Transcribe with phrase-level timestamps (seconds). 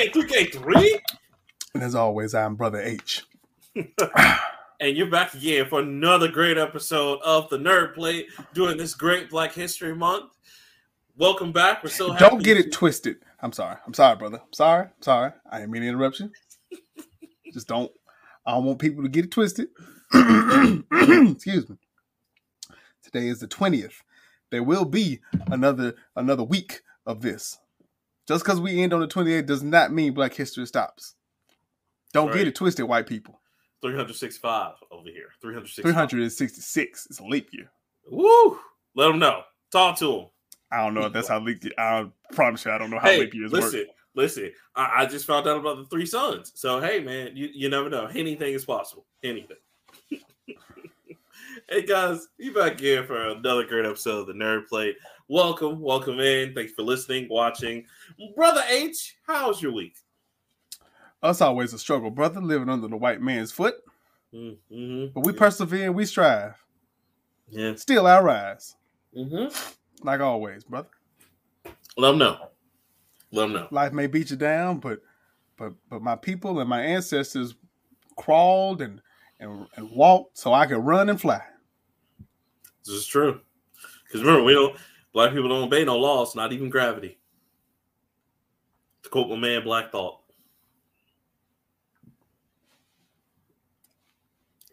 [0.00, 1.00] NBA 2K3.
[1.74, 3.22] And as always, I'm Brother H.
[3.74, 9.28] and you're back again for another great episode of the Nerd Plate during this great
[9.28, 10.32] Black History Month.
[11.18, 11.84] Welcome back.
[11.84, 12.24] We're so happy.
[12.24, 13.16] Don't get it twisted.
[13.42, 13.76] I'm sorry.
[13.86, 14.38] I'm sorry, brother.
[14.38, 14.84] I'm sorry.
[14.86, 15.32] I'm sorry.
[15.50, 16.30] I didn't mean to interrupt you.
[17.52, 17.92] Just don't.
[18.46, 19.68] I don't want people to get it twisted.
[20.14, 21.76] Excuse me.
[23.02, 23.96] Today is the 20th.
[24.50, 27.58] There will be another another week of this.
[28.30, 31.16] Just because we end on the 28th does not mean Black History stops.
[32.12, 32.36] Don't Right.
[32.38, 33.40] get it twisted, white people.
[33.82, 35.30] 365 over here.
[35.40, 35.82] 365.
[36.10, 37.72] 366 is a leap year.
[38.08, 38.60] Woo!
[38.94, 39.42] Let them know.
[39.72, 40.26] Talk to them.
[40.70, 41.72] I don't know if that's how leap year.
[41.76, 43.88] I promise you, I don't know how Hey, leap years listen, work.
[44.14, 44.52] listen.
[44.76, 46.52] I, I just found out about the three sons.
[46.54, 48.06] So hey, man, you, you never know.
[48.06, 49.06] Anything is possible.
[49.24, 49.56] Anything.
[51.68, 54.94] hey guys, you back here for another great episode of the Nerd Plate.
[55.30, 56.54] Welcome, welcome in.
[56.54, 57.86] Thanks for listening, watching.
[58.34, 59.94] Brother H, how's your week?
[61.22, 63.76] Us always a struggle, brother, living under the white man's foot.
[64.34, 65.12] Mm-hmm.
[65.14, 66.56] But we persevere and we strive.
[67.48, 67.76] yeah.
[67.76, 68.74] Still I rise.
[69.16, 69.54] Mm-hmm.
[70.04, 70.88] Like always, brother.
[71.96, 72.48] Let them know.
[73.30, 73.68] Let them know.
[73.70, 74.98] Life may beat you down, but
[75.56, 77.54] but but my people and my ancestors
[78.16, 79.00] crawled and
[79.38, 81.40] and, and walked so I could run and fly.
[82.84, 83.40] This is true.
[84.06, 84.76] Because remember, we don't.
[85.12, 87.18] Black people don't obey no laws, not even gravity.
[89.02, 90.20] To quote my man Black Thought.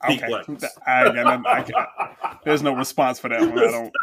[0.06, 0.24] Okay.
[0.24, 3.58] I got I there's no response for that one.
[3.58, 3.94] I don't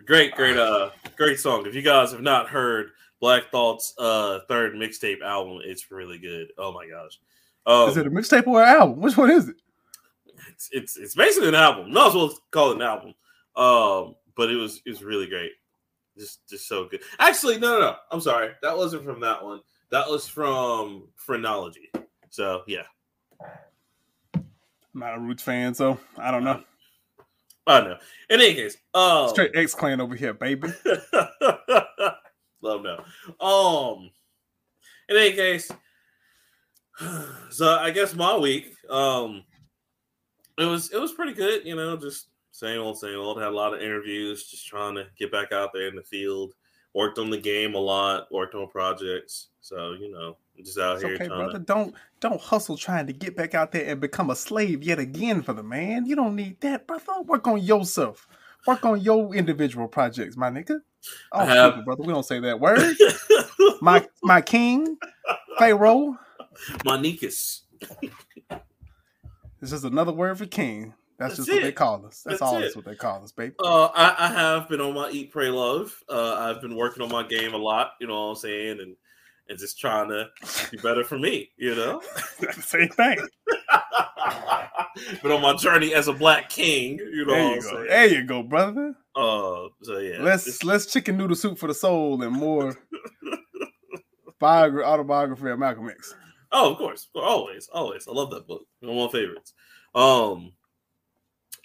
[0.06, 1.66] great, great, uh, great song.
[1.66, 6.48] If you guys have not heard Black Thought's uh third mixtape album, it's really good.
[6.56, 7.18] Oh my gosh.
[7.66, 9.00] Um, Is it a mixtape or an album?
[9.00, 9.56] Which one is it?
[10.48, 11.90] It's, it's it's basically an album.
[11.90, 13.14] Not as well call it an album.
[13.56, 15.52] Um, but it was it was really great.
[16.18, 17.02] Just just so good.
[17.18, 17.96] Actually, no, no, no.
[18.10, 18.52] I'm sorry.
[18.62, 19.60] That wasn't from that one.
[19.90, 21.90] That was from Phrenology.
[22.30, 22.82] So yeah.
[24.34, 24.44] I'm
[24.94, 26.62] not a Roots fan, so I don't know.
[27.66, 27.98] I don't know.
[28.30, 30.68] In any case, um Straight X Clan over here, baby.
[32.62, 33.04] Love no.
[33.44, 34.10] Um.
[35.08, 35.70] In any case,
[37.50, 39.44] so I guess my week, um,
[40.58, 41.64] it was it was pretty good.
[41.64, 43.38] You know, just same old, same old.
[43.38, 46.54] Had a lot of interviews, just trying to get back out there in the field.
[46.94, 48.32] Worked on the game a lot.
[48.32, 49.48] Worked on projects.
[49.60, 51.58] So you know, just out It's here okay, trying brother.
[51.58, 51.64] to.
[51.64, 55.42] Don't don't hustle trying to get back out there and become a slave yet again
[55.42, 56.06] for the man.
[56.06, 57.20] You don't need that, brother.
[57.26, 58.26] Work on yourself.
[58.66, 60.80] Work on your individual projects, my nigga.
[61.32, 62.02] Oh, I have- brother.
[62.02, 62.96] We don't say that word.
[63.82, 64.96] my my king,
[65.58, 66.16] Pharaoh.
[66.84, 67.60] My Monikas.
[69.60, 70.94] This is another word for king.
[71.18, 72.22] That's, That's just what they call us.
[72.22, 73.54] That's, That's all that's what they call us, baby.
[73.58, 75.94] Uh, I, I have been on my eat, pray, love.
[76.10, 77.92] Uh, I've been working on my game a lot.
[78.00, 78.96] You know what I'm saying, and
[79.48, 80.28] and just trying to
[80.70, 81.50] be better for me.
[81.56, 82.02] You know,
[82.60, 83.18] Same thing.
[85.22, 86.98] but on my journey as a black king.
[86.98, 87.68] You know There what you I'm go.
[87.70, 87.86] saying.
[87.88, 88.94] There you go, brother.
[89.14, 92.76] Uh, so yeah, Let's it's- let's chicken noodle soup for the soul and more
[94.38, 96.14] biography autobiography of Malcolm X.
[96.58, 98.08] Oh, of course, always, always.
[98.08, 98.66] I love that book.
[98.80, 99.52] One of my favorites.
[99.94, 100.52] Um.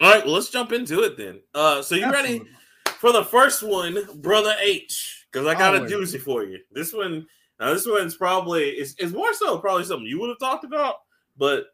[0.02, 1.40] All right, well, let's jump into it then.
[1.53, 2.41] Uh, so you ready?
[2.85, 5.91] For the first one, brother H, because I got Always.
[5.91, 6.59] a doozy for you.
[6.72, 7.25] This one,
[7.59, 10.96] now this one's probably it's, it's more so probably something you would have talked about,
[11.38, 11.68] but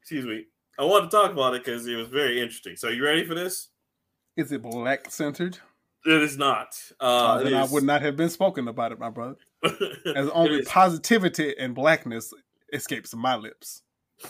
[0.00, 0.44] excuse me,
[0.78, 2.76] I want to talk about it because it was very interesting.
[2.76, 3.70] So you ready for this?
[4.36, 5.58] Is it black centered?
[6.06, 6.80] It is not.
[7.00, 9.36] Uh, it then I would not have been spoken about it, my brother.
[9.64, 12.32] As only positivity and blackness
[12.72, 13.82] escapes my lips.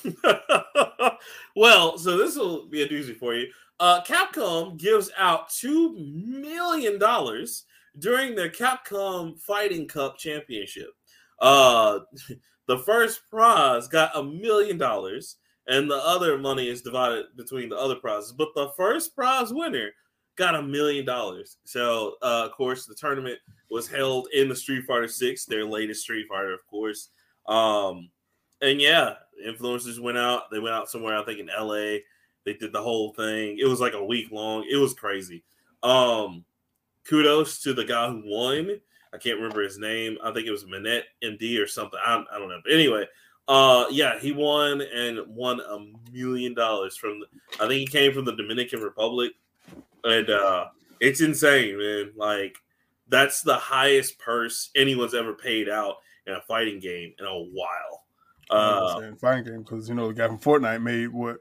[1.56, 3.48] well, so this will be a doozy for you.
[3.78, 7.64] Uh, Capcom gives out two million dollars
[7.98, 10.90] during the Capcom Fighting Cup Championship.
[11.40, 12.00] Uh,
[12.68, 15.36] the first prize got a million dollars,
[15.66, 18.32] and the other money is divided between the other prizes.
[18.32, 19.90] But the first prize winner
[20.36, 21.56] got a million dollars.
[21.64, 23.38] So, uh, of course, the tournament
[23.70, 27.10] was held in the Street Fighter Six, their latest Street Fighter, of course.
[27.46, 28.10] Um,
[28.62, 29.14] and yeah,
[29.46, 30.50] influencers went out.
[30.50, 31.98] They went out somewhere, I think in LA.
[32.44, 33.58] They did the whole thing.
[33.58, 34.66] It was like a week long.
[34.70, 35.44] It was crazy.
[35.82, 36.44] Um,
[37.04, 38.80] kudos to the guy who won.
[39.12, 40.18] I can't remember his name.
[40.22, 41.98] I think it was Manette MD or something.
[42.04, 42.60] I, I don't know.
[42.64, 43.06] But anyway,
[43.48, 45.78] uh, yeah, he won and won a
[46.12, 47.22] million dollars from.
[47.54, 49.32] I think he came from the Dominican Republic,
[50.04, 50.66] and uh,
[51.00, 52.12] it's insane, man.
[52.16, 52.56] Like
[53.08, 55.96] that's the highest purse anyone's ever paid out
[56.26, 58.04] in a fighting game in a while.
[58.50, 61.38] Uh, fighting game because you know the guy from Fortnite made what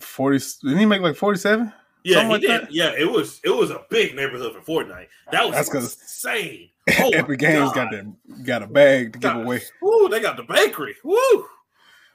[0.00, 0.38] forty?
[0.62, 1.72] Didn't he make like forty seven
[2.04, 2.68] Yeah, he like?
[2.70, 5.06] Yeah, it was it was a big neighborhood for Fortnite.
[5.30, 6.68] That was That's insane.
[6.98, 8.12] Oh Epic Games got that
[8.44, 9.44] got a bag to give God.
[9.44, 9.60] away.
[9.82, 10.96] Woo, they got the bakery.
[11.04, 11.46] Woo.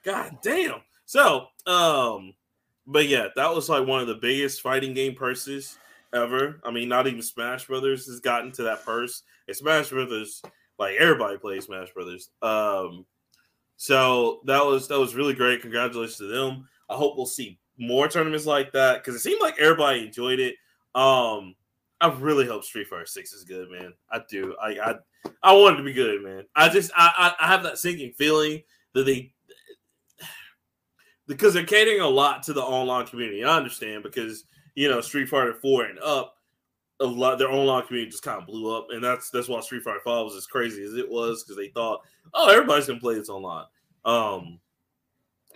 [0.03, 0.81] God damn.
[1.05, 2.33] So, um,
[2.85, 5.77] but yeah, that was like one of the biggest fighting game purses
[6.13, 6.59] ever.
[6.65, 9.23] I mean, not even Smash Brothers has gotten to that purse.
[9.47, 10.41] And Smash Brothers,
[10.77, 12.29] like everybody plays Smash Brothers.
[12.41, 13.05] Um,
[13.77, 15.61] so that was that was really great.
[15.61, 16.67] Congratulations to them.
[16.89, 20.55] I hope we'll see more tournaments like that because it seemed like everybody enjoyed it.
[20.95, 21.55] Um,
[22.01, 23.93] I really hope Street Fighter Six is good, man.
[24.11, 24.55] I do.
[24.61, 24.95] I I,
[25.43, 26.43] I want it to be good, man.
[26.55, 28.63] I just I, I I have that sinking feeling
[28.93, 29.31] that they
[31.27, 33.43] because they're catering a lot to the online community.
[33.43, 36.36] I understand because you know Street Fighter Four and up,
[36.99, 39.83] a lot their online community just kind of blew up, and that's that's why Street
[39.83, 42.01] Fighter Five was as crazy as it was because they thought,
[42.33, 43.65] oh, everybody's gonna play this online.
[44.05, 44.59] Um,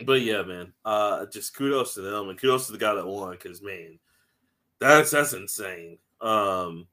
[0.05, 3.31] but yeah, man, uh, just kudos to them and kudos to the guy that won
[3.31, 3.97] because man,
[4.79, 5.97] that's that's insane.
[6.19, 6.87] Um,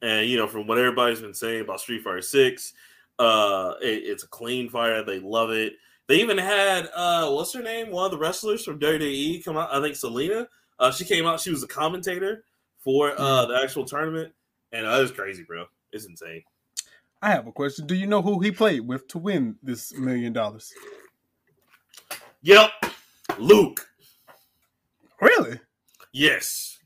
[0.00, 2.74] and you know, from what everybody's been saying about Street Fighter Six,
[3.18, 5.02] uh, it, it's a clean fire.
[5.02, 5.74] They love it.
[6.06, 7.90] They even had uh, what's her name?
[7.90, 9.74] One of the wrestlers from WWE come out.
[9.74, 10.46] I think Zelina.
[10.78, 11.40] Uh, she came out.
[11.40, 12.44] She was a commentator
[12.82, 14.32] for uh the actual tournament,
[14.72, 15.64] and uh, it was crazy, bro.
[15.92, 16.42] It's insane.
[17.20, 17.86] I have a question.
[17.86, 20.72] Do you know who he played with to win this million dollars?
[22.42, 22.70] Yep,
[23.38, 23.86] Luke.
[25.20, 25.58] Really?
[26.12, 26.78] Yes.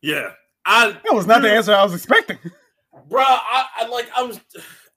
[0.00, 0.30] Yeah.
[0.64, 2.38] I That was not the answer I was expecting.
[3.08, 3.22] bro.
[3.22, 4.08] I, I like.
[4.14, 4.32] I'm.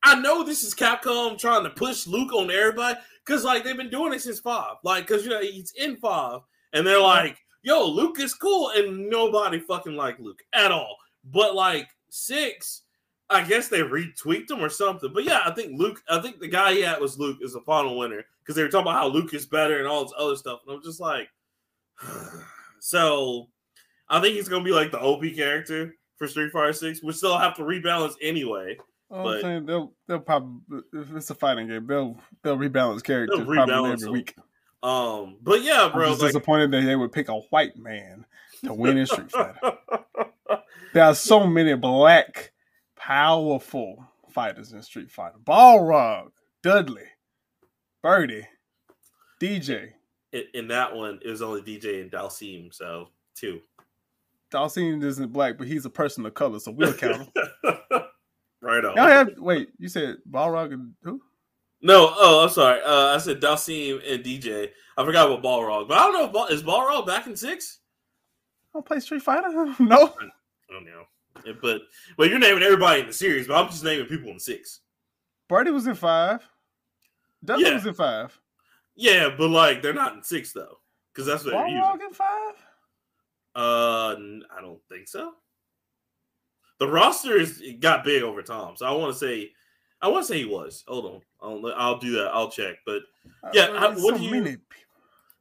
[0.04, 3.90] I know this is Capcom trying to push Luke on everybody because like they've been
[3.90, 4.76] doing it since five.
[4.84, 6.42] Like because you know he's in five,
[6.74, 10.98] and they're like, "Yo, Luke is cool," and nobody fucking like Luke at all.
[11.24, 12.84] But like six,
[13.30, 15.12] I guess they retweaked him or something.
[15.14, 16.02] But yeah, I think Luke.
[16.10, 18.70] I think the guy he had was Luke is the final winner because they were
[18.70, 21.30] talking about how Luke is better and all this other stuff, and I'm just like,
[22.80, 23.48] so
[24.10, 27.38] I think he's gonna be like the OP character for Street Fighter Six, which they'll
[27.38, 28.78] have to rebalance anyway.
[29.10, 33.04] Well, But- I'm saying they'll they'll probably if it's a fighting game, they'll they'll rebalance
[33.04, 34.14] characters They'll probably every them.
[34.14, 34.36] week.
[34.82, 38.26] Um, but yeah, bro, I'm like, disappointed that they would pick a white man
[38.64, 39.60] to win in Street Fighter.
[40.92, 42.52] There are so many black,
[42.96, 45.38] powerful fighters in Street Fighter.
[45.44, 46.32] Balrog,
[46.64, 47.04] Dudley,
[48.02, 48.48] Birdie,
[49.40, 49.92] DJ.
[50.34, 53.62] in, in that one, it was only DJ and Dhalsim, so two.
[54.52, 57.28] Dhalsim isn't black, but he's a person of color, so we'll count him.
[58.62, 58.96] right on.
[58.96, 61.22] Y'all have wait, you said Balrog and who?
[61.82, 62.82] No, oh, I'm sorry.
[62.82, 64.70] Uh, I said Dhalsim and DJ.
[64.98, 66.26] I forgot about Balrog, but I don't know.
[66.26, 67.80] If Ball, is Balrog back in six?
[68.74, 69.50] don't play Street Fighter?
[69.80, 70.14] no.
[70.20, 71.04] I don't know.
[71.62, 71.82] But
[72.18, 74.82] well, you're naming everybody in the series, but I'm just naming people in six.
[75.48, 76.48] Birdie was in five.
[77.44, 77.74] Dudley Yeah.
[77.76, 78.38] was in five.
[78.96, 80.80] Yeah, but like they're not in six though,
[81.14, 81.82] because that's what they're using.
[81.82, 82.56] Balrog in five?
[83.56, 84.16] Uh,
[84.56, 85.34] I don't think so.
[86.80, 89.52] The roster is got big over time, so I want to say,
[90.02, 90.84] I want to say he was.
[90.88, 92.28] Hold on, I'll I'll do that.
[92.34, 92.78] I'll check.
[92.86, 93.02] But
[93.54, 94.94] Yeah, Uh, how- what so do you- many people.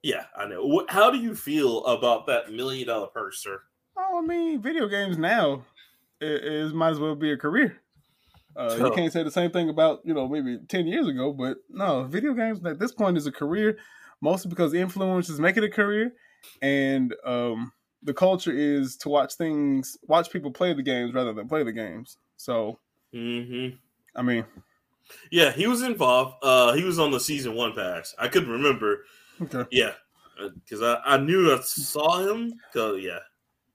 [0.02, 0.64] yeah, I know.
[0.66, 3.62] What, how do you feel about that million dollar purse, sir?
[3.96, 5.64] Oh, I mean, video games now
[6.20, 7.80] i- is might as well be a career.
[8.56, 11.58] Uh, you can't say the same thing about you know maybe ten years ago, but
[11.68, 13.78] no, video games at this point is a career,
[14.20, 16.12] mostly because influencers make it a career,
[16.62, 17.72] and um,
[18.02, 21.72] the culture is to watch things, watch people play the games rather than play the
[21.72, 22.18] games.
[22.36, 22.78] So,
[23.14, 23.76] Mm-hmm.
[24.18, 24.44] I mean,
[25.30, 26.34] Yeah, he was involved.
[26.42, 28.14] Uh, he was on the season one pass.
[28.18, 29.04] I couldn't remember.
[29.40, 29.92] okay, Yeah,
[30.54, 32.52] because I, I knew I saw him.
[32.72, 33.20] Cause yeah,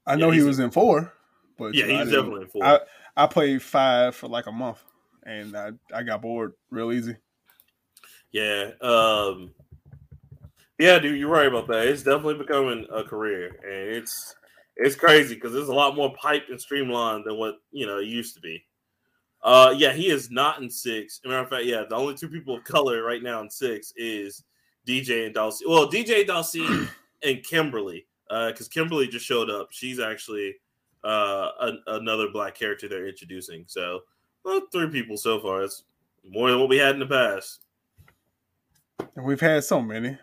[0.06, 1.14] I know Yeah, he was in four,
[1.56, 2.64] but yeah, you know, he's definitely in four.
[2.64, 2.80] I,
[3.16, 4.84] I played five for like a month,
[5.24, 7.16] and I I got bored real easy.
[8.30, 8.72] Yeah.
[8.82, 9.54] Um
[10.78, 11.86] Yeah, dude, you're right about that.
[11.86, 14.34] It's definitely becoming a career and it's
[14.76, 18.08] it's crazy because there's a lot more piped and streamlined than what you know it
[18.08, 18.62] used to be.
[19.44, 21.20] Uh yeah, he is not in six.
[21.24, 24.42] Matter of fact, yeah, the only two people of color right now in six is
[24.86, 25.62] DJ and Dhalsim.
[25.68, 26.88] Well, DJ Dhalsim
[27.22, 28.06] and Kimberly.
[28.30, 29.68] Uh because Kimberly just showed up.
[29.70, 30.56] She's actually
[31.04, 33.64] uh an, another black character they're introducing.
[33.66, 34.00] So
[34.44, 35.62] well, three people so far.
[35.62, 35.84] It's
[36.28, 37.60] more than what we had in the past.
[39.16, 40.16] And we've had so many.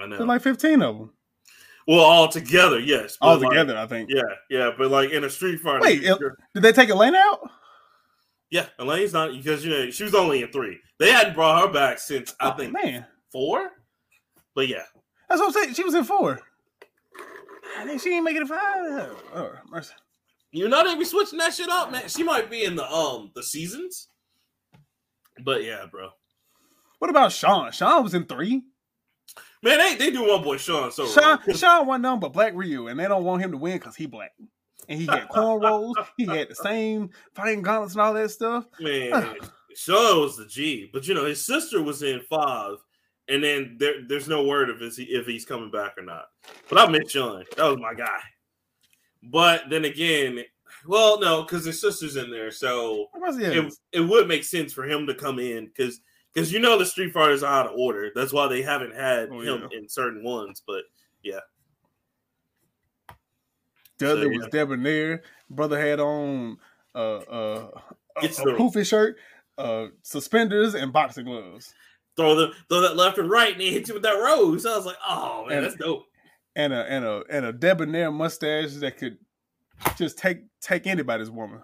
[0.00, 0.16] I know.
[0.16, 1.10] There's like 15 of them
[1.86, 3.18] well, all together, yes.
[3.20, 3.76] all like- together.
[3.76, 4.10] I think.
[4.10, 5.80] yeah, yeah, but like in a Street fight.
[5.80, 6.18] Wait, it-
[6.54, 7.50] Did they take Elena out?
[8.54, 10.78] Yeah, Elena's not because you know she was only in three.
[11.00, 13.68] They hadn't brought her back since I Oh, think man, four.
[14.54, 14.84] But yeah,
[15.28, 15.74] that's what I'm saying.
[15.74, 16.38] She was in four.
[17.76, 19.10] I think she ain't making it five.
[19.34, 19.94] Oh, mercy.
[20.52, 22.08] you know they be switching that shit up, man.
[22.08, 24.06] She might be in the um the seasons.
[25.44, 26.10] But yeah, bro.
[27.00, 27.72] What about Sean?
[27.72, 28.62] Sean was in three.
[29.64, 31.56] Man, they, they do one boy Sean so Sean wrong.
[31.56, 34.06] Sean won none but Black Ryu, and they don't want him to win because he
[34.06, 34.30] black.
[34.88, 35.94] And he had cornrows.
[36.16, 38.66] he had the same fighting gauntlets and all that stuff.
[38.80, 39.36] Man,
[39.76, 42.76] Sean was the G, but you know his sister was in five,
[43.28, 46.26] and then there, there's no word of his, if he's coming back or not.
[46.68, 47.44] But I miss Sean.
[47.56, 48.20] That was my guy.
[49.22, 50.44] But then again,
[50.86, 53.44] well, no, because his sister's in there, so What was he?
[53.44, 56.00] it, it would make sense for him to come in because
[56.32, 58.10] because you know the Street Fighters are out of order.
[58.14, 59.78] That's why they haven't had Oh, him yeah.
[59.78, 60.62] in certain ones.
[60.66, 60.82] But
[64.04, 65.22] The other So, was debonair.
[65.50, 66.58] Brother had on
[66.94, 67.70] uh uh
[68.16, 69.16] a, a poofy shirt,
[69.58, 71.74] uh suspenders, and boxing gloves,
[72.16, 74.62] throw the throw that left and right, and he hits you with that rose.
[74.62, 76.04] So I was like, oh man, And- that's dope.
[76.56, 79.18] and a and a and a debonair mustache that could
[79.96, 81.60] just take take anybody's woman.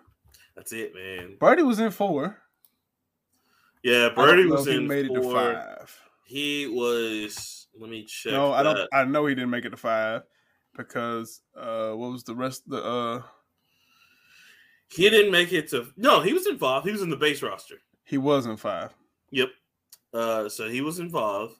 [0.57, 1.37] That's it, man.
[1.39, 2.37] Birdie was in four.
[3.83, 5.97] Yeah, Birdie was in made it to five.
[6.27, 7.67] He was.
[7.79, 8.33] Let me check.
[8.33, 8.79] No, I don't.
[8.93, 10.23] I know he didn't make it to five
[10.77, 12.63] because uh, what was the rest?
[12.67, 13.23] Of the uh,
[14.89, 15.87] He didn't make it to.
[15.97, 16.87] No, he was involved.
[16.87, 17.77] He was in the base roster.
[18.05, 18.93] he was in five.
[19.31, 19.49] Yep.
[20.13, 21.55] Uh, so he was involved.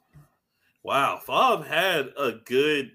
[0.83, 2.91] Wow, Fob had a good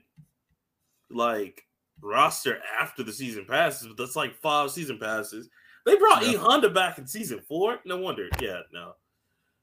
[1.11, 1.62] like
[2.02, 5.49] roster after the season passes, but that's like five season passes.
[5.87, 6.32] They brought Yeah.
[6.32, 7.78] E Honda back in season four.
[7.85, 8.28] No wonder.
[8.40, 8.92] Yeah, no.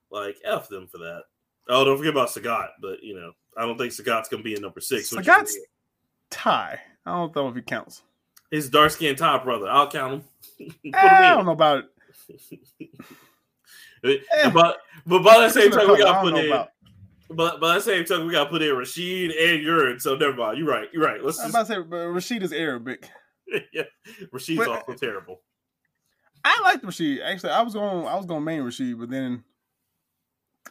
[0.09, 1.23] Like F them for that.
[1.67, 4.61] Oh, don't forget about Sagat, but you know, I don't think Sagat's gonna be in
[4.61, 5.11] number six.
[5.13, 5.57] Sagat's-
[6.33, 6.79] Tie.
[7.05, 8.01] I don't know if he counts.
[8.51, 9.67] his dark skinned top brother.
[9.69, 10.23] I'll count him.
[10.85, 11.85] Eh, I don't know about
[12.29, 12.59] in.
[14.05, 14.49] Eh.
[14.49, 16.47] But but by the same It's time, we got put in.
[16.47, 16.69] about.
[17.29, 19.99] But by the same time, we got put in Rashid and Urien.
[19.99, 20.57] So never mind.
[20.57, 20.87] You're right.
[20.93, 21.23] You're right.
[21.23, 21.55] Let's I'm just.
[21.55, 23.09] about to say but Rashid is Arabic.
[23.73, 23.83] yeah,
[24.31, 25.41] Rashid's But- also terrible.
[26.45, 27.21] I liked Rashid.
[27.21, 28.05] Actually, I was going.
[28.05, 29.43] I was going main Rashid, but then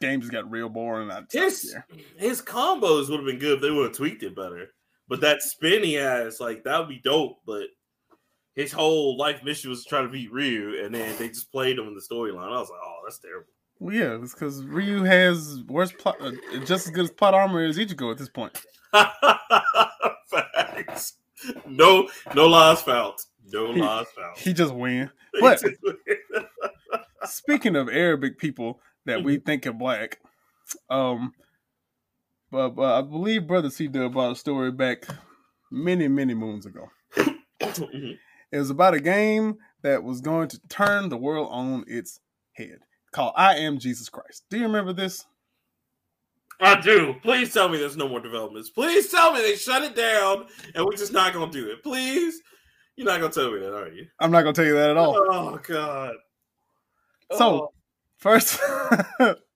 [0.01, 1.11] game just got real boring.
[1.11, 1.75] And I His
[2.19, 4.69] his combos would have been good if they would have tweaked it better.
[5.09, 7.39] But that spin he has, like that would be dope.
[7.47, 7.65] But
[8.55, 11.79] his whole life mission was to try to beat Ryu, and then they just played
[11.79, 12.53] him in the storyline.
[12.53, 13.47] I was like, oh, that's terrible.
[13.79, 16.31] Well, yeah, it's because Ryu has worse plot, uh,
[16.65, 18.61] just as good as plot armor as Ichigo at this point.
[20.31, 21.15] Facts.
[21.67, 23.15] No, no lies found.
[23.53, 24.37] No lies found.
[24.37, 25.11] He just win.
[25.41, 25.63] But
[27.25, 30.19] speaking of Arabic people that we think are black,
[30.91, 31.33] um,
[32.53, 35.07] but, I believe Brother C Dub brought a story back
[35.71, 36.89] many, many moons ago.
[37.61, 38.19] Mhm.
[38.53, 42.21] It was about a game that was going to turn the world on its
[42.53, 42.81] head
[43.13, 44.45] called I Am Jesus Christ.
[44.51, 45.25] Do you remember this?
[46.61, 47.15] I do.
[47.23, 48.71] Please tell me there's no more developments.
[48.71, 51.83] Please tell me they shut it down and we're just not gonna do it.
[51.83, 52.41] Please.
[52.97, 54.07] You're not gonna tell me that, are you?
[54.21, 55.17] I'm not going to tell you that at all.
[55.17, 56.15] Oh God.
[57.33, 57.73] So,
[58.19, 58.61] First,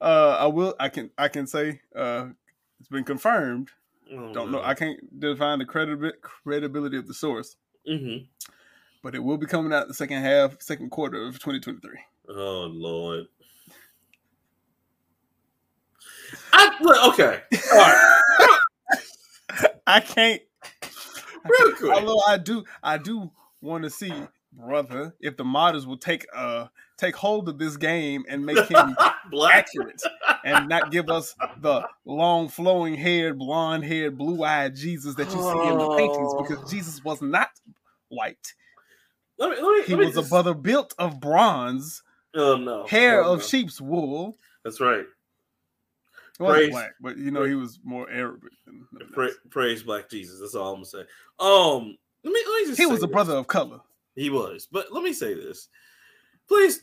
[0.00, 0.74] uh, I will.
[0.78, 1.10] I can.
[1.18, 2.28] I can say uh,
[2.80, 3.70] it's been confirmed.
[4.12, 4.62] Oh, Don't know.
[4.62, 8.18] I can't define the credibi- credibility of the source, hmm
[9.02, 11.90] but it will be coming out the second half, second quarter of 2023.
[12.30, 13.26] Oh Lord.
[16.52, 17.40] I look, okay.
[17.72, 18.20] All right.
[19.86, 20.42] I can't.
[21.44, 21.92] Real quick.
[21.92, 24.12] Although I do, I do want to see,
[24.52, 26.66] brother, if the modders will take uh
[26.98, 28.96] take hold of this game and make him
[29.30, 29.54] Black.
[29.54, 30.02] accurate
[30.44, 35.40] and not give us the long flowing haired, blonde haired, blue eyed Jesus that you
[35.40, 36.44] see in the paintings Oh.
[36.46, 37.48] because Jesus was not
[38.08, 38.52] white.
[39.38, 42.02] Let me, let me, He was just- a brother built of bronze,
[42.34, 42.86] Oh no.
[42.86, 43.44] hair Oh, of no.
[43.44, 44.36] sheep's wool.
[44.64, 45.06] That's right.
[46.38, 48.52] He Praise- black, but you know he was more Arabic.
[48.66, 50.38] Than, Pra- praise Black Jesus.
[50.40, 50.98] That's all I'm gonna say.
[51.40, 52.78] Um, let me let me just.
[52.78, 53.80] he was a brother of color.
[54.14, 55.68] He was, but let me say this.
[56.48, 56.80] Please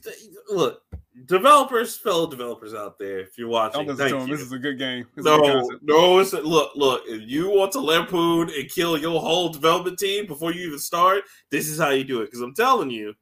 [0.50, 0.84] look,
[1.26, 4.30] developers, fellow developers out there, if you're watching, Don't listen to thank him.
[4.30, 4.38] you.
[4.38, 5.08] This is a good game.
[5.16, 7.04] Good No, no, it's look, look.
[7.08, 11.24] If you want to lampoon and kill your whole development team before you even start,
[11.50, 12.26] this is how you do it.
[12.26, 13.16] Because I'm telling you,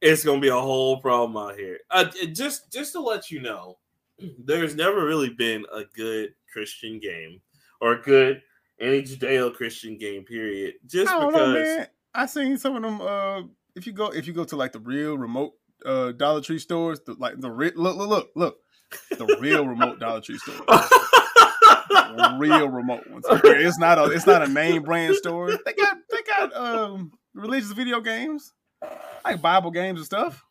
[0.00, 1.78] it's gonna be a whole problem out here.
[1.90, 3.78] Uh, just, just to let you know,
[4.38, 7.40] there's never really been a good Christian game
[7.80, 8.40] or a good
[8.78, 10.22] any Judeo-Christian game.
[10.24, 10.74] Period.
[10.86, 11.32] Just because.
[11.34, 11.86] know.
[12.14, 13.00] I seen some of them.
[13.00, 13.42] Uh,
[13.76, 15.52] if you go, if you go to like the real remote
[15.84, 18.56] uh Dollar Tree stores, the, like the re- look, look, look, look,
[19.10, 20.64] the real remote Dollar Tree store,
[22.38, 23.26] real remote ones.
[23.42, 25.50] Where It's not a, it's not a name brand store.
[25.64, 28.52] They got, they got um religious video games,
[29.24, 30.42] like Bible games and stuff.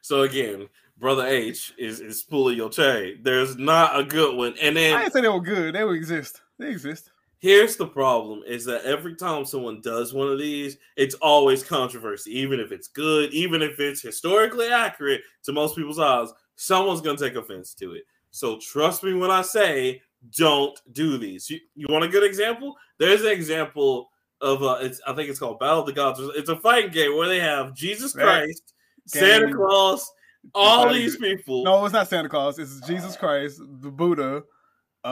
[0.00, 3.20] So again, brother H is is pulling your chain.
[3.22, 4.54] There's not a good one.
[4.60, 5.74] And then I then didn't say they were good.
[5.74, 6.40] They would exist.
[6.58, 7.10] They exist.
[7.38, 12.38] Here's the problem: is that every time someone does one of these, it's always controversy.
[12.38, 17.18] Even if it's good, even if it's historically accurate to most people's eyes, someone's gonna
[17.18, 18.04] take offense to it.
[18.30, 20.02] So trust me when I say
[20.36, 21.48] don't do these.
[21.48, 22.76] You, you want a good example?
[22.98, 26.20] There's an example of uh it's I think it's called Battle of the Gods.
[26.34, 28.74] It's a fighting game where they have Jesus Christ,
[29.06, 30.10] Santa Claus,
[30.54, 31.64] all these people.
[31.64, 32.58] No, it's not Santa Claus.
[32.58, 34.42] It's Jesus Christ, the Buddha.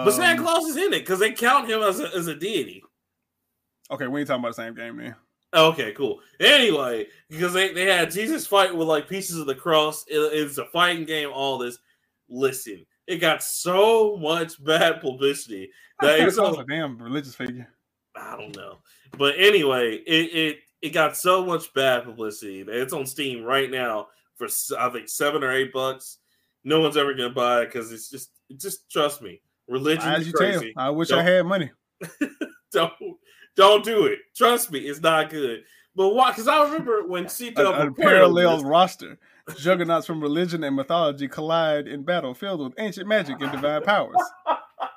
[0.04, 2.34] But Santa um, Claus is in it because they count him as a, as a
[2.34, 2.82] deity.
[3.90, 5.14] Okay, we ain't talking about the same game then.
[5.54, 6.20] Okay, cool.
[6.40, 10.04] Anyway, because they, they had Jesus fight with like pieces of the cross.
[10.08, 11.78] It- it's a fighting game, all this.
[12.28, 15.70] Listen, it got so much bad publicity
[16.00, 17.68] that it's a damn religious figure.
[18.16, 18.78] I don't know.
[19.16, 23.70] But anyway, it, it it got so much bad publicity that it's on Steam right
[23.70, 24.48] now for
[24.78, 26.18] I think seven or eight bucks.
[26.64, 29.40] No one's ever gonna buy it because it's just just trust me.
[29.68, 30.74] Religion As is you tell, crazy.
[30.76, 31.70] I wish I Don't- had money.
[32.72, 32.92] Don't
[33.56, 34.18] don't do it.
[34.36, 35.62] Trust me, it's not good.
[35.94, 36.30] But why?
[36.32, 39.16] Because I remember when C A, a parallel roster.
[39.58, 44.16] Juggernauts from religion and mythology collide in battle filled with ancient magic and divine powers.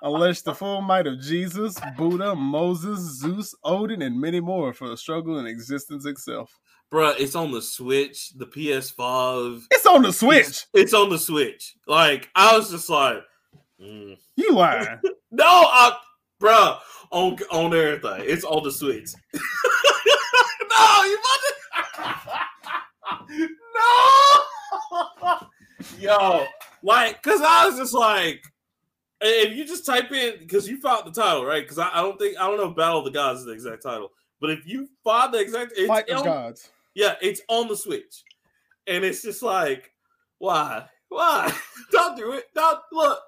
[0.02, 4.96] Unleash the full might of Jesus, Buddha, Moses, Zeus, Odin, and many more for the
[4.98, 6.58] struggle in existence itself.
[6.92, 9.64] Bruh, it's on the Switch, the PS5.
[9.70, 10.66] It's on the Switch.
[10.74, 11.76] It's on the Switch.
[11.86, 13.18] Like I was just like,
[13.82, 14.18] mm.
[14.36, 15.00] You lying.
[15.32, 15.96] no, I,
[16.42, 16.80] bruh,
[17.12, 18.24] on on everything.
[18.26, 19.10] It's on the Switch.
[19.34, 21.40] no, you about
[23.30, 23.50] to?
[23.76, 25.48] no,
[26.00, 26.46] yo,
[26.84, 28.44] like, cause I was just like,
[29.22, 31.64] if you just type in, because you found the title, right?
[31.64, 33.52] Because I, I don't think I don't know if Battle of the Gods is the
[33.52, 36.70] exact title, but if you find the exact, it's Fight of on- gods.
[36.96, 38.24] yeah, it's on the Switch,
[38.86, 39.92] and it's just like,
[40.38, 41.52] why, why?
[41.92, 42.46] Don't do it.
[42.54, 43.20] Don't look.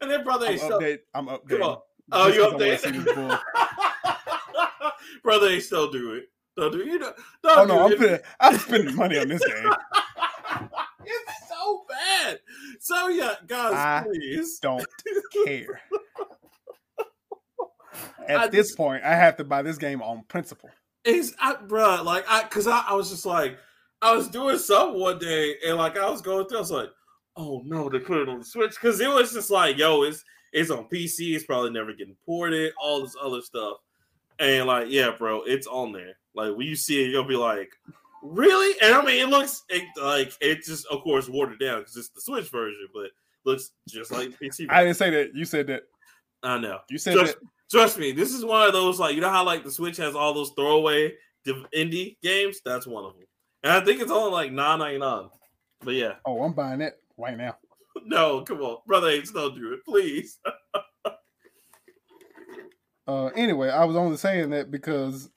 [0.00, 0.98] And then brother, I'm so, update.
[1.14, 1.80] I'm updating.
[2.12, 2.78] Oh, you 'cause I update?
[2.78, 3.38] see this bull.
[5.22, 6.24] brother, ain't still do it.
[6.56, 6.86] Don't do it.
[6.86, 7.12] You know,
[7.42, 8.18] don't Oh no, I'm putting.
[8.40, 9.72] I'm spending money on this game.
[11.04, 12.40] it's so bad.
[12.80, 14.58] So yeah, guys, I- please.
[14.60, 14.86] Don't
[15.44, 15.80] care.
[18.28, 20.70] At I this just- point, I have to buy this game on principle.
[21.04, 23.56] It's I, bruh, like I, cause I, I was just like,
[24.02, 26.90] I was doing something one day, and like I was going through, I was like,
[27.38, 30.22] oh no, they put it on the Switch, cause it was just like, yo, it's
[30.52, 33.78] it's on PC, it's probably never getting ported, all this other stuff,
[34.38, 36.18] and like, yeah, bro, it's on there.
[36.34, 37.70] Like when you see it, you'll be like,
[38.22, 38.76] really?
[38.82, 42.08] And I mean, it looks it, like it just, of course, watered down because it's
[42.10, 43.10] the Switch version, but
[43.44, 44.66] looks just like PC.
[44.70, 45.34] I didn't say that.
[45.34, 45.82] You said that.
[46.42, 46.78] I know.
[46.90, 47.48] You said Just- that.
[47.70, 50.14] Trust me, this is one of those like you know how like the Switch has
[50.14, 51.12] all those throwaway
[51.44, 52.62] div- indie games.
[52.64, 53.26] That's one of them,
[53.62, 55.28] and I think it's only like nine ninety nine.
[55.82, 57.56] But yeah, Oh, I'm buying that right now.
[58.04, 60.38] no, come on, brother, H, don't do it, please.
[63.06, 65.30] Uh, anyway, I was only saying that because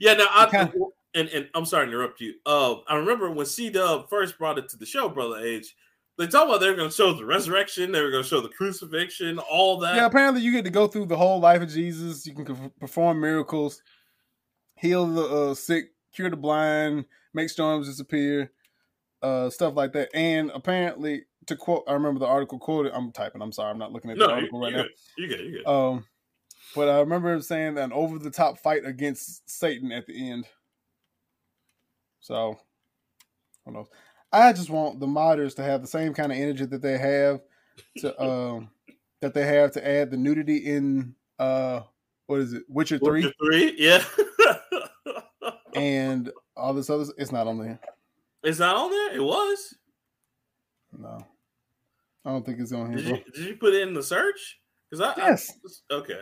[0.00, 0.68] Yeah, now I Okay.
[1.14, 2.34] and and I'm sorry to interrupt you.
[2.44, 5.76] Uh, I remember when C Dub first brought it to the show, brother H.
[6.18, 8.48] They talked about they're going to show the resurrection, they were going to show the
[8.48, 9.94] crucifixion, all that.
[9.94, 12.26] yeah, apparently you get to go through the whole life of Jesus.
[12.26, 13.80] You can perform miracles,
[14.74, 18.50] heal the uh, sick, cure the blind, make storms disappear,
[19.22, 20.08] uh, stuff like that.
[20.14, 22.92] And apparently, to quote, I remember the article quoted.
[22.94, 23.42] I'm typing.
[23.42, 24.82] I'm sorry, I'm not looking at the no, you, article right you now.
[24.82, 24.90] good.
[25.16, 25.40] You good.
[25.40, 25.66] You good.
[25.66, 26.04] Um,
[26.74, 30.30] but I remember him saying that an over the top fight against Satan at the
[30.30, 30.46] end.
[32.20, 32.58] So,
[33.64, 33.88] who knows?
[34.32, 37.40] I just want the modders to have the same kind of energy that they have
[37.98, 38.70] to um
[39.22, 41.80] that they have to add the nudity in uh
[42.26, 44.04] what is it Witcher three Witcher three, yeah.
[45.74, 47.06] and all this other.
[47.16, 47.80] It's not on there.
[48.44, 49.16] Is that on there?
[49.16, 49.74] It was.
[50.96, 51.18] No,
[52.24, 53.16] I don't think it's on Did here.
[53.16, 54.58] you, did you put it in the search?
[54.90, 55.52] Because I, Yes.
[55.90, 56.20] I okay,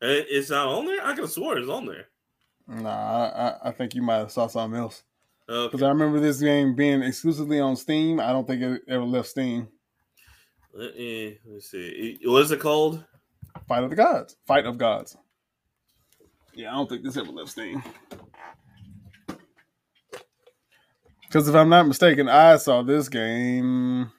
[0.00, 1.04] It- it's not on there.
[1.04, 2.06] I could have swore it's on there.
[2.66, 2.88] Nah,
[3.62, 5.02] I, I- think you might have saw something else.
[5.48, 5.68] Okay.
[5.70, 8.18] Because I remember this game being exclusively on Steam.
[8.18, 9.68] I don't think it ever left Steam.
[10.74, 12.18] Let me, let me see.
[12.24, 13.04] What is it called?
[13.68, 14.36] Fight of the Gods.
[14.46, 15.16] Fight of Gods.
[16.54, 17.82] Yeah, I don't think this ever left Steam.
[21.26, 24.10] Because if I'm not mistaken, I saw this game.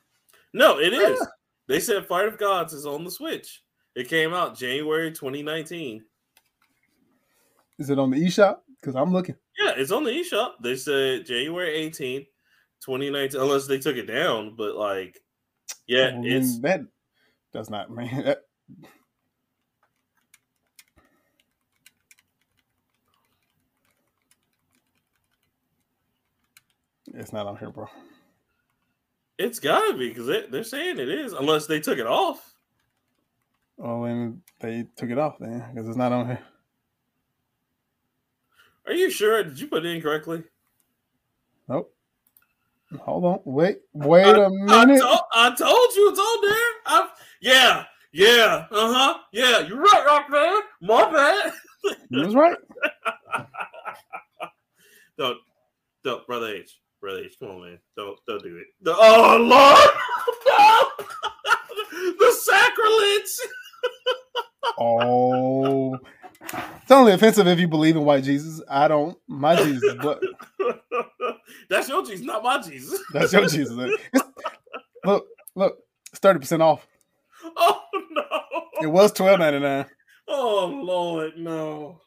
[0.53, 1.25] No, it is.
[1.67, 3.61] They said Fight of Gods is on the Switch.
[3.95, 6.03] It came out January 2019.
[7.79, 8.57] Is it on the eShop?
[8.79, 9.35] Because I'm looking.
[9.57, 10.53] Yeah, it's on the eShop.
[10.61, 12.27] They said January 18th,
[12.85, 14.55] 2019, unless they took it down.
[14.55, 15.19] But like,
[15.87, 16.81] yeah, I mean, it's that
[17.53, 18.23] does not man.
[18.25, 18.39] That,
[27.17, 27.87] it's not on here, bro.
[29.37, 32.53] it's gotta be because they, they're saying it is, unless they took it off.
[33.79, 36.39] Oh, and they took it off then because it's not on here.
[38.87, 39.43] Are you sure?
[39.43, 40.43] Did you put it in correctly?
[41.67, 41.93] Nope.
[43.01, 43.39] Hold on.
[43.43, 43.79] Wait.
[43.93, 45.01] Wait a I, minute.
[45.01, 46.71] told, I told you it's on there.
[46.85, 47.09] I've,
[47.41, 49.59] Yeah, yeah, uh huh, yeah.
[49.67, 50.61] You're right, Rockman.
[50.81, 51.53] My bad.
[52.09, 52.57] You was right.
[55.17, 55.37] don't,
[56.03, 57.35] don't, brother H, H.
[57.39, 57.79] Come on, man.
[57.95, 58.67] Don't, don't do it.
[58.81, 59.89] The- oh Lord,
[60.47, 60.89] no,
[62.19, 63.31] the sacrilege.
[64.79, 65.97] Oh,
[66.43, 68.61] it's only offensive if you believe in white Jesus.
[68.69, 69.17] I don't.
[69.27, 70.21] My Jesus, but
[71.69, 72.99] That's your Jesus, not my Jesus.
[73.11, 73.71] that's your Jesus.
[73.71, 74.23] It's-
[75.03, 75.77] look, look,
[76.11, 76.85] it's thirty percent off.
[77.55, 77.81] Oh
[78.11, 78.23] no.
[78.81, 79.85] It was twelve ninety nine.
[80.27, 82.01] Oh Lord, no.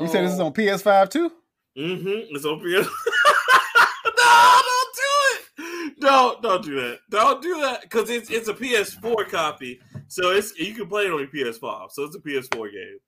[0.00, 1.32] You said this is on PS Five too.
[1.76, 2.36] Mm-hmm.
[2.36, 2.88] It's on PS.
[4.28, 6.00] No, don't do it.
[6.00, 6.98] Don't don't do that.
[7.10, 11.12] Don't do that because it's it's a PS4 copy, so it's you can play it
[11.12, 11.90] on your PS5.
[11.92, 12.98] So it's a PS4 game.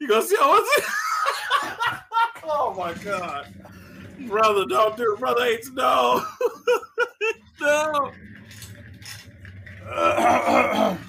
[0.00, 0.90] You gonna see how it's?
[2.44, 3.54] oh my god,
[4.26, 4.64] brother!
[4.66, 5.44] Don't do it, brother.
[5.44, 6.24] H, no,
[7.60, 8.12] no.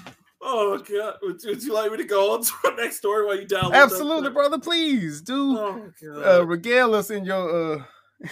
[0.42, 3.26] Oh god, would you, would you like me to go on to our next story
[3.26, 3.74] while you download?
[3.74, 4.58] Absolutely, brother.
[4.58, 5.92] Please do Oh
[6.24, 7.84] uh, regale us in your uh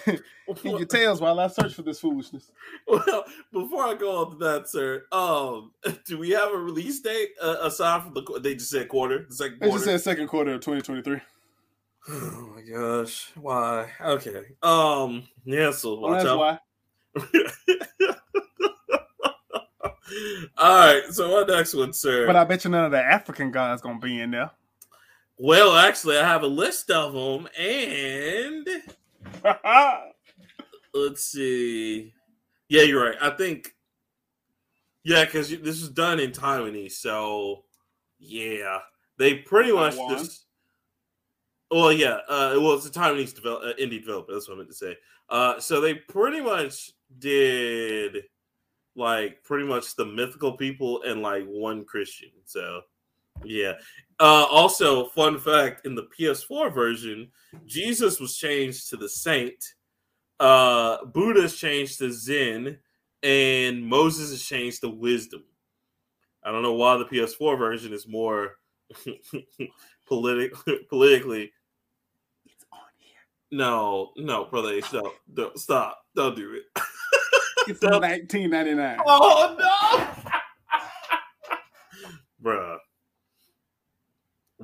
[0.07, 0.21] in
[0.65, 2.51] your tails while I search for this foolishness.
[2.87, 5.73] Well, before I go on to that, sir, um,
[6.07, 8.41] do we have a release date uh, aside from the?
[8.43, 9.73] They just said quarter, the second quarter.
[9.73, 11.21] just said second quarter of 2023.
[12.11, 13.91] oh my gosh, why?
[14.01, 15.71] Okay, um, yeah.
[15.71, 16.39] So Well, watch that's out.
[16.39, 16.59] why.
[20.57, 22.27] All right, so what next one, sir?
[22.27, 24.51] But I bet you none of the African guys gonna be in there.
[25.37, 28.67] well, actually, I have a list of them, and
[30.95, 32.13] let's see.
[32.69, 33.17] Yeah, you're right.
[33.21, 33.75] I think.
[35.05, 37.65] Yeah, because this was done in Taiwanese, so
[38.19, 38.81] yeah,
[39.19, 40.45] they pretty much just.
[41.71, 44.33] Well, yeah, uh, well, it's a Taiwanese develop, uh, indie developer.
[44.33, 44.97] That's what I meant to say.
[45.29, 48.25] Uh, so they pretty much did
[48.97, 52.31] like pretty much the mythical people and like one Christian.
[52.45, 52.83] So
[53.45, 53.75] yeah.
[54.21, 57.29] Uh, also, fun fact: in the PS4 version,
[57.67, 59.75] Jesus was changed to the Saint.
[60.41, 62.79] Uh, Buddha's changed to Zen,
[63.23, 65.45] and Moses is changed to Wisdom.
[66.43, 68.59] I don't know why the PS4 version is more
[70.09, 70.53] politic
[70.89, 71.53] politically.
[72.47, 73.19] It's on here.
[73.51, 76.83] No, no, brother, H, no, don't stop, don't do it.
[77.67, 78.99] It's 1999.
[79.07, 80.23] Oh no,
[82.43, 82.79] bruh,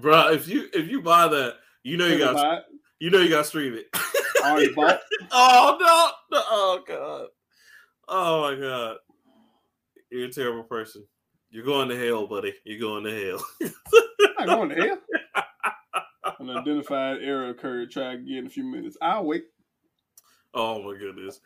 [0.05, 0.35] bruh.
[0.35, 2.65] If you if you buy that, you know you got
[3.01, 3.87] you know you got to stream it.
[4.43, 5.01] Already bought.
[5.33, 7.27] oh no, no, oh god,
[8.09, 8.97] oh my god,
[10.11, 11.05] you're a terrible person.
[11.51, 12.53] You're going to hell, buddy.
[12.65, 13.73] You're going to hell.
[14.39, 14.99] I'm going to hell.
[16.41, 17.93] An identified error occurred.
[17.93, 18.97] Try again in a few minutes.
[19.01, 19.45] I'll wait.
[20.53, 21.41] Oh my goodness.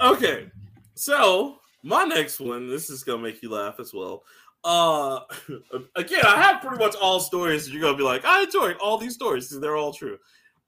[0.00, 0.50] Okay,
[0.94, 2.68] so my next one.
[2.68, 4.24] This is gonna make you laugh as well.
[4.66, 5.20] Uh,
[5.94, 7.70] again, I have pretty much all stories.
[7.70, 9.48] You're gonna be like, I enjoyed all these stories.
[9.48, 10.18] They're all true.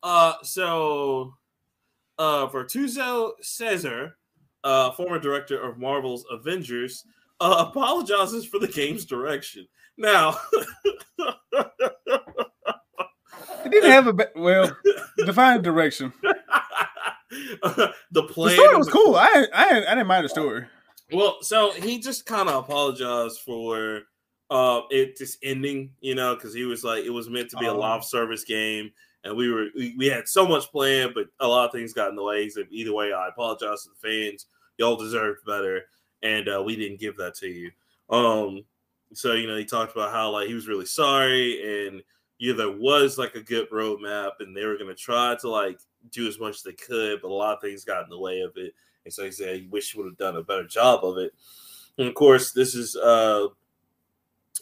[0.04, 1.34] Uh, so,
[2.16, 4.16] uh, for Tuzo Caesar,
[4.62, 7.04] uh, former director of Marvel's Avengers,
[7.40, 9.66] uh, apologizes for the game's direction.
[9.96, 10.38] Now,
[13.64, 14.76] It didn't have a ba- well
[15.16, 16.12] defined direction.
[16.22, 19.16] the The story was cool.
[19.16, 20.66] I I I didn't mind the story.
[21.10, 24.02] Well, so he just kind of apologized for
[24.50, 27.66] uh it just ending, you know, because he was like it was meant to be
[27.66, 27.78] a Oh.
[27.78, 28.92] live service game,
[29.24, 32.10] and we were we, we had so much planned, but a lot of things got
[32.10, 32.48] in the way.
[32.48, 34.46] Said, either way, I apologize to the fans.
[34.78, 35.84] Y'all deserved better,
[36.22, 37.70] and uh, we didn't give that to you.
[38.10, 38.64] Um,
[39.14, 42.02] so you know, he talked about how like he was really sorry, and
[42.38, 45.80] you know, there was like a good roadmap, and they were gonna try to like
[46.10, 48.40] do as much as they could, but a lot of things got in the way
[48.40, 48.74] of it.
[49.08, 51.32] And so he said he wish he would have done a better job of it.
[51.96, 53.48] And of course, this is uh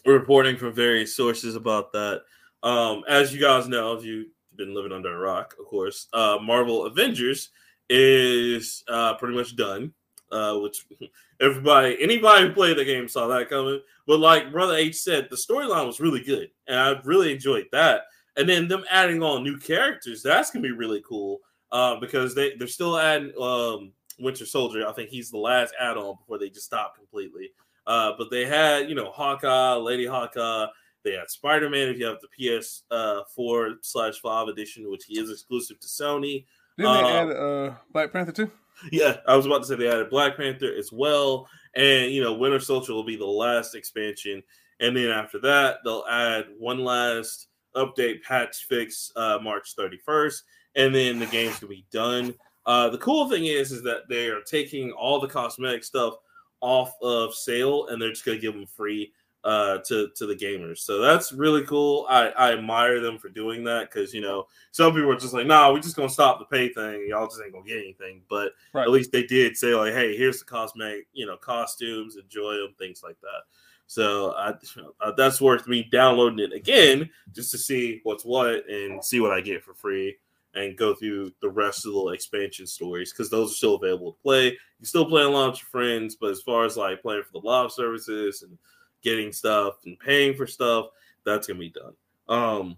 [0.05, 2.23] reporting from various sources about that.
[2.63, 6.39] Um, as you guys know, if you've been living under a rock, of course, uh,
[6.41, 7.51] Marvel Avengers
[7.91, 9.93] is uh, pretty much done.
[10.31, 10.85] Uh, which
[11.41, 13.81] everybody, anybody who played the game saw that coming.
[14.07, 18.03] But like Brother H said, the storyline was really good, and I really enjoyed that.
[18.37, 21.41] And then them adding on new characters, that's gonna be really cool.
[21.73, 24.87] Uh, because they they're still adding um, Winter Soldier.
[24.89, 27.51] I think he's the last add-on before they just stopped completely.
[27.87, 30.67] Uh, but they had, you know, Hawkeye, Lady Hawkeye.
[31.05, 35.05] They had Spider Man if you have the PS uh, four slash five edition, which
[35.07, 36.47] he is exclusive to Sony.
[36.77, 38.51] Didn't they Uh, add uh Black Panther too?
[38.91, 42.35] Yeah, I was about to say they added Black Panther as well, and you know,
[42.35, 44.43] Winter Soldier will be the last expansion,
[44.81, 50.43] and then after that, they'll add one last update, patch fix, uh, March thirty first,
[50.75, 52.35] and then the game's gonna be done.
[52.67, 56.15] Uh, the cool thing is, is that they are taking all the cosmetic stuff
[56.61, 59.13] off of sale, and they're just gonna give them free
[59.45, 60.79] uh, to to the gamers.
[60.79, 62.05] So that's really cool.
[62.09, 65.47] I, I admire them for doing that because you know some people are just like,
[65.47, 67.07] nah, we're just gonna stop the pay thing.
[67.09, 68.23] Y'all just ain't gonna get anything.
[68.29, 68.83] But right.
[68.83, 72.75] at least they did say like, hey, here's the cosmetic, you know, costumes, enjoy them,
[72.79, 73.43] things like that.
[73.87, 74.55] So I,
[75.01, 79.31] uh, that's worth me downloading it again just to see what's what and see what
[79.31, 80.17] I get for free
[80.57, 84.23] and go through the rest of the expansion stories because those are still available to
[84.23, 84.47] play.
[84.47, 87.41] You can still play along with your friends, but as far as like playing for
[87.41, 88.59] the live services and
[89.03, 90.87] getting stuff and paying for stuff,
[91.25, 91.93] that's gonna be done.
[92.29, 92.77] Um,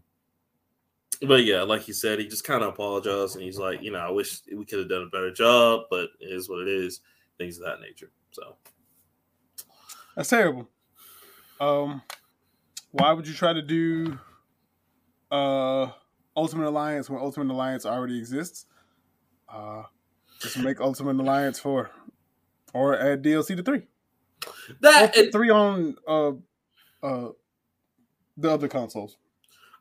[1.26, 4.00] but yeah, like he said, he just kind of apologized and he's like, you know,
[4.00, 7.00] I wish we could have done a better job, but it is what it is,
[7.38, 8.10] things of that nature.
[8.32, 8.56] So
[10.16, 10.68] that's terrible.
[11.60, 12.02] Um,
[12.90, 14.18] why would you try to do
[15.30, 15.90] uh
[16.38, 18.66] Ultimate Alliance when Ultimate Alliance already exists?
[19.52, 19.82] Uh,
[20.40, 21.90] just make Ultimate Alliance for,
[22.72, 23.82] or add DLC to three.
[24.80, 26.32] That three on uh
[27.02, 27.30] uh
[28.36, 29.16] the other consoles.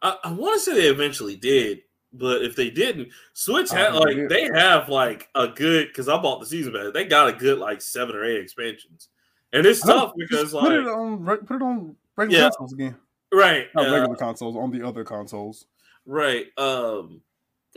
[0.02, 4.16] I, I want to say they eventually did, but if they didn't, Switch had like
[4.16, 6.92] they, they have like a good because I bought the season pass.
[6.92, 9.10] They got a good like seven or eight expansions,
[9.54, 12.96] and it's tough because like put it on put it on regular yeah, consoles again.
[13.32, 15.68] Right, not uh, regular consoles on the other consoles.
[16.08, 16.48] Right.
[16.58, 17.22] Um,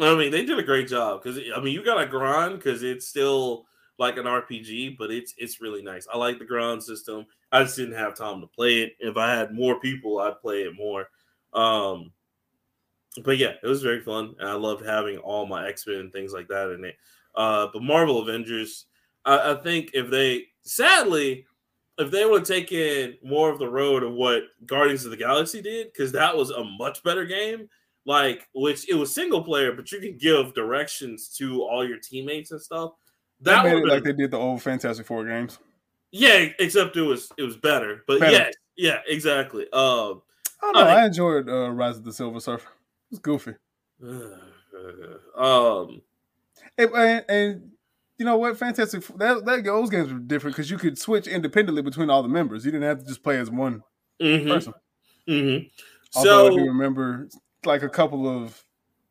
[0.00, 2.82] I mean they did a great job because I mean you got to grind because
[2.82, 3.66] it's still
[3.98, 6.06] like an RPG, but it's it's really nice.
[6.12, 7.26] I like the grind system.
[7.52, 8.92] I just didn't have time to play it.
[9.00, 11.08] If I had more people, I'd play it more.
[11.52, 12.12] Um,
[13.24, 16.12] but yeah, it was very fun, and I loved having all my X Men and
[16.12, 16.94] things like that in it.
[17.34, 18.86] Uh, but Marvel Avengers,
[19.24, 21.44] I, I think if they sadly,
[21.98, 25.60] if they would have taken more of the road of what Guardians of the Galaxy
[25.60, 27.68] did, because that was a much better game.
[28.06, 32.50] Like, which it was single player, but you can give directions to all your teammates
[32.50, 32.92] and stuff.
[33.42, 35.58] That made it like they did the old Fantastic Four games.
[36.12, 38.02] Yeah, except it was it was better.
[38.06, 38.32] But better.
[38.32, 39.64] yeah, yeah, exactly.
[39.72, 40.22] Um,
[40.62, 40.80] I don't know.
[40.80, 42.68] I, I enjoyed uh, Rise of the Silver Surfer.
[42.68, 43.54] It was goofy.
[45.36, 46.02] um,
[46.76, 47.70] and, and, and,
[48.18, 48.58] you know what?
[48.58, 49.06] Fantastic.
[49.16, 52.64] That, that those games were different because you could switch independently between all the members.
[52.64, 53.82] You didn't have to just play as one
[54.20, 54.48] mm-hmm.
[54.48, 54.74] person.
[55.28, 55.68] Mm-hmm.
[56.16, 57.28] Although so, I do remember
[57.64, 58.64] like a couple of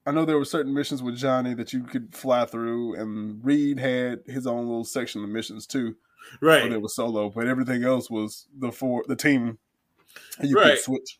[0.05, 3.79] I know there were certain missions with Johnny that you could fly through, and Reed
[3.79, 5.95] had his own little section of missions too.
[6.41, 9.57] Right, but it was solo, but everything else was the four the team.
[10.41, 10.71] you right.
[10.71, 11.19] could switch.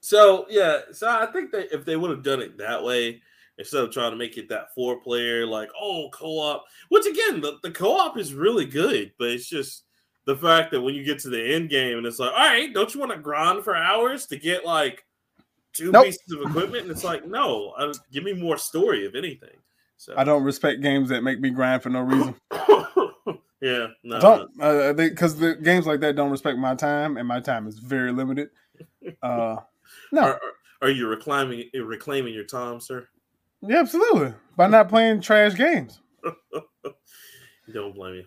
[0.00, 3.22] So yeah, so I think that if they would have done it that way
[3.56, 7.58] instead of trying to make it that four player, like oh co-op, which again the,
[7.62, 9.84] the co-op is really good, but it's just
[10.26, 12.74] the fact that when you get to the end game and it's like, all right,
[12.74, 15.04] don't you want to grind for hours to get like
[15.72, 16.06] two nope.
[16.06, 19.56] pieces of equipment, and it's like, no, uh, give me more story, if anything.
[19.96, 22.34] So I don't respect games that make me grind for no reason.
[23.60, 27.40] yeah, no, don't uh, because the games like that don't respect my time, and my
[27.40, 28.50] time is very limited.
[29.22, 29.56] Uh,
[30.12, 30.40] no, are,
[30.82, 33.08] are you reclaiming reclaiming your time, sir?
[33.62, 34.34] Yeah, absolutely.
[34.56, 36.00] By not playing trash games.
[37.72, 38.24] don't blame you.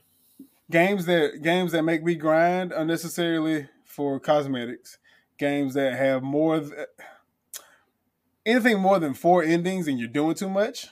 [0.70, 4.98] Games that games that make me grind unnecessarily for cosmetics.
[5.38, 6.60] Games that have more.
[6.60, 6.88] Th-
[8.46, 10.88] anything more than four endings and you're doing too much?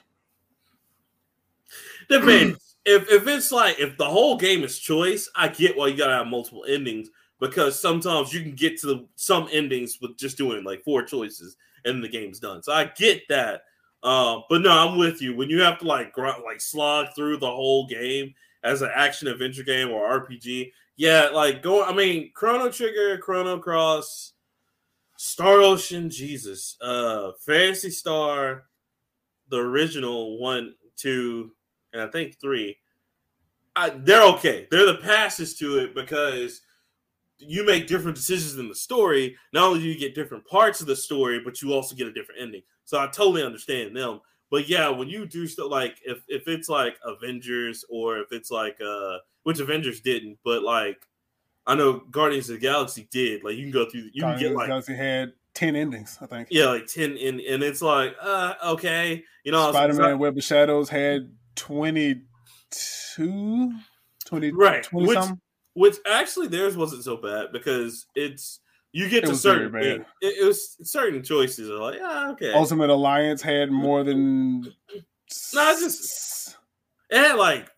[2.10, 2.76] Depends.
[2.86, 6.14] if if it's like if the whole game is choice, I get why you gotta
[6.14, 7.10] have multiple endings
[7.40, 11.56] because sometimes you can get to the, some endings with just doing like four choices
[11.86, 12.62] and the game's done.
[12.62, 13.62] So I get that.
[14.04, 15.36] Uh, but no, I'm with you.
[15.36, 18.34] When you have to like grunt, like slog through the whole game
[18.64, 21.84] as an action adventure game or RPG, yeah, like go.
[21.84, 24.34] I mean, Chrono Trigger, Chrono Cross,
[25.22, 28.64] Star Ocean, Jesus, uh, Phantasy Star,
[29.50, 31.52] the original one, two,
[31.92, 32.78] and I think three.
[33.76, 34.66] I, they're okay.
[34.72, 36.62] They're the passes to it because
[37.38, 39.36] you make different decisions in the story.
[39.52, 42.14] Not only do you get different parts of the story, but you also get a
[42.14, 42.62] different ending.
[42.86, 44.22] So I totally understand them.
[44.50, 48.52] But yeah, when you do stuff like if if it's like Avengers or if it's
[48.52, 51.06] like uh which Avengers didn't, but like
[51.70, 53.44] I know Guardians of the Galaxy did.
[53.44, 54.10] Like you can go through.
[54.12, 56.48] You Guardians can get like Galaxy had ten endings, I think.
[56.50, 60.44] Yeah, like ten in, and it's like, uh, okay, you know, Spider Man Web of
[60.44, 63.72] Shadows had 22,
[64.26, 65.20] 20, right, 20 which,
[65.76, 70.44] which actually theirs wasn't so bad because it's you get it to certain it, it,
[70.44, 72.52] was certain choices are like, yeah, okay.
[72.52, 74.64] Ultimate Alliance had more than.
[74.64, 76.58] no, just
[77.12, 77.70] it had like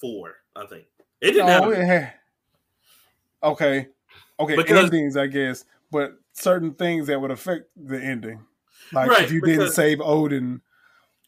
[0.00, 0.86] four, I think.
[1.20, 1.72] It didn't no, have.
[1.72, 2.12] It had,
[3.42, 3.88] Okay.
[4.38, 8.44] Okay, because, endings, I guess, but certain things that would affect the ending.
[8.92, 10.60] Like right, if you because, didn't save Odin,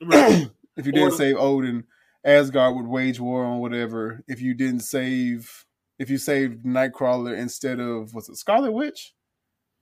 [0.03, 0.51] right.
[0.77, 1.85] if you didn't save Odin,
[2.25, 4.23] Asgard would wage war on whatever.
[4.29, 5.65] If you didn't save,
[5.99, 9.15] if you saved Nightcrawler instead of was it Scarlet Witch?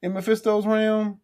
[0.02, 1.20] in Mephisto's realm.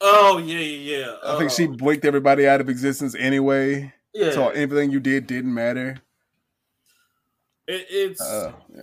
[0.00, 1.16] Oh yeah, yeah, yeah.
[1.24, 3.92] I think she Um, blinked everybody out of existence anyway.
[4.14, 5.96] Yeah, So everything you did didn't matter.
[7.66, 8.20] it, it's.
[8.20, 8.82] Uh, yeah.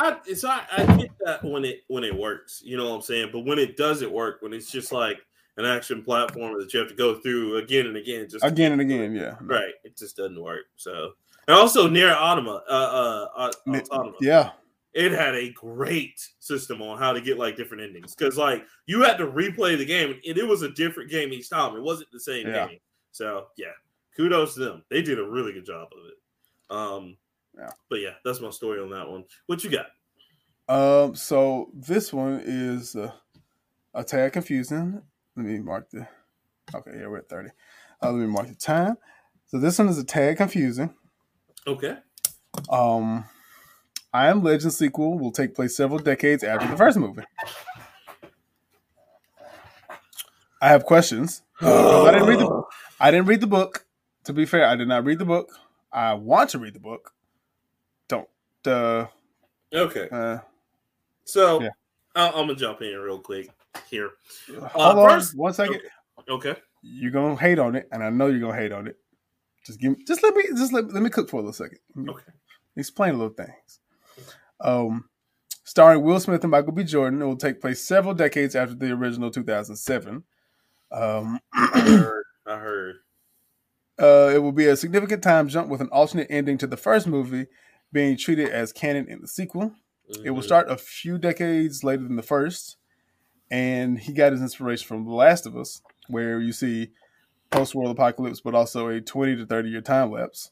[0.00, 3.02] I so I, I get that when it when it works, you know what I'm
[3.02, 3.30] saying.
[3.32, 5.18] But when it doesn't work, when it's just like
[5.58, 8.80] an action platform that you have to go through again and again, just Again and
[8.80, 9.36] again, yeah.
[9.42, 9.74] right?
[9.84, 10.64] It just doesn't work.
[10.76, 11.12] So
[11.48, 14.52] and also near Automa, uh, uh, uh, Autonoma, Yeah.
[14.94, 19.02] it had a great system on how to get like different endings because like you
[19.02, 21.76] had to replay the game and it was a different game each time.
[21.76, 22.68] It wasn't the same Yeah.
[22.68, 22.78] game.
[23.12, 23.72] So yeah,
[24.16, 24.82] kudos to them.
[24.88, 26.14] They did a really good job of it.
[26.70, 27.16] Um,
[27.60, 27.70] Yeah.
[27.90, 29.24] But yeah, that's my story on that one.
[29.46, 29.86] What you got?
[30.66, 33.12] Um, so this one is uh,
[33.92, 35.02] a tad confusing.
[35.36, 36.08] Let me mark the.
[36.74, 37.50] Okay, yeah, we're at thirty.
[38.02, 38.96] Uh, let me mark the time.
[39.46, 40.94] So this one is a tad confusing.
[41.66, 41.96] Okay.
[42.70, 43.24] Um,
[44.12, 47.22] I Am Legend sequel will take place several decades after the first movie.
[50.62, 51.42] I have questions.
[51.60, 52.62] Uh, I didn't read the.
[52.98, 53.86] I didn't read the book.
[54.24, 55.50] To be fair, I did not read the book.
[55.92, 57.12] I want to read the book.
[58.66, 59.06] Uh,
[59.72, 60.08] Okay.
[60.10, 60.38] uh,
[61.24, 61.70] So Yeah.
[62.16, 63.50] I- I'm gonna jump in real quick
[63.88, 64.10] here.
[64.48, 65.80] hold on first- one second.
[66.28, 66.56] Okay.
[66.82, 68.98] you're gonna hate on it, and I know you're gonna hate on it.
[69.64, 71.78] Just give me, just let me, just let, let me cook for a little second.
[72.08, 72.32] Okay.
[72.76, 73.80] Explain a little things.
[74.60, 75.08] Um,
[75.64, 76.82] starring Will Smith and Michael B.
[76.84, 80.24] Jordan, it will take place several decades after the original 2007.
[80.90, 82.24] Um, I heard.
[82.46, 82.96] I heard.
[83.98, 87.06] uh, it will be a significant time jump with an alternate ending to the first
[87.06, 87.46] movie,
[87.92, 89.72] being treated as canon in the sequel.
[90.24, 90.44] It will Mhm.
[90.44, 92.76] start a few decades later than the first,
[93.50, 96.92] and he got his inspiration from The Last of Us, where you see
[97.50, 100.50] post-world apocalypse, but also a twenty to thirty-year time lapse.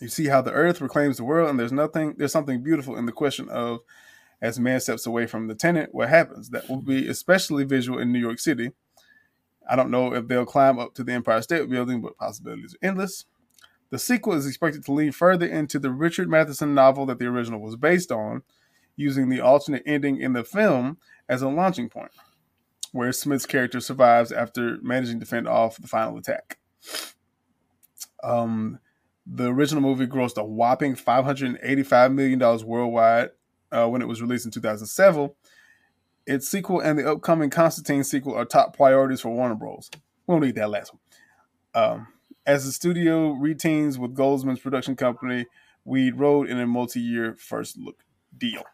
[0.00, 3.06] You see how the Earth reclaims the world, and there's nothing, there's something beautiful in
[3.06, 3.80] the question of,
[4.40, 6.50] as man steps away from the tenant, what happens?
[6.50, 8.72] That will be especially visual in New York City.
[9.68, 12.86] I don't know if they'll climb up to the Empire State Building, but possibilities are
[12.86, 13.26] endless.
[13.90, 17.60] The sequel is expected to lean further into the Richard Matheson novel that the original
[17.60, 18.42] was based on,
[18.96, 20.98] using the alternate ending in the film
[21.28, 22.12] as a launching point,
[22.92, 26.58] where Smith's character survives after managing to fend off the final attack.
[28.22, 28.78] Um,
[29.26, 33.30] the original movie grossed a whopping $585 million worldwide
[33.72, 35.30] uh, when it was released in 2007.
[36.26, 39.90] Its sequel and the upcoming Constantine sequel are top priorities for Warner Bros.
[40.26, 41.00] We don't need that last one.
[41.74, 42.06] Um,
[42.46, 45.46] as the studio reteams with Goldsman's production company,
[45.84, 48.02] Weed Road in a multi-year first look
[48.36, 48.64] deal.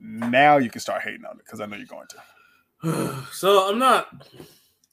[0.00, 3.26] Now you can start hating on it because I know you're going to.
[3.32, 4.08] so I'm not.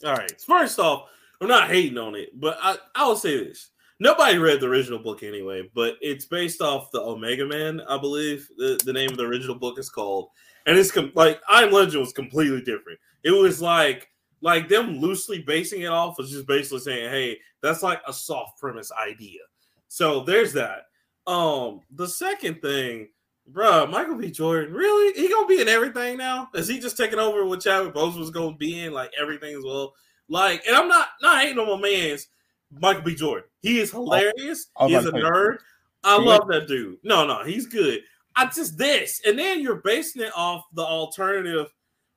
[0.04, 0.42] All right.
[0.42, 1.10] First off,
[1.42, 3.70] I'm not hating on it, but I I will say this:
[4.00, 8.50] nobody read the original book anyway, but it's based off the Omega Man, I believe.
[8.58, 10.30] The the name of the original book is called,
[10.66, 13.00] and it's com- like I Am Legend was completely different.
[13.24, 14.10] It was like
[14.42, 18.60] like them loosely basing it off was just basically saying, hey, that's like a soft
[18.60, 19.40] premise idea.
[19.88, 20.88] So there's that.
[21.28, 23.10] Um, the second thing,
[23.52, 24.30] bruh, Michael B.
[24.30, 25.20] Jordan, really?
[25.20, 26.50] He gonna be in everything now?
[26.54, 29.64] Is he just taking over what Chadwick Boseman was gonna be in, like everything as
[29.64, 29.94] well?
[30.30, 32.28] Like, and I'm not not hating on my man's
[32.72, 33.16] Michael B.
[33.16, 33.48] Jordan.
[33.62, 34.68] He is hilarious.
[34.78, 35.58] I was He is a nerd.
[36.04, 37.00] I love that dude.
[37.04, 38.02] No, no, he's good.
[38.36, 41.68] I just this, and then you're basing it off the alternative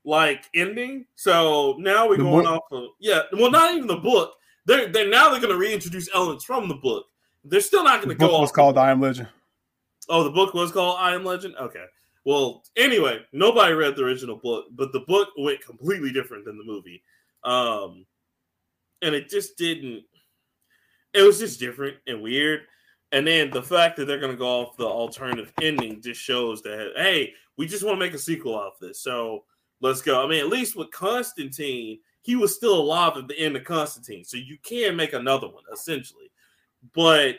[0.05, 1.07] like ending.
[1.17, 2.63] So now we're The going book?
[2.65, 3.23] off of yeah.
[3.33, 4.35] Well, not even the book.
[4.67, 7.07] They're they're now they're going to reintroduce elements from the book.
[7.45, 8.55] They're still not going to go book was off.
[8.55, 9.29] called I Am Legend.
[10.09, 11.55] Oh, the book was called I Am Legend.
[11.61, 11.85] Okay.
[12.25, 16.65] Well, anyway, nobody read the original book, but the book went completely different than the
[16.65, 17.03] movie.
[17.45, 18.05] Um,
[19.01, 20.03] and it just didn't.
[21.15, 22.63] It was just different and weird.
[23.13, 26.61] And then the fact that they're going to go off the alternative ending just shows
[26.63, 29.01] that hey, we just want to make a sequel out of this.
[29.01, 29.45] So
[29.81, 30.25] let's go.
[30.25, 34.25] I mean, at least with Constantine, he was still alive at the end of Constantine,
[34.25, 36.31] so you can make another one essentially.
[36.95, 37.37] But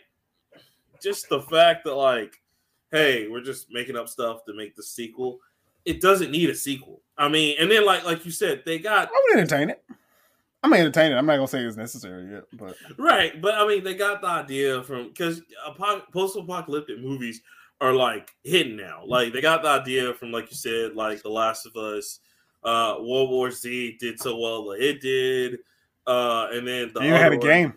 [1.01, 2.41] just the fact that like
[2.91, 5.39] hey, we're just making up stuff to make the sequel.
[5.85, 7.01] It doesn't need a sequel.
[7.17, 9.83] I mean, and then like like you said, they got I would entertain it.
[10.61, 11.15] I'm entertain it.
[11.15, 14.27] I'm not gonna say it's necessary yet, but right, but I mean, they got the
[14.27, 15.41] idea from because
[16.11, 17.41] post-apocalyptic movies
[17.79, 19.03] are like hidden now.
[19.05, 22.19] Like they got the idea from like you said, like The Last of Us,
[22.63, 25.59] uh, World War Z did so well that it did,
[26.07, 27.73] uh, and then the you had a game.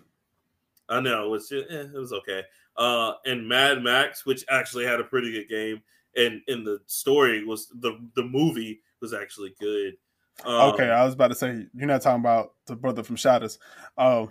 [0.88, 2.42] I know it was just, eh, it was okay.
[2.76, 5.82] Uh, and Mad Max, which actually had a pretty good game,
[6.16, 9.94] and in the story was the the movie was actually good.
[10.44, 13.58] Um, okay, I was about to say you're not talking about the brother from Shadows.
[13.96, 14.26] Uh,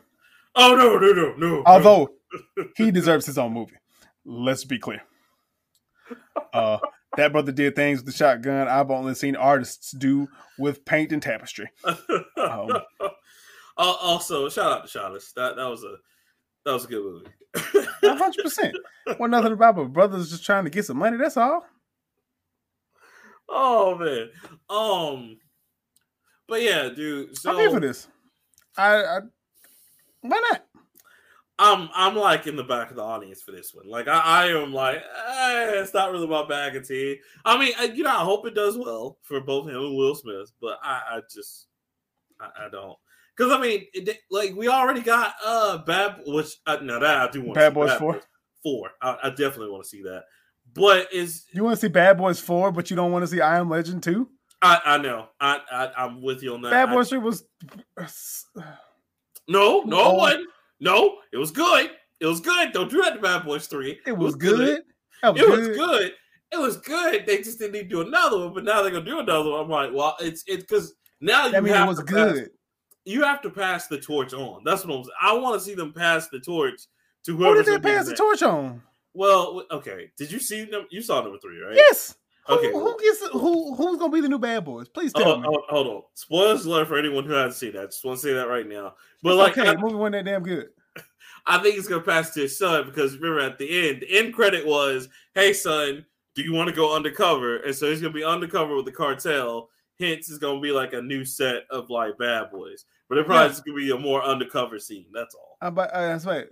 [0.56, 1.64] Oh no no no no.
[1.66, 2.10] although
[2.76, 3.78] he deserves his own movie.
[4.26, 5.02] Let's be clear.
[6.54, 6.78] Uh,
[7.18, 11.22] That brother did things with the shotgun I've only seen artists do with paint and
[11.22, 11.70] tapestry.
[12.38, 12.72] Um,
[13.78, 15.32] also, shout out to Shaughnessy.
[15.36, 15.96] That that was a
[16.66, 17.88] that was a good movie.
[18.04, 18.76] hundred percent.
[19.18, 21.18] Well, nothing about but brothers just trying to get some money.
[21.18, 21.66] That's all.
[23.50, 24.30] oh man.
[24.70, 25.38] Um.
[26.48, 27.38] But yeah, dude.
[27.38, 28.08] So I'm here for this.
[28.78, 29.20] I, I
[30.22, 30.66] why not?
[31.64, 33.88] I'm I'm like in the back of the audience for this one.
[33.88, 37.20] Like I, I am like, eh, it's not really my bag of tea.
[37.46, 40.16] I mean, I, you know, I hope it does well for both him and Will
[40.16, 41.68] Smith, but I, I just
[42.40, 42.98] I, I don't
[43.38, 47.30] because I mean, it, like we already got uh bad, which uh, now that I
[47.32, 48.20] do want Bad Boys Four.
[48.64, 50.24] Four, I, I definitely want to see that.
[50.74, 53.40] But is You want to see Bad Boys Four, but you don't want to see
[53.40, 54.30] I Am Legend Two?
[54.64, 56.72] I I know I, I I'm with you on that.
[56.72, 57.44] Bad Boys Three was.
[59.48, 60.14] no, no, Oh.
[60.16, 60.48] wasn't.
[60.82, 61.92] No, it was good.
[62.20, 62.74] It was good.
[62.74, 64.00] Don't do that to Bad Boys Three.
[64.06, 64.82] It was good.
[65.24, 65.60] That was It good.
[65.70, 66.12] was good.
[66.54, 67.26] It was good.
[67.26, 69.62] They just didn't need to do another one, but now they're gonna do another one.
[69.62, 72.40] I'm like, well, it's it's because now you That means have it was to pass-
[73.06, 74.64] you have to pass the torch on.
[74.66, 75.16] That's what I'm saying.
[75.22, 76.82] I want to see them pass the torch
[77.26, 77.64] to Who whoever.
[77.64, 78.82] did they pass the torch on?
[79.14, 80.12] Well, okay.
[80.18, 80.86] Did you see them?
[80.92, 81.76] You saw number three, right?
[81.76, 82.16] Yes.
[82.48, 82.72] Who, Okay.
[82.72, 83.76] Who gets who?
[83.76, 84.88] Who's gonna be the new Bad Boys?
[84.90, 85.48] Please tell Oh, me.
[85.48, 86.02] oh, hold on.
[86.16, 87.92] Spoilers alert for anyone who hasn't seen that.
[87.92, 88.96] Just want to say that right now.
[89.22, 90.70] But It's like, okay, I, movie wasn't that damn good.
[91.46, 94.34] I think it's gonna pass to his son because remember at the end, the end
[94.34, 98.24] credit was, "Hey son, do you want to go undercover?" And so he's gonna be
[98.24, 99.70] undercover with the cartel.
[100.00, 103.56] Hence, it's gonna be like a new set of like bad boys, but it probably
[103.56, 103.62] Yeah.
[103.66, 105.06] gonna be a more undercover scene.
[105.14, 105.58] That's all.
[105.62, 106.48] Uh, but uh, that's right.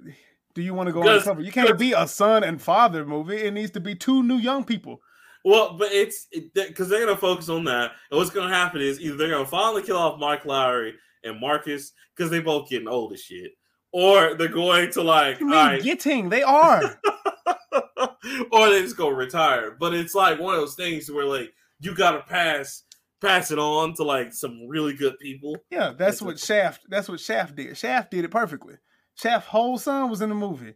[0.56, 1.42] Do you want to go undercover?
[1.42, 3.38] You can't be a son and father movie.
[3.38, 5.02] It needs to be two new young people.
[5.46, 7.92] Well, but it's because they're gonna focus on that.
[8.12, 11.94] And what's gonna happen is either they're gonna finally kill off Mike Lowry and Marcus
[12.16, 13.52] because they both getting old as shit,
[13.92, 16.30] or they're going to like, right, getting?
[16.30, 17.00] They are.
[18.52, 19.76] or they just go retire.
[19.80, 22.84] But it's like one of those things where like you gotta pass
[23.22, 25.56] pass it on to like some really good people.
[25.70, 26.86] yeah, that's what Shaft.
[26.90, 27.78] That's what Shaft did.
[27.78, 28.76] Shaft did it perfectly.
[29.16, 30.76] Shaft whole son was in the movie.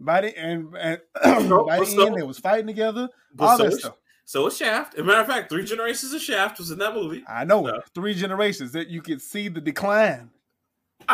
[0.00, 3.08] By the and, and by the so- end, they was fighting together.
[3.38, 3.94] All so, that stuff.
[4.24, 4.94] So is Shaft.
[4.94, 7.24] As a matter of fact, three generations of Shaft was in that movie.
[7.28, 7.82] I know it.
[7.94, 10.30] Three generations that you could see the decline.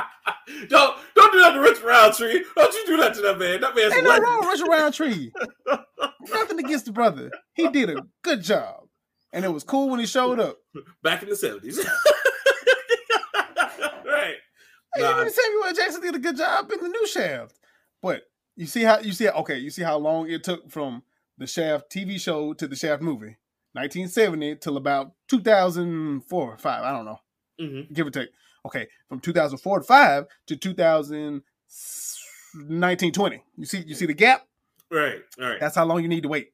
[0.69, 2.45] don't don't do that to Rich Roundtree.
[2.57, 3.61] Don't you do that to that man.
[3.61, 4.25] That man's Ain't legend.
[4.27, 5.31] wrong Richard Roundtree.
[6.31, 7.31] Nothing against the brother.
[7.55, 8.85] He did a good job.
[9.33, 10.59] And it was cool when he showed up.
[11.03, 11.79] back in the seventies.
[14.05, 14.35] right.
[14.95, 15.21] Hey, Nah.
[15.21, 15.75] even Samuel L.
[15.75, 17.57] Jackson did a good job in the new Shaft.
[18.03, 18.23] But
[18.57, 21.03] you see how you see how, okay, you see how long it took from
[21.41, 23.39] the Shaft TV show to the Shaft movie.
[23.73, 27.19] 1970 till about 2004 or 5, I don't know.
[27.59, 28.29] hmm Give or take.
[28.67, 33.45] Okay, from 2004 to 5 to 2019 20.
[33.57, 34.47] You see you see the gap?
[34.91, 35.21] Right.
[35.39, 35.59] Right.
[35.59, 36.53] That's how long you need to wait.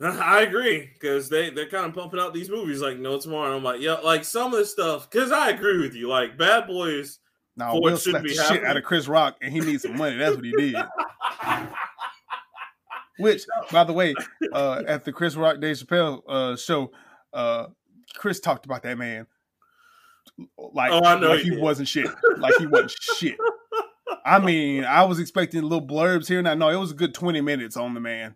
[0.00, 3.46] I agree because they they're kind of pumping out these movies like no tomorrow.
[3.46, 5.10] And I'm like, yeah, like some of the stuff.
[5.10, 6.08] Because I agree with you.
[6.08, 7.18] Like Bad Boys.
[7.56, 10.16] Now For Will slapped shit out of Chris Rock and he needs some money.
[10.16, 10.76] That's what he did.
[13.18, 13.42] Which,
[13.72, 14.14] by the way,
[14.52, 16.92] uh, at the Chris Rock Dave Chappelle uh, show,
[17.32, 17.66] uh,
[18.14, 19.26] Chris talked about that man
[20.72, 22.08] like, Oh, I know like he wasn't shit.
[22.38, 23.36] Like he wasn't shit.
[24.24, 27.14] I mean, I was expecting little blurbs here and I know it was a good
[27.14, 28.34] 20 minutes on the man.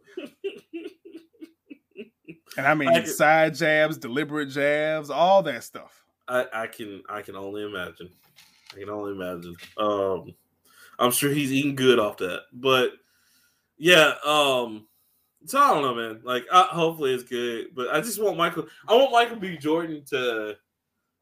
[2.57, 6.05] And I mean, I could- side jabs, deliberate jabs, all that stuff.
[6.29, 8.11] I, I can I can only imagine.
[8.73, 9.57] I can only imagine.
[9.77, 10.35] Um,
[10.99, 12.43] I'm sure he's eating good off that.
[12.53, 12.93] But
[13.83, 14.87] yeah, um,
[15.45, 16.21] so I don't know, man.
[16.23, 17.75] Like, uh, hopefully it's good.
[17.75, 18.69] But I just want Michael.
[18.87, 19.57] I want Michael B.
[19.57, 20.57] Jordan to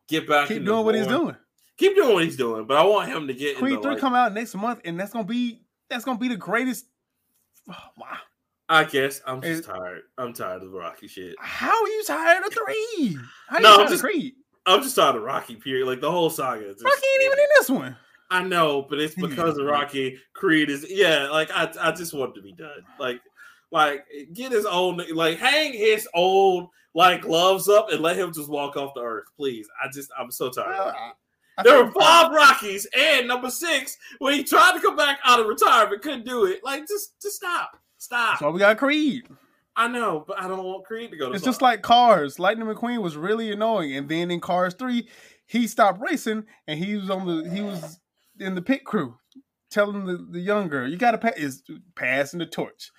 [0.08, 0.48] get back.
[0.48, 1.34] Keep doing what he's doing.
[1.78, 2.66] Keep doing what he's doing.
[2.66, 5.10] But I want him to get into, three like, come out next month, and that's
[5.10, 6.86] gonna be that's gonna be the greatest.
[7.96, 8.18] Wow.
[8.68, 10.02] I guess I'm just tired.
[10.18, 11.34] I'm tired of the Rocky shit.
[11.40, 13.18] How are you tired of three?
[13.48, 14.34] How you No, I'm just- of Creed?
[14.66, 15.56] I'm just tired of Rocky.
[15.56, 15.86] Period.
[15.86, 16.66] Like the whole saga.
[16.66, 17.96] Rocky ain't even in this one.
[18.30, 19.26] I know, but it's hmm.
[19.26, 19.66] because of.
[19.66, 20.18] Rocky.
[20.34, 21.28] Creed is yeah.
[21.30, 22.84] Like I, I just want to be done.
[22.98, 23.20] Like,
[23.70, 28.48] like get his old like hang his old like gloves up and let him just
[28.48, 29.68] walk off the earth, please.
[29.82, 30.74] I just I'm so tired.
[30.74, 31.12] I-
[31.58, 34.96] I there were think- uh, five Rockies and number six when he tried to come
[34.96, 36.64] back out of retirement, couldn't do it.
[36.64, 38.34] Like just just stop, stop.
[38.34, 39.28] That's why we got Creed.
[39.76, 41.34] I know, but I don't want Creed to go to.
[41.34, 42.38] It's just like Cars.
[42.38, 45.08] Lightning McQueen was really annoying, and then in Cars three,
[45.46, 47.98] he stopped racing, and he was on the he was
[48.40, 49.16] in the pit crew,
[49.70, 51.62] telling the, the young girl, "You got to pass is
[51.94, 52.90] passing the torch."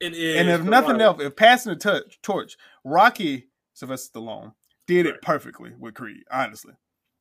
[0.00, 0.36] it is.
[0.40, 4.52] and if nothing else, if passing the touch, torch, Rocky Sylvester Stallone
[4.86, 6.74] did it perfectly with Creed, honestly,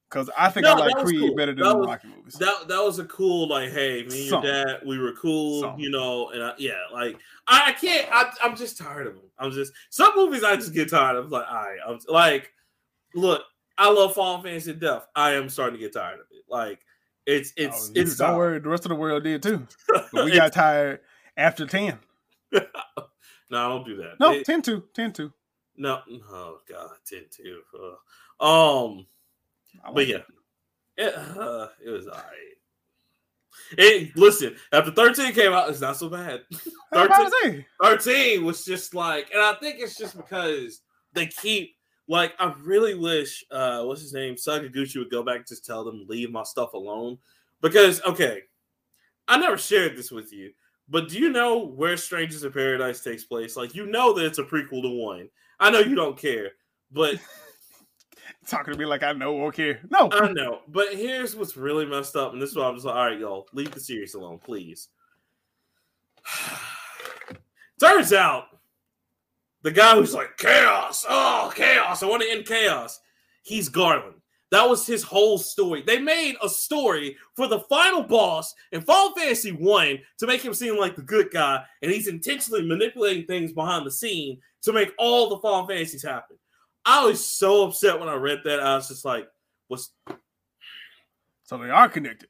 [0.10, 1.36] because I think No, I like Creed cool.
[1.36, 2.34] better than That the was- Rocky movies.
[2.40, 4.52] that that was a cool like hey me and Something.
[4.54, 5.84] your dad we were cool Something.
[5.84, 9.24] you know and I, yeah like I, I can't I, i'm just tired of them
[9.40, 12.52] i'm just some movies i just get tired of like right i'm like
[13.16, 13.44] look
[13.78, 16.80] i love Final Fantasy to death i am starting to get tired of it like
[17.26, 19.66] it's it's Oh, it's don't worry, the rest of the world did too.
[20.14, 21.00] But we got tired
[21.38, 21.98] after 10.
[22.54, 24.84] no I don't do that No, It- 10 2.
[24.94, 25.34] 10 2.
[25.78, 26.02] no
[26.32, 27.62] oh god 10 2
[28.42, 29.06] uh, um
[29.94, 30.18] but yeah
[30.98, 32.54] it, uh, it was all right
[33.78, 36.42] it, listen, after 13 came out, it's not so bad.
[36.94, 37.66] How about to say?
[37.82, 40.82] 13 was just like, and I think it's just because
[41.14, 41.73] they keep
[42.08, 45.84] like I really wish uh what's his name Sakaguchi would go back and just tell
[45.84, 47.18] them leave my stuff alone.
[47.62, 48.42] Because okay,
[49.28, 50.52] I never shared this with you,
[50.90, 53.56] but do you know where Strangers in Paradise takes place?
[53.56, 55.30] Like you know that it's a prequel to one.
[55.60, 56.52] I know you don't care,
[56.92, 57.16] but
[58.48, 59.80] Talking to me like I know or care.
[59.90, 60.10] No.
[60.12, 60.62] I know.
[60.68, 63.20] But here's what's really messed up, and this is why I'm just like, all right,
[63.20, 64.90] y'all, leave the series alone, please.
[67.80, 68.53] Turns out
[69.64, 73.00] the guy who's like chaos, oh chaos, I want to end chaos.
[73.44, 74.16] He's Garland.
[74.52, 75.82] That was his whole story.
[75.82, 80.54] They made a story for the final boss in Final Fantasy One to make him
[80.54, 84.94] seem like the good guy, and he's intentionally manipulating things behind the scene to make
[85.00, 86.38] all the Final Fantasies happen.
[86.86, 88.60] I was so upset when I read that.
[88.60, 89.28] I was just like,
[89.70, 89.92] "What's
[91.44, 92.30] so they are connected.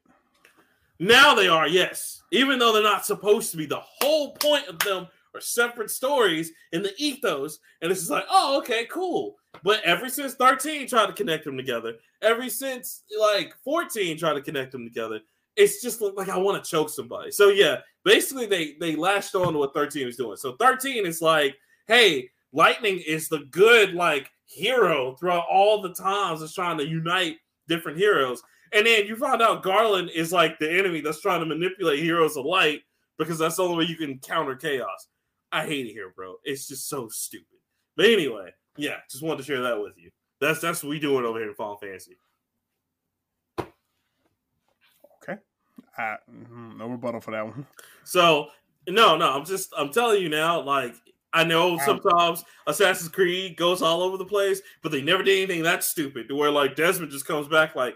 [0.99, 2.23] now they are, yes.
[2.31, 3.65] Even though they're not supposed to be.
[3.65, 7.59] The whole point of them are separate stories in the ethos.
[7.81, 9.35] And it's just like, oh, okay, cool.
[9.63, 14.41] But ever since 13 tried to connect them together, ever since like 14 tried to
[14.41, 15.19] connect them together,
[15.55, 17.31] it's just like I want to choke somebody.
[17.31, 20.37] So yeah, basically they they lashed on to what 13 is doing.
[20.37, 21.55] So 13 is like,
[21.87, 27.37] hey, Lightning is the good like hero throughout all the times it's trying to unite
[27.67, 28.41] different heroes.
[28.71, 32.37] And then you find out Garland is like the enemy that's trying to manipulate heroes
[32.37, 32.81] of light
[33.17, 35.07] because that's the only way you can counter chaos.
[35.53, 36.35] I hate it here, bro.
[36.43, 37.47] It's just so stupid.
[37.95, 40.09] But anyway, yeah, just wanted to share that with you.
[40.41, 42.17] That's that's what we doing over here in Final Fantasy.
[45.97, 47.65] I, mhm, no rebuttal for that one.
[48.03, 48.47] So
[48.87, 50.95] no, no, I'm just I'm telling you now, like
[51.33, 55.63] I know sometimes Assassin's Creed goes all over the place, but they never did anything
[55.63, 57.95] that stupid to where like Desmond just comes back like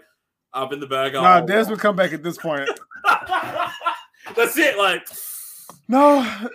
[0.52, 1.14] I'm in the bag.
[1.14, 1.40] all Nah.
[1.40, 2.68] Desmond come back at this point.
[4.36, 4.78] That's it.
[4.78, 5.06] Like
[5.88, 6.48] No.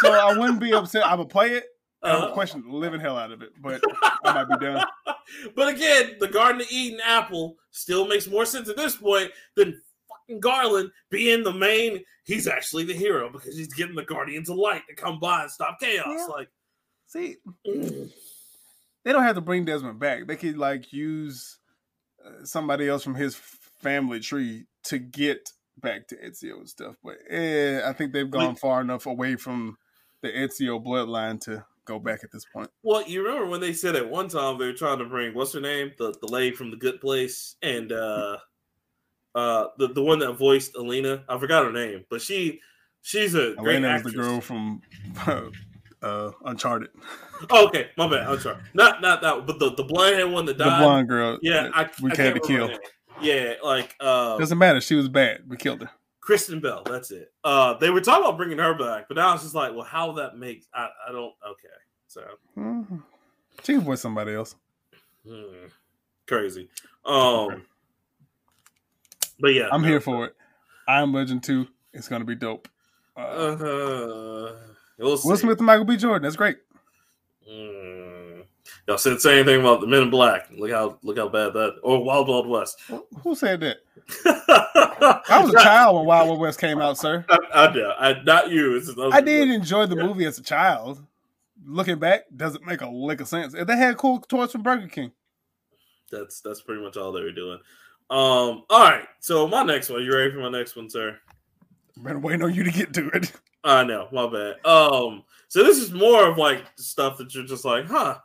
[0.00, 1.06] So I wouldn't be upset.
[1.06, 1.64] I would play it.
[2.02, 3.80] I uh, would question the living hell out of it, but
[4.24, 4.84] I might be done.
[5.56, 9.80] but again, the Garden of Eden apple still makes more sense at this point than
[10.08, 12.04] fucking Garland being the main.
[12.24, 15.50] He's actually the hero because he's getting the Guardians of Light to come by and
[15.50, 16.06] stop chaos.
[16.08, 16.26] Yeah.
[16.26, 16.48] Like,
[17.06, 18.10] See, mm,
[19.04, 20.26] they don't have to bring Desmond back.
[20.26, 21.58] They could like use
[22.24, 23.36] uh, somebody else from his
[23.80, 25.50] family tree to get
[25.80, 26.96] back to Ezio and stuff.
[27.04, 29.76] But eh, I think they've gone far enough away from
[30.22, 32.68] the Ezio bloodline to go back at this point.
[32.82, 35.52] well, you remember when they said at one time they were trying to bring what's
[35.52, 38.38] her name, the the lady from the Good Place, and uh,
[39.34, 41.24] uh, the the one that voiced Elena.
[41.28, 42.60] I forgot her name, but she
[43.02, 44.14] she's a great Elena was actress.
[44.14, 44.82] the girl from
[46.02, 46.88] uh, Uncharted,
[47.50, 48.26] Oh, okay, my bad.
[48.26, 48.56] I'm.
[48.74, 50.80] Not not that, but the the blonde head one that the died.
[50.80, 51.38] blonde girl.
[51.42, 52.70] Yeah, I, we I can't to kill.
[53.20, 54.80] Yeah, like uh, Doesn't matter.
[54.80, 55.42] She was bad.
[55.48, 55.90] We killed her.
[56.20, 56.82] Kristen Bell.
[56.84, 57.32] That's it.
[57.44, 60.12] Uh, they were talking about bringing her back, but now it's just like, well, how
[60.12, 61.32] that makes I, I don't.
[61.48, 61.68] Okay,
[62.08, 62.22] so
[62.56, 63.02] Mhm.
[63.62, 64.54] She can voice somebody else.
[65.26, 65.66] hmm,
[66.26, 66.68] crazy.
[67.04, 67.62] Um,
[69.40, 69.88] but yeah, I'm no.
[69.88, 70.36] here for it.
[70.88, 71.66] I am Legend 2.
[71.92, 72.68] It's to be dope.
[73.16, 74.56] Uh, Uh,
[74.98, 75.18] we'll.
[75.24, 75.96] Will Smith and Michael B.
[75.96, 76.22] Jordan.
[76.22, 76.58] That's great.
[77.48, 78.15] Mm.
[78.86, 80.48] Y'all said say anything about the Men in Black?
[80.56, 82.80] Look how look how bad that or Wild Wild West.
[83.22, 83.78] Who- said that?
[84.24, 87.24] I I was a child when Wild Wild West came out, sir.
[87.28, 87.92] I, I know.
[87.98, 88.78] I, not you.
[88.80, 91.04] Just I did enjoy the movie as a child.
[91.66, 93.54] Looking back, doesn't make a lick of sense.
[93.54, 95.10] If they had cool toys from Burger King,
[96.12, 97.58] That's that's pretty much all they were doing.
[98.08, 98.62] Um.
[98.70, 99.08] All right.
[99.18, 100.04] So my next one.
[100.04, 101.18] You ready for my next one, sir?
[102.04, 103.32] been waiting on you to get to it.
[103.64, 104.06] I know.
[104.12, 104.64] My bad.
[104.64, 105.24] Um.
[105.48, 108.18] So this is more of like stuff that you're just like, huh.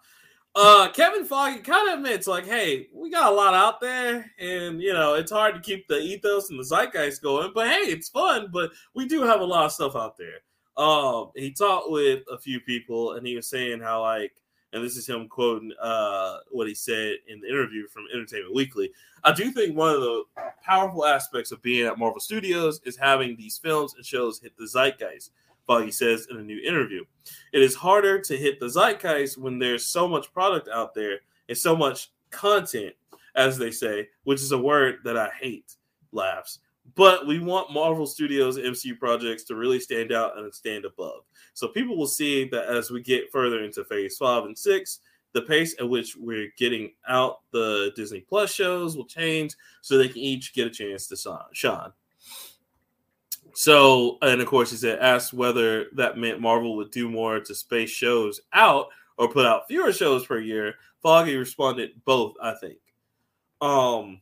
[0.54, 4.82] Uh, Kevin Feige kind of admits, like, hey, we got a lot out there, and
[4.82, 8.10] you know, it's hard to keep the ethos and the zeitgeist going, but hey, it's
[8.10, 8.50] fun.
[8.52, 10.42] But we do have a lot of stuff out there.
[10.76, 14.34] Um, he talked with a few people, and he was saying how, like,
[14.74, 18.92] and this is him quoting uh what he said in the interview from Entertainment Weekly.
[19.24, 20.24] I do think one of the
[20.64, 24.66] powerful aspects of being at Marvel Studios is having these films and shows hit the
[24.66, 25.32] zeitgeist.
[25.72, 27.04] Feige says in a new interview.
[27.54, 31.58] It is harder to hit the zeitgeist when there's so much product out there and
[31.58, 32.94] so much content.
[33.36, 35.76] as they say, which is a word that I hate.
[36.12, 36.60] Laughs.
[36.96, 41.22] But we want Marvel Studios MCU projects to really stand out and stand above.
[41.54, 45.00] So people will see that as we get further into phase five and six,
[45.34, 50.10] the pace at which we're getting out the Disney Plus shows will change so they
[50.10, 51.92] can each get a chance to shine.
[53.54, 57.56] So, and of course, he said, asked whether that meant Marvel would do more to
[57.56, 58.88] space shows out
[59.18, 60.76] or put out fewer shows per year.
[61.04, 62.78] Feige responded, both, I think.
[63.60, 64.22] Um,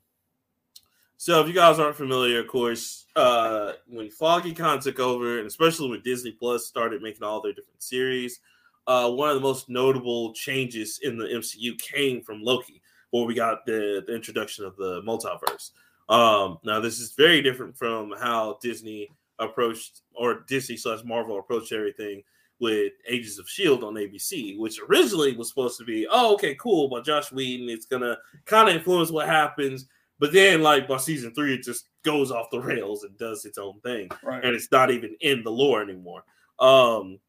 [1.17, 5.47] so if you guys aren't familiar, of course, uh, when Feige Con took over, and
[5.47, 8.39] especially when Disney Plus started making all their different series,
[8.87, 13.33] uh, one of the most notable changes in the MCU came from Loki, where we
[13.33, 15.71] got the, the introduction of the multiverse.
[16.09, 21.71] Um, now, this is very different from how Disney approached, or Disney slash Marvel approached
[21.71, 22.23] everything
[22.59, 26.89] with Agents of Shield on ABC, which originally was supposed to be, oh, okay, cool,
[26.89, 29.85] by Joss Whedon, it's gonna kind of influence what happens,
[30.19, 33.57] but then like by season three, it just goes off the rails and does its
[33.57, 34.43] own thing, Right.
[34.43, 36.23] and it's not even in the lore anymore.
[36.59, 37.19] Um,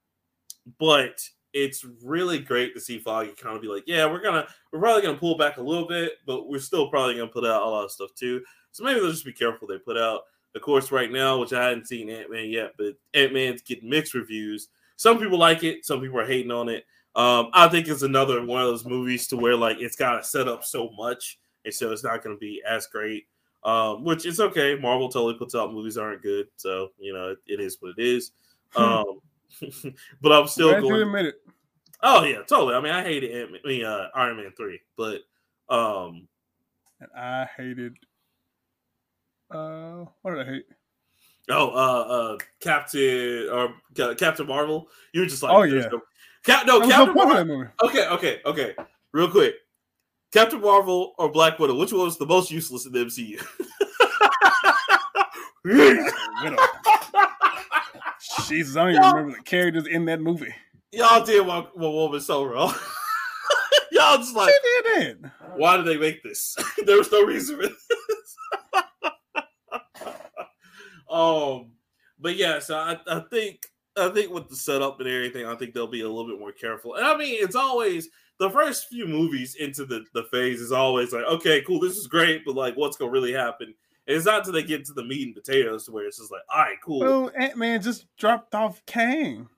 [0.81, 1.21] but
[1.53, 5.03] it's really great to see Feige kind of be like, yeah, we're gonna we're probably
[5.03, 7.85] gonna pull back a little bit, but we're still probably gonna put out a lot
[7.85, 8.43] of stuff too.
[8.73, 10.23] So maybe they'll just be careful they put out.
[10.55, 13.89] Of course, right now, which I hadn't seen Ant Man yet, but Ant Man's getting
[13.89, 14.69] mixed reviews.
[14.97, 16.85] Some people like it, some people are hating on it.
[17.15, 20.25] Um, I think it's another one of those movies to where like it's got to
[20.25, 23.27] set up so much, and so it's not going to be as great.
[23.63, 24.75] Um, which is okay.
[24.75, 27.95] Marvel totally puts out movies that aren't good, so you know it, it is what
[27.97, 28.33] it is.
[28.77, 29.19] Um,
[30.23, 31.03] but I'm still Glad you going.
[31.03, 31.35] admit it.
[32.03, 32.77] Oh yeah, totally.
[32.77, 35.23] I mean, I hated Ant- I mean, uh, Iron Man three, but
[35.69, 36.29] um,
[37.01, 37.97] And I hated.
[39.51, 40.67] Uh, what did I hate?
[41.51, 44.89] oh, uh, uh, Captain or Ca- Captain Marvel.
[45.13, 45.89] You were just like, Oh, yeah.
[45.89, 46.03] no-
[46.45, 47.67] Cap- no, That was the Captain of Marvel.
[47.83, 48.75] Okay, okay, okay.
[49.13, 49.55] Real quick,
[50.33, 51.75] Captain Marvel or Black Widow?
[51.77, 53.45] Which one was the most useless in the MCU?
[58.49, 60.55] Jesus, I don't even remember the characters in that movie.
[60.93, 62.75] Y'all did what, what woman so wrong.
[63.93, 65.33] Y'all just like, She did that.
[65.57, 66.57] why did they make this?
[66.87, 67.87] there was no reason for this.
[71.11, 71.73] Um,
[72.19, 75.75] but yeah, so I, I think I think with the setup and everything, I think
[75.75, 76.95] they'll be a little bit more careful.
[76.95, 78.09] And I mean, it's always
[78.39, 82.07] the first few movies into the the phase is always like, okay, cool, this is
[82.07, 83.75] great, but like, what's gonna really happen?
[84.07, 86.33] And it's not until they get to the meat and potatoes to where it's just
[86.33, 87.01] like, all right, cool.
[87.01, 89.49] Well, Ant Man just dropped off Kang.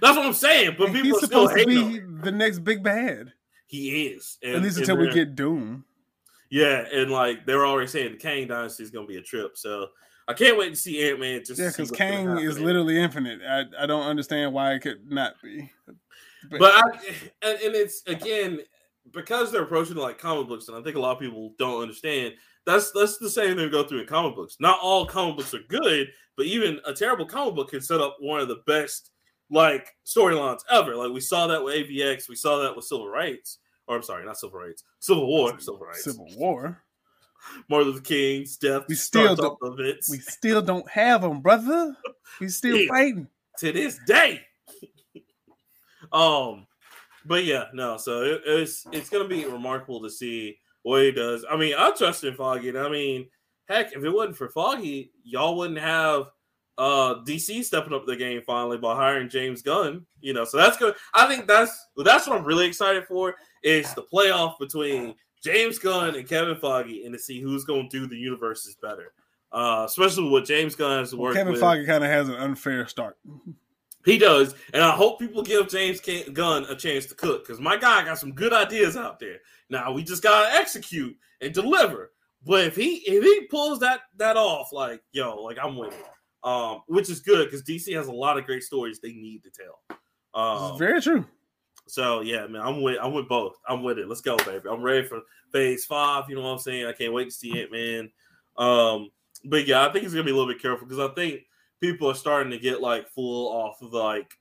[0.00, 0.76] That's what I'm saying.
[0.78, 2.20] But And people he's supposed to be him.
[2.22, 3.32] the next big bad.
[3.66, 5.84] He is, At least until we get Doom.
[6.50, 9.56] Yeah, and like they were already saying, the Kang Dynasty is gonna be a trip.
[9.56, 9.88] So
[10.28, 11.42] I can't wait to see Ant Man.
[11.54, 13.40] Yeah, because Kang is literally infinite.
[13.48, 15.70] I, I don't understand why it could not be.
[16.50, 16.82] But I,
[17.42, 18.60] and, and it's again
[19.12, 22.34] because they're approaching like comic books, and I think a lot of people don't understand.
[22.64, 24.56] That's that's the same thing we go through in comic books.
[24.60, 28.16] Not all comic books are good, but even a terrible comic book can set up
[28.20, 29.10] one of the best
[29.50, 30.96] like storylines ever.
[30.96, 34.24] Like we saw that with AVX, we saw that with Civil Rights, or I'm sorry,
[34.24, 36.82] not Civil Rights, Civil War, Civil Rights, Civil War.
[37.68, 38.84] Martin Luther King's death.
[38.88, 40.10] We still starts off the events.
[40.10, 41.96] We still don't have them, brother.
[42.40, 42.88] We still Yeah.
[42.88, 43.28] fighting.
[43.58, 44.42] to this day.
[46.12, 46.66] um,
[47.24, 47.96] but yeah, no.
[47.96, 51.44] So it, it's it's gonna be remarkable to see what he does.
[51.50, 52.68] I mean, I trust in Feige.
[52.68, 53.28] And I mean,
[53.68, 56.26] heck, if it wasn't for Feige, y'all wouldn't have
[56.78, 60.06] uh DC stepping up the game finally by hiring James Gunn.
[60.20, 60.94] You know, so that's good.
[61.14, 66.14] I think that's that's what I'm really excited for is the playoff between James Gunn
[66.14, 69.12] and Kevin Feige, and to see who's going to do the universes better.
[69.52, 71.62] Uh, especially with James Gunn has Well, Kevin with.
[71.62, 73.16] Feige kind of has an unfair start.
[74.04, 77.76] He does, and I hope people give James Gunn a chance to cook because my
[77.76, 79.38] guy got some good ideas out there.
[79.68, 82.12] Now we just gotta execute and deliver.
[82.44, 85.98] But if he if he pulls that that off, like yo, like I'm winning,
[86.44, 89.50] um, which is good because DC has a lot of great stories they need to
[89.50, 89.98] tell.
[90.40, 91.26] Um, very true.
[91.86, 93.56] So yeah, man, I'm with I'm with both.
[93.68, 94.08] I'm with it.
[94.08, 94.68] Let's go, baby.
[94.70, 95.20] I'm ready for
[95.52, 96.24] phase five.
[96.28, 96.86] You know what I'm saying?
[96.86, 98.10] I can't wait to see it, Man.
[98.56, 99.10] Um,
[99.44, 101.42] but yeah, I think he's gonna be a little bit careful because I think
[101.80, 104.34] people are starting to get like full off of like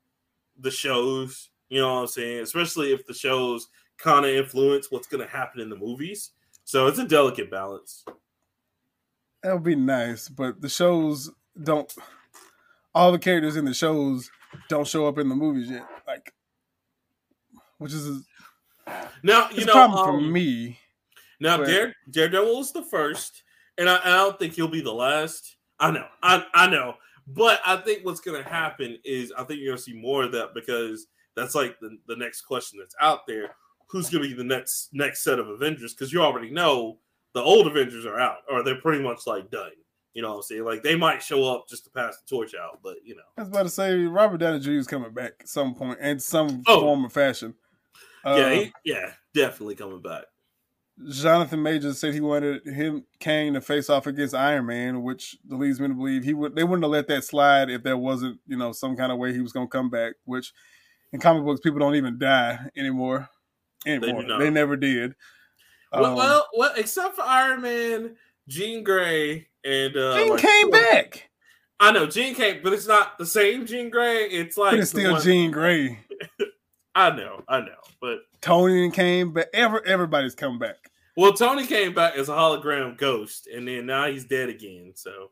[0.60, 1.50] the shows.
[1.70, 2.42] You know what I'm saying?
[2.42, 3.68] Especially if the shows
[3.98, 6.32] kind of influence what's gonna happen in the movies.
[6.64, 8.06] So it's a delicate balance.
[9.44, 11.32] That would be nice, but the shows
[11.62, 11.94] don't.
[12.96, 14.32] All the characters in the shows
[14.70, 15.86] don't show up in the movies yet.
[16.08, 16.34] Like,
[17.78, 18.24] which is
[19.24, 20.80] Now you know problem for um, me.
[21.40, 23.44] Now, But- Dare, Daredevil is the first,
[23.78, 25.58] and I, I don't think he'll be the last.
[25.80, 26.96] I know, I, I know,
[27.28, 30.54] but I think what's to happen is I think you're to see more of that
[30.54, 33.50] because that's like the, the next question that's out there.
[33.88, 36.98] who's to be the next next set of Avengers because you already know
[37.34, 39.72] the old Avengers are out or they're pretty much like done.
[40.14, 40.64] You know what I'm saying?
[40.64, 43.24] Like they might show up just to pass the torch out, but you know.
[43.38, 44.72] I was about to say Robert Downey Jr.
[44.72, 46.80] is coming back at some point in some Oh.
[46.80, 47.54] form or fashion.
[48.26, 50.24] Uh, yeah, he, yeah, definitely coming back.
[51.10, 55.80] Jonathan Majors said he wanted him Kang to face off against Iron Man, which leads
[55.80, 58.58] me to believe he would they wouldn't have let that slide if there wasn't you
[58.58, 60.14] know some kind of way he was going to come back.
[60.24, 60.54] Which
[61.12, 63.30] in comic books people don't even die anymore.
[63.86, 65.14] Anymore, do they, never did.
[65.92, 68.16] well, Um, well, well, except for Iron Man,
[68.48, 71.30] Jean Grey, and uh, Jean like, came back,
[71.80, 74.24] I know Jean came, but it's not the same Jean Grey.
[74.24, 76.00] It's like but it's still one- Jean Grey.
[76.96, 80.78] I know, I know, but Tony came but Ever everybody's come back.
[81.18, 84.94] well, Tony came back as a hologram ghost, and then now he's dead again.
[84.96, 85.32] So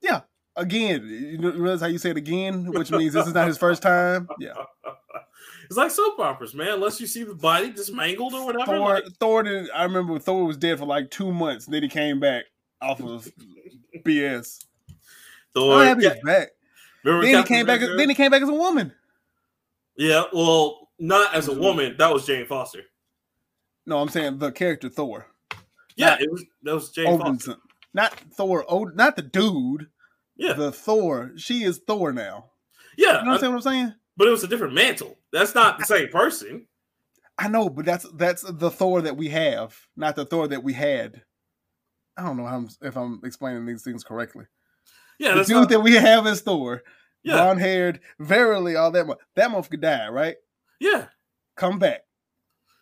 [0.00, 0.20] yeah,
[0.54, 3.80] Again, you realize how you say it again, which means this is not his first
[3.82, 4.28] time.
[4.38, 4.52] Yeah,
[5.64, 6.74] it's like soap operas, man.
[6.74, 8.66] Unless you see the body just mangled or whatever.
[8.66, 8.78] Thor.
[8.94, 9.42] like- Thor.
[9.44, 12.44] Did, I remember Thor was dead for like two months, and then he came back
[12.82, 13.26] off of
[14.04, 14.62] BS.
[15.54, 16.48] Thor, Oh, happy yeah, back.
[17.02, 17.80] remember Then he Captain came back.
[17.80, 17.96] America?
[17.96, 18.92] Then he came back as a woman.
[19.96, 21.58] yeah, well, not as a Mhm.
[21.60, 21.96] woman.
[21.98, 22.82] That was Jane Foster.
[23.86, 25.26] No, I'm saying the character Thor.
[25.96, 27.56] Yeah, Not it was that was Jane Foster.
[27.92, 28.64] Not Thor.
[28.68, 29.90] Od- not the dude.
[30.36, 31.32] Yeah, The Thor.
[31.36, 32.52] She is Thor now.
[32.96, 33.94] yeah, You know what I'm saying?
[34.16, 35.18] but it was a different mantle.
[35.32, 36.66] That's not the same person.
[37.38, 40.72] I know, but that's that's the Thor that we have, not the Thor that we
[40.72, 41.22] had.
[42.16, 44.44] I don't know how I'm, if I'm explaining these things correctly.
[45.18, 46.82] Yeah, the dude not, that we have is Thor,
[47.22, 49.06] yeah, blonde haired, verily all that.
[49.06, 50.36] mo- That motherfucker died, right?
[50.82, 51.06] Yeah.
[51.56, 52.02] Come back.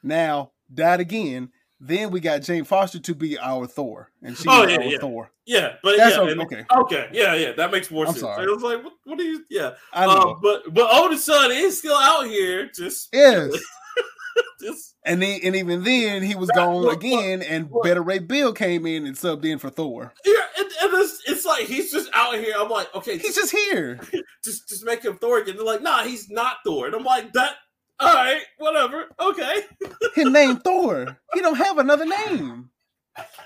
[0.02, 1.50] Now died again.
[1.82, 4.98] Then we got Jane Foster to be our Thor, and she Oh, yeah, our yeah.
[4.98, 5.30] Thor.
[5.46, 6.40] Yeah, but That's yeah, okay.
[6.42, 6.64] okay.
[6.70, 8.20] okay, yeah, yeah, that makes more I'm sense.
[8.20, 8.44] sorry.
[8.44, 9.44] It was like, what, what are you?
[9.50, 10.12] Yeah, I know.
[10.12, 13.50] uh, but but Odin's son is still out here, just yes.
[14.60, 17.82] just And then, and even then, he was gone look, again, and look.
[17.82, 20.12] Beta Ray Bill came in and subbed in for Thor.
[20.26, 22.54] yeah, and, and it's, it's like he's just out here.
[22.58, 23.98] I'm like, okay, He's just just here.
[24.44, 25.56] just just make him Thor again.
[25.56, 27.54] They're like, nah, he's not Thor, and I'm like, that.
[28.00, 29.62] All right, whatever, okay,
[30.14, 31.18] His name Thor.
[31.34, 32.70] He don't have another name.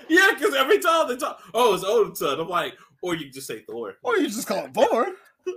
[0.07, 2.39] yeah, because every time they talk, oh, it's Odin's son.
[2.39, 3.95] I'm like, or you just say Thor.
[4.03, 5.07] Or you just call it Thor.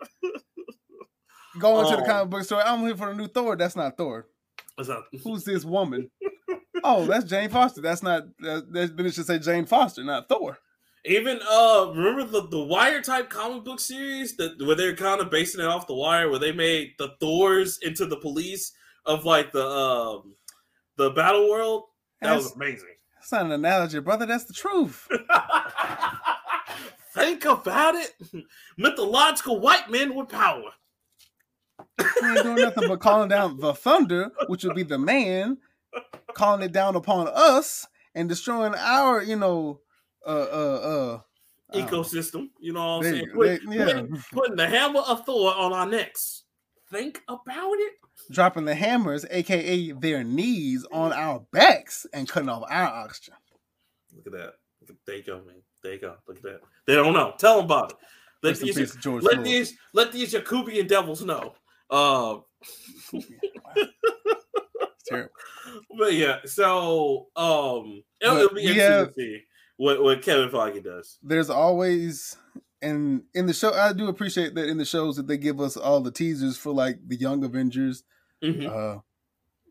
[1.58, 2.06] Go into the Oh.
[2.06, 2.62] comic book store.
[2.64, 3.56] I'm here for the new Thor.
[3.56, 4.26] That's not Thor.
[4.78, 6.10] Not- Who's this woman?
[6.84, 7.80] oh, that's Jane Foster.
[7.80, 8.24] That's not.
[8.40, 10.58] That, that, then it should say Jane Foster, not Thor.
[11.04, 15.30] Even uh, remember the the Wire type comic book series that where they're kind of
[15.30, 18.72] basing it off the Wire, where they made the Thors into the police
[19.08, 20.34] of like the um
[20.96, 21.84] the battle world.
[22.20, 22.88] That was amazing.
[23.16, 24.26] that's not an analogy, brother.
[24.26, 25.08] That's the truth.
[27.14, 28.14] Think about it.
[28.76, 30.70] Mythological white men with power.
[31.98, 35.58] He ain't doing nothing but calling down the thunder, which would be the man,
[36.34, 39.80] calling it down upon us and destroying our, you know,
[40.26, 41.20] uh, uh,
[41.72, 43.30] uh, um, Ecosystem, you know what I'm saying?
[43.34, 46.44] Put- yeah, putting, putting the hammer of Thor on our necks.
[46.90, 47.94] Think about it.
[48.30, 53.34] Dropping the hammers, aka their knees, on our backs and cutting off our oxygen.
[54.14, 54.54] Look at that.
[55.06, 55.62] There you go, man.
[55.82, 56.16] There you go.
[56.26, 56.60] Look at that.
[56.86, 57.34] They don't know.
[57.38, 57.96] Tell them about it.
[58.42, 59.44] Let these, let Floyd.
[59.44, 61.54] these let these Jacobian devils know.
[61.90, 62.38] Uh,
[65.06, 65.30] terrible.
[65.98, 69.42] but yeah, so um, it'll, it'll be interesting have- to see
[69.76, 71.18] what what Kevin Feige does.
[71.22, 72.36] There's always
[72.80, 75.76] and in the show, I do appreciate that in the shows that they give us
[75.76, 78.04] all the teasers for like the Young Avengers.
[78.42, 79.00] Mhm, Uh,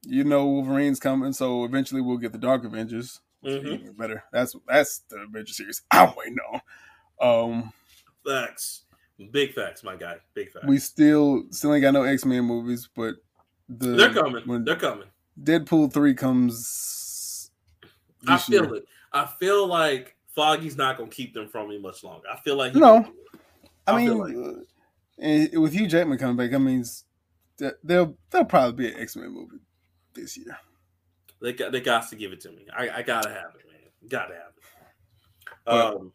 [0.04, 3.20] you know, Wolverine's coming, so eventually we'll get the Dark Avengers.
[3.42, 3.82] which will be mhm.
[3.82, 4.24] even better.
[4.32, 5.82] That's that's the Avengers series.
[5.92, 7.52] I'm waiting on.
[7.54, 7.74] Um,
[8.26, 8.84] Facts,
[9.32, 10.18] big facts, my guy.
[10.34, 10.66] Big facts.
[10.66, 13.16] we still still ain't got no X Men movies, but
[13.70, 14.44] the They're coming.
[14.46, 15.08] when They're coming.
[15.42, 17.52] Deadpool three comes.
[18.28, 18.76] I feel year.
[18.76, 18.86] it.
[19.14, 22.28] I feel like Feige's not gonna keep them from me much longer.
[22.32, 22.96] I feel like No.
[22.96, 23.40] will do it.
[23.88, 24.64] I, I mean, uh,
[25.20, 27.04] and with Hugh Jackman coming back, I mean, th-
[27.84, 29.58] there'll there'll probably be an X Men movie
[30.14, 30.58] this year.
[31.42, 32.66] They got they got to give it to me.
[32.76, 34.10] I, I gotta have it, man.
[34.10, 34.64] Gotta have it.
[35.66, 36.14] But- Um,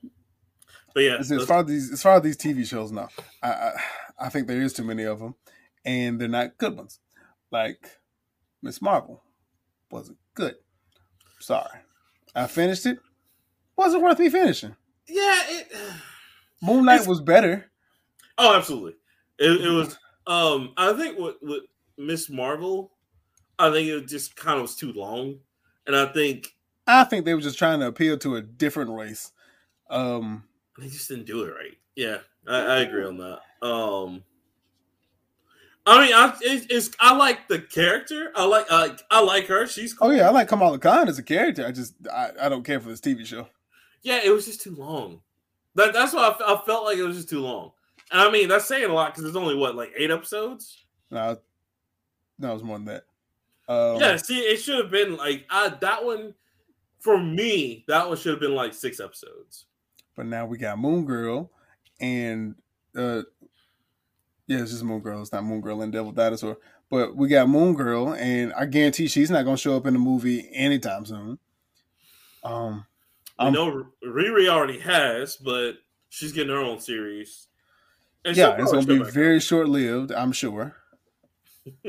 [0.94, 3.08] but yeah, As, as far as these as far as these TV shows, now,
[3.42, 3.72] I, I
[4.20, 5.34] I think there is too many of them,
[5.86, 6.98] and they're not good ones.
[7.50, 7.88] Like
[8.62, 9.22] Miss Marvel
[9.90, 10.56] wasn't good.
[11.40, 11.78] Sorry,
[12.34, 12.98] I finished it.
[13.74, 14.76] Wasn't worth me finishing.
[15.08, 15.40] yeah.
[15.48, 15.72] It,
[16.60, 17.70] Moon Knight was better.
[18.38, 18.94] oh, absolutely.
[19.38, 19.98] It, it was.
[20.26, 21.62] Um, I think with with
[21.98, 22.92] Miss Marvel,
[23.58, 25.36] I think it just kind of was too long,
[25.86, 26.54] and I think
[26.86, 29.32] I think they were just trying to appeal to a different race.
[29.90, 30.44] Um,
[30.78, 31.76] they just didn't do it right.
[31.96, 32.18] Yeah,
[32.48, 33.40] I, I agree on that.
[33.66, 34.24] Um,
[35.84, 38.30] I mean, I it's, it's I like the character.
[38.36, 39.66] I like uh, I like her.
[39.66, 40.14] She's Oh cool.
[40.14, 41.66] yeah, I like Kamala Khan as a character.
[41.66, 43.48] I just I, I don't care for this TV show.
[44.02, 44.20] yeah.
[44.22, 45.20] It was just too long.
[45.74, 47.72] That that's why I, I felt like it was just too long.
[48.12, 50.84] I mean, that's saying a lot because there's only what like eight episodes.
[51.10, 51.38] No,
[52.38, 53.04] no, it was more than that.
[53.68, 56.34] Um, yeah, see, it should have been like I that one
[57.00, 57.84] for me.
[57.88, 59.66] That one should have been like six episodes.
[60.16, 61.50] But now we got Moon Girl
[62.00, 62.54] and
[62.96, 63.22] uh
[64.46, 65.22] yeah, it's just Moon Girl.
[65.22, 66.58] It's not Moon Girl and Devil Dinosaur.
[66.90, 69.98] But we got Moon Girl, and I guarantee she's not gonna show up in the
[69.98, 71.38] movie anytime soon.
[72.44, 72.86] Um
[73.38, 75.78] I know Riri already has, but
[76.10, 77.48] she's getting her own series.
[78.24, 80.76] And yeah, it's gonna be very short lived, I'm sure.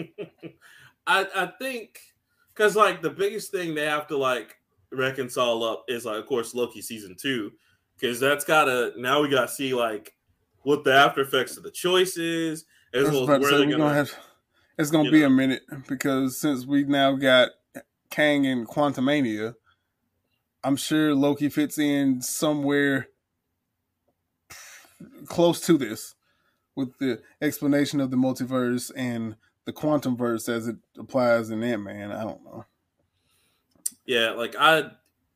[1.07, 1.99] I I think
[2.53, 4.55] because like the biggest thing they have to like
[4.91, 7.51] reconcile up is like of course Loki season two
[7.99, 10.13] because that's gotta now we gotta see like
[10.61, 13.77] what the after effects of the choices as well as where they're gonna.
[13.77, 14.15] gonna have
[14.77, 15.27] it's gonna be know.
[15.27, 17.49] a minute because since we now got
[18.09, 19.55] Kang and Quantumania,
[20.63, 23.07] I'm sure Loki fits in somewhere
[25.25, 26.15] close to this
[26.75, 31.83] with the explanation of the multiverse and the quantum verse as it applies in Ant
[31.83, 32.11] Man.
[32.11, 32.65] I don't know.
[34.05, 34.79] Yeah, like I,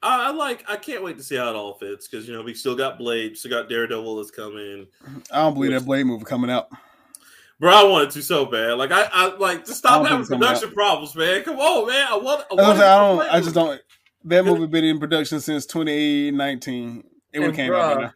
[0.02, 0.66] I, I like.
[0.68, 2.98] I can't wait to see how it all fits because you know we still got
[2.98, 4.88] Blade, still got Daredevil that's coming.
[5.32, 6.68] I don't believe that Blade movie coming out.
[7.60, 8.74] Bro, I wanted to so bad.
[8.74, 11.44] Like I, I like just I stop having think it's coming production problems, man.
[11.44, 12.08] Come on, man.
[12.10, 12.46] I want.
[12.52, 13.22] I, I, want I don't.
[13.36, 13.82] I just don't.
[14.26, 17.04] That movie been in production since 2019.
[17.34, 18.14] It would have came out by bruh, now.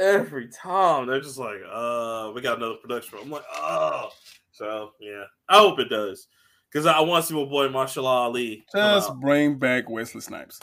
[0.00, 3.18] Every time they're just like, uh, we got another production.
[3.22, 4.10] I'm like, oh.
[4.50, 6.26] So yeah, I hope it does
[6.70, 8.64] because I want to see my boy Mahershala Ali.
[8.74, 10.60] Just bring back Wesley Snipes.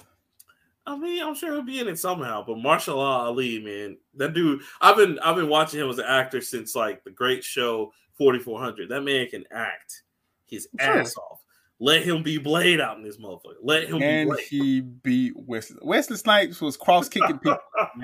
[0.85, 2.43] I mean, I'm sure he'll be in it somehow.
[2.45, 4.61] But Mahershala Ali, man, that dude.
[4.81, 8.89] I've been I've been watching him as an actor since like the Great Show 4400.
[8.89, 10.03] That man can act
[10.45, 10.99] his Sure.
[10.99, 11.41] ass off.
[11.80, 13.57] Let him be Blade out in this motherfucker.
[13.61, 15.78] Let him and be he beat Wesley.
[15.82, 17.59] Wesley Snipes was cross kicking people,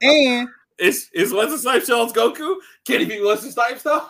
[0.00, 0.48] and
[0.78, 2.56] Is is Wesley Snipes Charles Goku?
[2.86, 4.06] Can he beat Wesley Snipes though?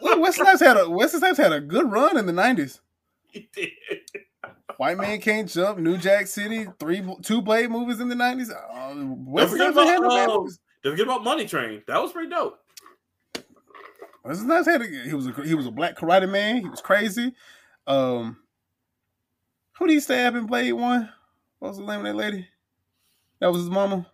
[0.00, 2.80] look, Wesley Snipes had a Wesley Snipes had a good run in the nineties.
[3.26, 3.70] he did.
[4.76, 8.50] White Man Can't Jump, New Jack City, three two Blade movies in the nineties.
[8.50, 10.48] Uh, Wesley Snipes had about, um,
[10.84, 11.82] don't forget about Money Train.
[11.88, 12.60] That was pretty dope.
[14.32, 16.62] Snipes had a, he was a he was a black karate man.
[16.62, 17.34] He was crazy.
[17.86, 18.38] Um,
[19.78, 21.10] who did he stab in Blade One?
[21.58, 22.48] What was the name of that lady?
[23.40, 24.06] That was his mama.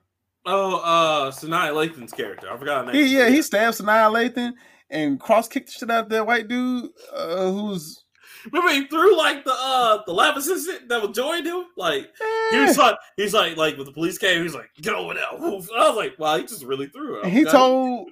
[0.46, 2.50] Oh, uh, Sanaa Lathan's character.
[2.50, 3.04] I forgot her name.
[3.04, 4.54] He, yeah, he stabbed Sanaa Lathan
[4.88, 8.04] and cross kicked the shit out of that white dude uh, who's
[8.46, 11.66] Remember he threw like the uh the lab assistant that was joined him.
[11.76, 12.10] Like
[12.50, 12.66] he eh.
[12.66, 15.24] was like he's like like when the police came, he's like get over there.
[15.38, 15.68] Woof.
[15.76, 17.26] I was like, wow, he just really threw it.
[17.26, 18.08] He told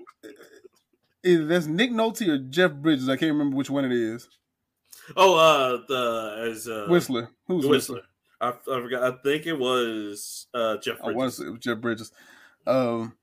[1.25, 3.09] either that's Nick Nolte or Jeff Bridges.
[3.09, 4.29] I can't remember which one it is.
[5.17, 7.31] oh uh the as uh Whistler.
[7.47, 7.97] Who's Whistler?
[7.97, 8.03] Whistler.
[8.41, 9.03] I, I forgot.
[9.03, 11.17] I think it was uh Jeff I Bridges.
[11.17, 12.13] want to say it was Jeff Bridges.
[12.67, 13.15] Um,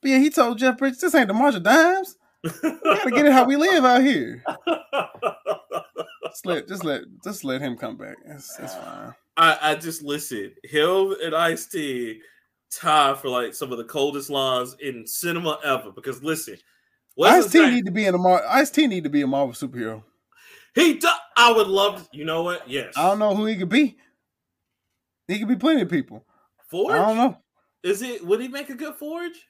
[0.00, 2.16] but yeah, he told Jeff Bridges, "This ain't the March of Dimes.
[2.44, 2.50] We
[2.84, 4.42] gotta get it how we live out here.
[6.24, 8.16] Just let, just let, just let him come back.
[8.26, 9.14] It's, it's fine.
[9.36, 10.52] I, I just listen.
[10.64, 12.20] Him and Ice T
[12.70, 15.90] tie for like some of the coldest lines in cinema ever.
[15.92, 16.56] Because listen,
[17.20, 19.54] Ice T need to be in a Mar- Ice T need to be a Marvel
[19.54, 20.02] superhero.
[20.74, 22.08] he do- I would love.
[22.12, 22.68] You know what?
[22.68, 22.94] Yes.
[22.96, 23.96] I don't know who he could be.
[25.28, 26.24] He could be plenty of people.
[26.68, 26.92] Forge.
[26.94, 27.38] I don't know.
[27.82, 28.24] Is it?
[28.24, 29.46] Would he make a good Forge?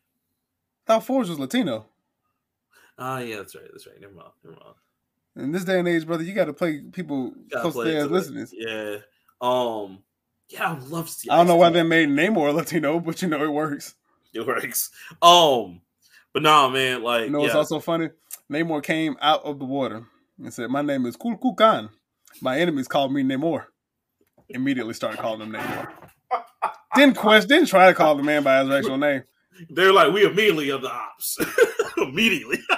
[0.86, 1.86] thought Forge was Latino.
[2.98, 3.64] Ah, yeah, that's right.
[3.70, 4.00] That's right.
[4.00, 4.28] Never mind.
[4.44, 4.74] Never mind.
[5.36, 7.92] In this day and age, brother, you got to play people Gotta close to play
[7.92, 8.52] their listeners.
[8.54, 8.96] Yeah.
[9.40, 10.02] Um.
[10.48, 11.30] Yeah, I would love to see.
[11.30, 13.94] I don't know why they made Namor Latino, but you know it works.
[14.34, 14.90] it works.
[15.22, 15.80] Um.
[16.34, 17.02] But nah, man.
[17.02, 17.58] Like, You know what's yeah.
[17.58, 18.10] also funny?
[18.50, 20.06] Namor came out of the water
[20.38, 21.90] and said, "My name is K'uk'ulkan.
[22.40, 23.64] My enemies call me Namor."
[24.48, 25.88] Immediately started calling him Namor.
[26.94, 29.22] didn't question, didn't try to call the man by his actual name.
[29.70, 31.38] They're like, we immediately of the ops.
[31.96, 32.58] immediately.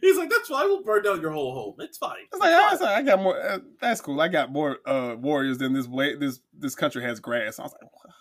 [0.00, 0.66] He's like, that's fine.
[0.68, 1.74] We'll burn down your whole home.
[1.80, 2.16] It's fine.
[2.32, 3.40] It's like, it's like, I got more.
[3.40, 4.20] Uh, that's cool.
[4.20, 5.86] I got more uh, warriors than this.
[5.86, 7.58] Bla- this this country has grass.
[7.58, 8.12] I was like, "What?"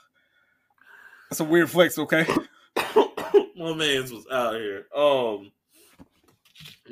[1.29, 1.97] that's a weird flex.
[1.99, 2.25] Okay,
[3.55, 4.87] My man's was out here.
[4.95, 5.51] Um,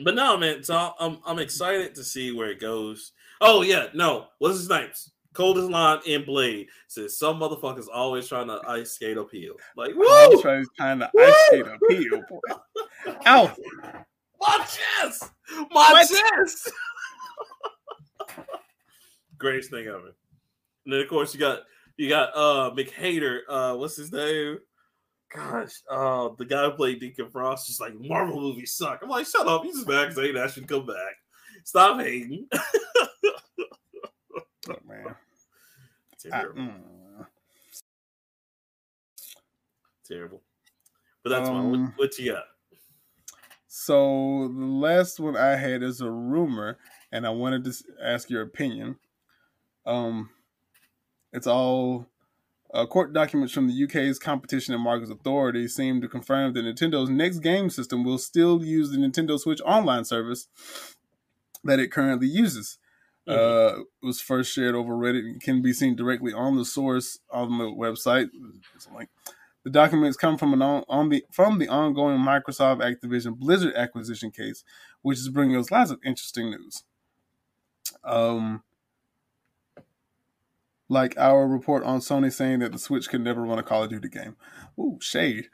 [0.04, 0.64] but no, man.
[0.64, 3.12] So I'm I'm excited to see where it goes.
[3.42, 4.28] Oh yeah, no.
[4.40, 4.90] What's his name?
[5.34, 9.56] Coldest line in Blade says some motherfuckers always trying to ice skate uphill.
[9.76, 10.04] Like, woo!
[10.04, 12.24] was trying trying to ice skate uphill.
[12.30, 13.14] Boy.
[13.26, 13.56] Ow!
[14.40, 15.32] My chest!
[15.72, 16.08] My What?
[16.08, 16.72] chest!
[19.38, 20.14] Greatest thing ever.
[20.86, 21.62] And then of course you got
[21.98, 24.60] you got uh McHater, uh what's his name?
[25.36, 29.00] Gosh, uh, the guy who played Deacon Frost just like Marvel movies suck.
[29.02, 31.16] I'm like, shut up, he's just mad because ain't actually come back.
[31.64, 32.48] Stop hating.
[34.70, 35.08] Oh, man.
[35.08, 36.62] I- Terrible.
[36.62, 37.26] mm.
[40.08, 40.42] Terrible.
[41.22, 41.70] But that's fine.
[41.70, 42.44] What, Um, what you got?
[43.68, 46.78] So the last one I had is a rumor,
[47.12, 48.98] and I wanted to ask your opinion.
[49.86, 50.30] Um,
[51.34, 52.08] it's all
[52.74, 57.10] uh, court documents from the UK's Competition and Markets Authority seem to confirm that Nintendo's
[57.10, 60.48] next game system will still use the Nintendo Switch Online service
[61.64, 62.80] that it currently uses.
[63.26, 67.20] Uh, it was first shared over Reddit and can be seen directly on the source
[67.32, 68.30] on the website.
[68.76, 69.10] It's a link.
[69.64, 74.30] The documents come from an on, on the from the ongoing Microsoft Activision Blizzard acquisition
[74.30, 74.66] case,
[75.04, 76.84] which is bringing us lots of interesting news.
[78.04, 78.64] Um,
[80.94, 83.90] like our report on Sony saying that the Switch could never run a Call of
[83.90, 84.36] Duty game.
[84.80, 85.46] Ooh, shade.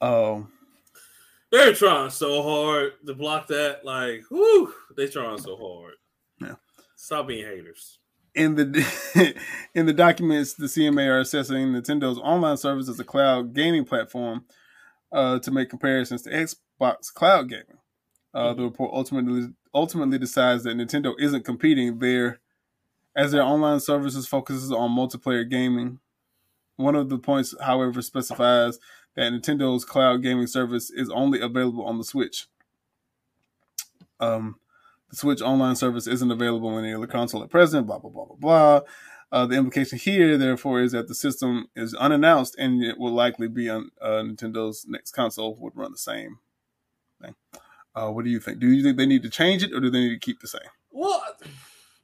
[0.00, 0.52] Um,
[1.50, 3.84] They're trying so hard to block that.
[3.84, 5.94] Like, whoo, they're trying so hard.
[6.40, 6.54] Yeah.
[6.96, 7.98] Stop being haters.
[8.34, 9.34] in the
[9.74, 14.44] in the documents, the CMA are assessing Nintendo's online service as a cloud gaming platform
[15.12, 17.78] uh, to make comparisons to Xbox cloud gaming.
[18.34, 22.40] Uh, The report ultimately ultimately decides that Nintendo isn't competing there,
[23.14, 26.00] as their online services focuses on multiplayer gaming.
[26.76, 28.78] One of the points, however, specifies
[29.14, 32.46] that Nintendo's cloud gaming service is only available on the Switch.
[34.20, 34.56] Um,
[35.10, 38.24] the Switch online service isn't available on any other console at present, blah, blah, blah,
[38.24, 38.80] blah, blah.
[39.30, 43.48] Uh, the implication here, therefore, is that the system is unannounced and it will likely
[43.48, 46.38] be on uh, Nintendo's next console would run the same
[47.20, 47.34] thing.
[47.94, 48.58] Uh, what do you think?
[48.58, 50.48] Do you think they need to change it or do they need to keep the
[50.48, 50.60] same?
[50.90, 51.22] Well,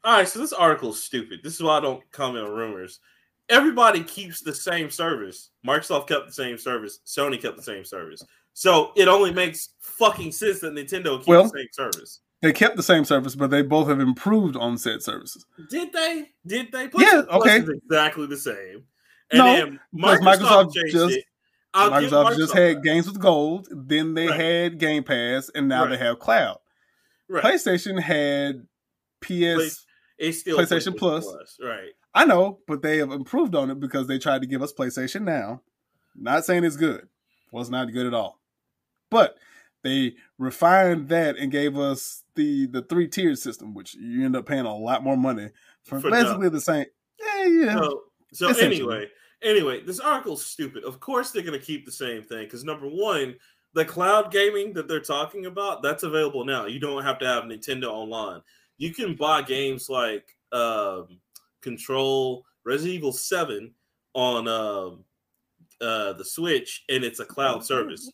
[0.04, 0.28] all right.
[0.28, 1.40] So this article is stupid.
[1.42, 3.00] This is why I don't comment on rumors.
[3.48, 5.50] Everybody keeps the same service.
[5.66, 7.00] Microsoft kept the same service.
[7.06, 8.22] Sony kept the same service.
[8.52, 12.20] So it only makes fucking sense that Nintendo keeps Well- the same service.
[12.40, 15.44] They kept the same service, but they both have improved on said services.
[15.70, 16.30] Did they?
[16.46, 16.88] Did they?
[16.96, 17.64] Yeah, okay.
[17.84, 18.84] exactly the same.
[19.32, 21.24] And No, Microsoft, Microsoft changed just- it.
[21.74, 22.82] I'll give Microsoft just had that.
[22.84, 24.40] games with gold, then they Right.
[24.40, 25.90] had Game Pass, and now Right.
[25.90, 26.58] they have cloud.
[27.28, 27.42] right.
[27.42, 28.66] PlayStation had
[29.20, 29.84] PS.
[30.18, 31.26] It's still PlayStation Plus.
[31.62, 31.90] right?
[32.14, 35.22] I know, but they have improved on it because they tried to give us PlayStation
[35.22, 35.62] Now.
[36.16, 37.08] Not saying it's good.
[37.52, 38.40] Was not good at all.
[39.10, 39.36] But
[39.82, 44.46] they refined that and gave us the the three tiered system, which you end up
[44.46, 45.50] paying a lot more money
[45.84, 46.86] for, For basically the same.
[47.20, 47.74] Yeah, yeah.
[47.74, 48.02] So,
[48.32, 49.08] so anyway,
[49.42, 50.84] anyway, this article's stupid.
[50.84, 53.36] Of course, they're going to keep the same thing because number one,
[53.74, 56.66] the cloud gaming that they're talking about that's available now.
[56.66, 58.42] You don't have to have Nintendo Online.
[58.78, 61.20] You can buy games like um,
[61.60, 63.74] Control, Resident Evil Seven
[64.14, 65.04] on um,
[65.80, 68.10] uh, the Switch, and it's a cloud service.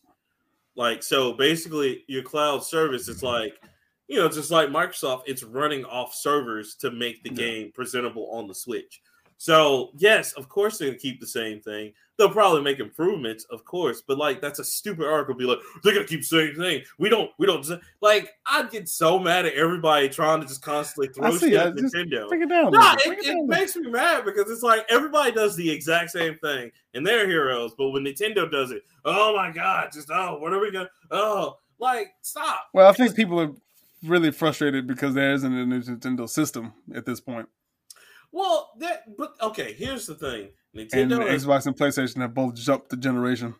[0.75, 3.59] Like so, basically, your cloud service is like
[4.07, 8.47] you know, just like Microsoft, it's running off servers to make the game presentable on
[8.47, 9.01] the Switch.
[9.37, 11.93] So, yes, of course they're gonna keep the same thing.
[12.17, 15.35] They'll probably make improvements, of course, but like that's a stupid article.
[15.35, 16.83] Be like, they're gonna keep the same thing.
[16.97, 17.67] We don't, we don't
[18.01, 18.29] like.
[18.45, 21.93] I'd get so mad at everybody trying to just constantly throw shit I at just-
[21.93, 22.31] Nintendo.
[22.31, 22.71] It down.
[22.71, 25.69] little it, it down it little makes me mad because it's like everybody does the
[25.69, 30.09] exact same thing and they're heroes, but when Nintendo does it, oh my god, just
[30.11, 32.69] oh, what are we gonna oh like stop.
[32.73, 33.51] Well, I think people are
[34.03, 37.49] really frustrated because there isn't a Nintendo system at this point.
[38.35, 40.49] Well, that but okay, here's the thing.
[40.73, 43.55] And Nintendo has, Xbox and PlayStation have both jumped the generation.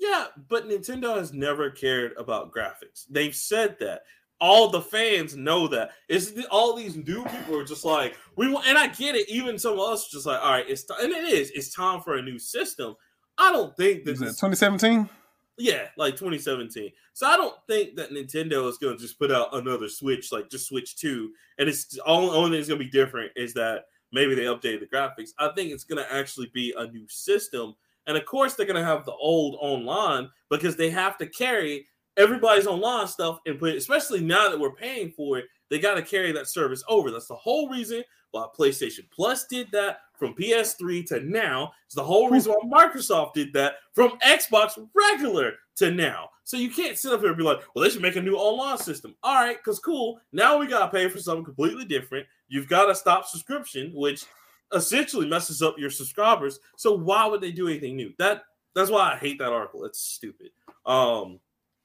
[0.00, 3.04] yeah, but Nintendo has never cared about graphics.
[3.08, 4.02] They've said that.
[4.40, 5.92] All the fans know that.
[6.08, 9.28] It's the, all these new people are just like we want, and I get it.
[9.28, 11.52] Even some of us just like, all right, it's ti- and it is.
[11.52, 12.96] It's time for a new system.
[13.38, 15.08] I don't think this Is that that 2017?
[15.56, 16.90] Yeah, like 2017.
[17.12, 20.50] So I don't think that Nintendo is going to just put out another Switch, like
[20.50, 24.34] just Switch 2, and it's only only thing going to be different is that maybe
[24.34, 25.30] they updated the graphics.
[25.38, 27.74] I think it's going to actually be a new system,
[28.06, 31.86] and of course they're going to have the old online because they have to carry
[32.16, 36.02] everybody's online stuff and put, especially now that we're paying for it, they got to
[36.02, 37.10] carry that service over.
[37.10, 41.72] That's the whole reason why PlayStation Plus did that from PS3 to now.
[41.84, 46.30] It's the whole reason why Microsoft did that from Xbox regular to now.
[46.44, 48.36] So you can't sit up here and be like, well, they should make a new
[48.36, 49.14] online system.
[49.22, 50.20] All right, because cool.
[50.32, 52.26] Now we got to pay for something completely different.
[52.48, 54.24] You've got to stop subscription, which
[54.72, 56.58] essentially messes up your subscribers.
[56.76, 58.12] So why would they do anything new?
[58.18, 58.42] That
[58.74, 59.84] that's why I hate that article.
[59.84, 60.50] It's stupid.
[60.86, 61.38] Um,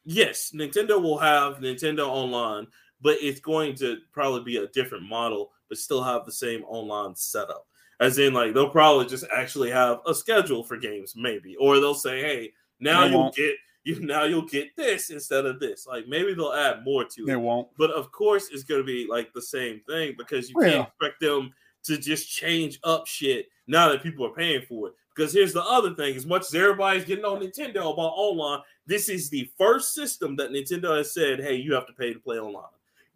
[0.05, 2.67] yes, Nintendo will have Nintendo Online,
[3.01, 7.15] but it's going to probably be a different model, but still have the same online
[7.15, 7.65] setup.
[7.99, 11.93] As in, like they'll probably just actually have a schedule for games, maybe, or they'll
[11.93, 13.35] say, "Hey, Now They you'll won't.
[13.35, 15.85] get you now you'll get this instead of this.
[15.87, 17.35] Like maybe they'll add more to They it.
[17.35, 17.67] They won't.
[17.77, 20.69] But of course it's gonna be like the same thing because you Well.
[20.71, 24.93] can't expect them to just change up shit now that people are paying for it.
[25.15, 29.09] Because here's the other thing: as much as everybody's getting on Nintendo about online, this
[29.09, 32.39] is the first system that Nintendo has said, "Hey, you have to pay to play
[32.39, 32.63] online."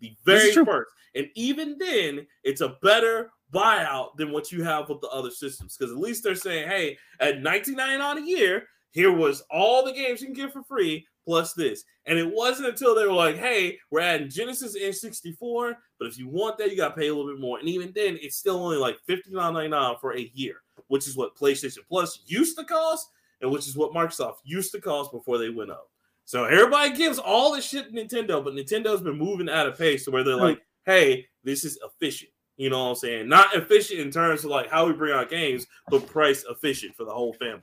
[0.02, 5.02] The very first, and even then, it's a better buyout than what you have with
[5.02, 5.78] the other systems.
[5.78, 10.22] Because at least they're saying, "Hey, at 19.99 a year, here was all the games
[10.22, 13.80] you can get for free plus this." And it wasn't until they were like, "Hey,
[13.92, 17.16] we're adding Genesis and 64, but if you want that, you got to pay a
[17.16, 21.08] little bit more." And even then, it's still only like 59.99 for a year, which
[21.08, 23.08] is what PlayStation Plus used to cost,
[23.42, 25.90] and which is what Microsoft used to cost before they went up.
[26.26, 30.06] So everybody gives all this shit to Nintendo, but Nintendo's been moving at a pace
[30.06, 30.42] to where they're hmm.
[30.42, 33.30] like, "Hey, this is efficient." You know what I'm saying?
[33.30, 37.04] Not efficient in terms of like how we bring out games, but price efficient for
[37.04, 37.62] the whole family.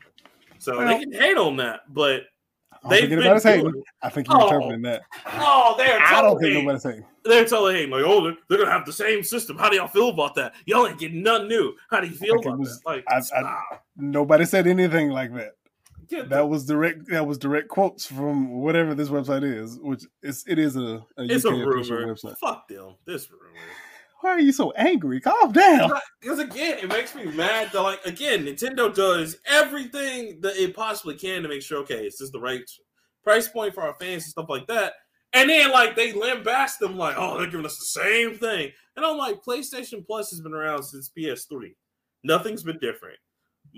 [0.59, 2.25] So Well, they can hate on that, but
[2.85, 3.61] I they've think been anybody's hating.
[3.63, 3.85] doing it.
[4.03, 4.47] I think you're Oh.
[4.49, 5.03] interpreting that.
[5.35, 7.05] Oh, they're I don't think nobody's hating.
[7.25, 7.91] They're totally hating.
[7.91, 9.57] Like, oh, they're, they're gonna have the same system.
[9.59, 10.55] How do y'all feel about that?
[10.67, 11.75] Y'all ain't getting nothing new.
[11.91, 12.87] How do you feel about was- that?
[12.91, 13.79] Like, I- I-.
[13.97, 15.53] Nobody said anything like that.
[16.09, 17.07] The- That was direct.
[17.11, 20.81] That was direct quotes from whatever this website is, which is it is a,
[21.17, 22.15] a it's a UK official rumor.
[22.15, 22.39] website.
[22.39, 22.95] Fuck them.
[23.07, 23.45] This rumor.
[24.21, 25.21] Why are you so angry?
[25.21, 25.91] Calm down.
[26.21, 31.15] Because again, it makes me mad that like again, Nintendo does everything that it possibly
[31.15, 32.63] can to make sure okay, is this the right
[33.23, 34.95] price point for our fans and stuff like that.
[35.33, 38.73] And then like they lambast them like, oh, they're giving us the same thing.
[38.97, 41.75] And I'm like, PlayStation Plus has been around since PS3.
[42.25, 43.19] Nothing's been different.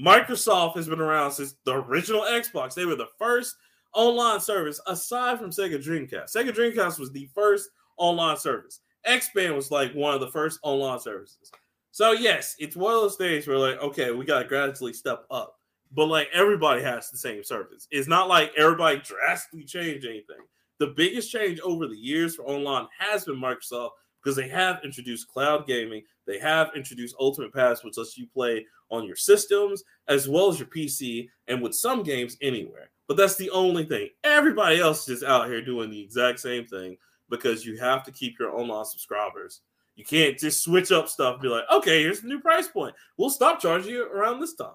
[0.03, 2.75] Microsoft has been around since the original Xbox.
[2.75, 3.55] They were the first
[3.95, 6.35] online service aside from Sega Dreamcast.
[6.35, 7.69] Sega Dreamcast was the first
[7.99, 8.81] online service.
[9.05, 11.51] X-Band was like one of the first online services.
[11.91, 15.57] So yes, it's one of those things where like, okay, we gotta gradually step up.
[15.95, 17.87] But like everybody has the same service.
[17.91, 20.41] It's not like everybody drastically changed anything.
[20.79, 23.91] The biggest change over the years for online has been Microsoft
[24.23, 26.03] because they have introduced cloud gaming.
[26.27, 30.59] They have introduced Ultimate Pass, which lets you play on your systems as well as
[30.59, 32.91] your PC and with some games anywhere.
[33.09, 34.09] But that's the only thing.
[34.25, 36.97] Everybody else is just out here doing the exact same thing
[37.33, 39.63] because you have to keep your online subscribers.
[39.97, 42.95] You can't just switch up stuff and be like, okay, here's the new price point.
[43.17, 44.69] We'll stop charging you around this time.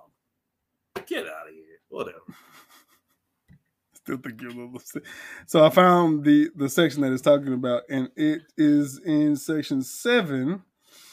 [1.05, 1.63] Get out of here.
[1.89, 2.17] Whatever.
[3.93, 5.03] Still think you're a little upset.
[5.45, 9.83] So I found the the section that it's talking about, and it is in section
[9.83, 10.63] seven.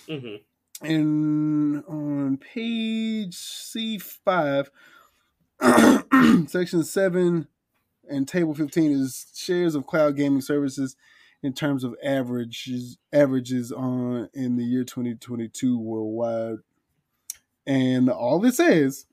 [0.08, 0.36] hmm
[0.82, 4.68] and on page C5,
[6.48, 7.48] section 7
[8.10, 10.96] and table 15 is shares of cloud gaming services
[11.44, 16.56] in terms of averages averages on in the year 2022 worldwide.
[17.66, 19.04] And all this says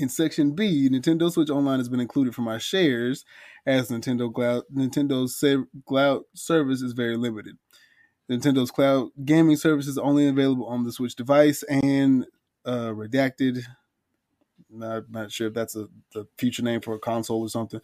[0.00, 3.24] in section B, Nintendo Switch Online has been included for my shares
[3.64, 5.44] as Nintendo Cloud Nintendo's
[5.86, 7.56] cloud service is very limited.
[8.28, 12.26] Nintendo's cloud gaming service is only available on the Switch device and
[12.64, 13.60] uh, redacted.
[14.68, 17.80] Not not sure if that's a the future name for a console or something.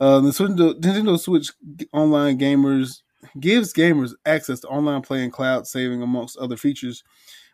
[0.00, 1.50] Uh, the Switch, Nintendo Switch
[1.92, 3.02] Online gamers
[3.38, 7.04] gives gamers access to online play and cloud saving amongst other features.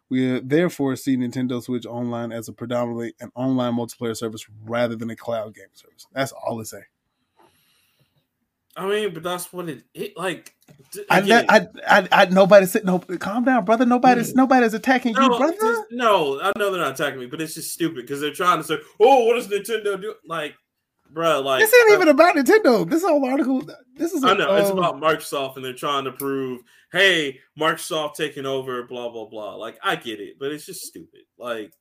[0.09, 4.97] We uh, therefore see Nintendo Switch Online as a predominantly an online multiplayer service rather
[4.97, 6.07] than a cloud game service.
[6.13, 6.85] That's all it say.
[8.79, 10.55] I mean, but that's what it, it like.
[11.11, 13.01] I, I, I, I, nobody said no.
[13.01, 13.85] Calm down, brother.
[13.85, 15.57] Nobody's, nobody's attacking you, brother.
[15.61, 18.59] just- no, I know they're not attacking me, but it's just stupid because they're trying
[18.59, 20.55] to say, "Oh, what does Nintendo do?" Like,
[21.11, 22.89] bro, like This ain't uh, even about Nintendo.
[22.89, 23.63] This whole article.
[23.97, 24.25] This is.
[24.25, 26.63] I know it's um, about Microsoft, and they're trying to prove,
[26.93, 29.55] hey, Microsoft taking over, blah blah blah.
[29.57, 31.23] Like I get it, but it's just stupid.
[31.39, 31.73] Like,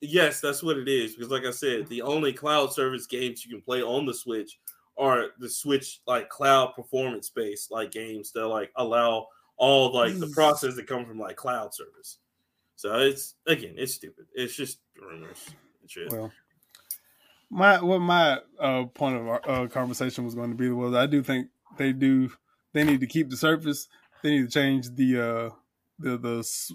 [0.00, 1.14] yes, that's what it is.
[1.14, 4.58] Because, like I said, the only cloud service games you can play on the Switch
[4.96, 9.26] are the Switch like cloud performance based like games that like allow
[9.56, 10.32] all like the Mm.
[10.32, 12.18] process that come from like cloud service.
[12.76, 14.26] So it's again, it's stupid.
[14.34, 15.50] It's just rumors.
[15.80, 16.10] and shit.
[16.12, 16.32] Well,
[17.50, 21.06] my what my uh, point of our uh, conversation was going to be was I
[21.06, 22.30] do think they do
[22.72, 23.88] they need to keep the surface.
[24.22, 25.50] They need to change the uh,
[25.98, 26.74] the the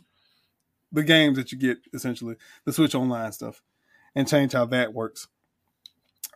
[0.91, 2.36] the games that you get essentially
[2.66, 3.62] the Switch Online stuff
[4.16, 5.28] and change how that works.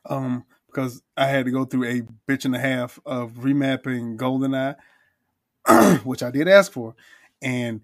[0.05, 4.76] Um, because I had to go through a bitch and a half of remapping GoldenEye,
[6.03, 6.95] which I did ask for,
[7.43, 7.81] and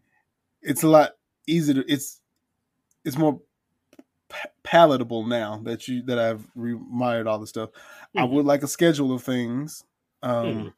[0.62, 1.12] it's a lot
[1.46, 1.76] easier.
[1.76, 2.20] To, it's
[3.06, 3.42] it's more
[4.30, 7.70] pa- palatable now that you that I've remired all the stuff.
[8.16, 8.32] I Mhm.
[8.32, 9.84] would like a schedule of things.
[10.24, 10.74] Um, Mhm.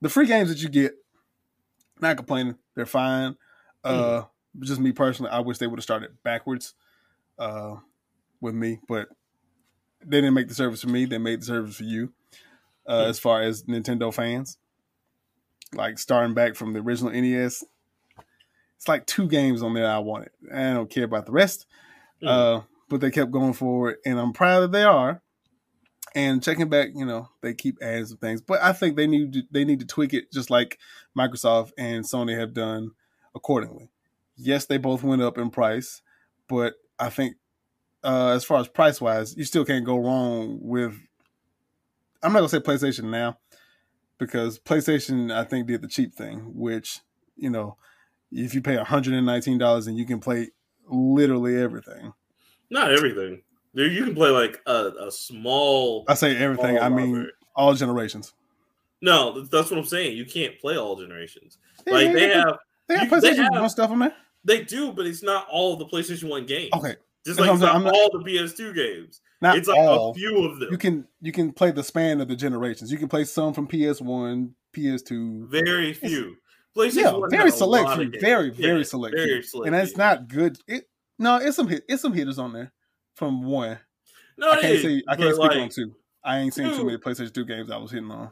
[0.00, 0.94] The free games that you get,
[2.00, 3.36] not complaining, they're fine.
[3.84, 4.24] Uh,
[4.60, 6.74] just me personally, I wish they would have started backwards
[7.38, 7.76] uh,
[8.40, 9.08] with me, but
[10.04, 11.04] they didn't make the service for me.
[11.04, 12.12] They made the service for you.
[12.86, 13.10] Uh, Hmm.
[13.10, 14.58] As far as Nintendo fans,
[15.72, 17.64] like starting back from the original NES,
[18.76, 20.30] it's like two games on there I wanted.
[20.52, 21.66] I don't care about the rest.
[22.20, 22.26] Hmm.
[22.28, 22.60] Uh,
[22.92, 25.22] but they kept going forward, and I'm proud that they are.
[26.14, 29.32] And checking back, you know, they keep adding some things, but I think they need
[29.32, 30.78] to, they need to tweak it just like
[31.16, 32.90] Microsoft and Sony have done
[33.34, 33.88] accordingly.
[34.36, 36.02] Yes, they both went up in price,
[36.48, 37.36] but I think
[38.04, 40.94] uh, as far as price wise, you still can't go wrong with.
[42.22, 43.38] I'm not gonna say PlayStation now
[44.18, 47.00] because PlayStation I think did the cheap thing, which
[47.36, 47.78] you know,
[48.30, 50.50] if you pay 119 dollars and you can play
[50.86, 52.12] literally everything.
[52.72, 53.42] Not everything.
[53.74, 56.04] There, you can play like a, a small.
[56.08, 56.78] I say everything.
[56.78, 57.32] I mean library.
[57.54, 58.32] all generations.
[59.02, 60.16] no, that's what I'm saying.
[60.16, 61.58] You can't play all generations.
[61.86, 62.58] Yeah, Like yeah, they have,
[62.88, 64.14] they have you- they have- One stuff on there.
[64.44, 66.70] they do, but it's not all the PlayStation One games.
[66.74, 66.96] Okay,
[67.26, 67.82] just like it's not.
[67.82, 69.20] Not- all the PS2 games.
[69.42, 70.10] not it's like all.
[70.10, 70.68] a few of them.
[70.70, 72.90] You can you can play the span of the generations.
[72.90, 75.48] You can play some from PS One, PS2.
[75.48, 76.36] very few.
[76.76, 78.18] PlayStation Yeah, One very select few.
[78.20, 80.56] Very Yeah, very select very select and that's not good.
[80.66, 82.72] It no, it's some hit, it's some hitters on there
[83.14, 83.78] from one.
[84.36, 85.94] No, I can't say I can't speak like, on two.
[86.24, 88.30] I ain't seen too two- many PlayStation Two games I was hitting on.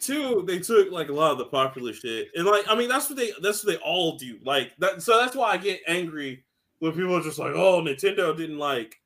[0.00, 3.08] Two, they took like a lot of the popular shit, and like I mean that's
[3.08, 4.38] what they that's what they all do.
[4.44, 6.44] Like that, so that's why I get angry
[6.80, 9.00] when people are just like, "Oh, Nintendo didn't like,"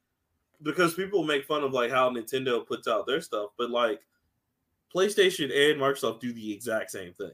[0.62, 4.01] because people make fun of like how Nintendo puts out their stuff, but like
[4.94, 7.32] PlayStation and Microsoft do the exact same thing.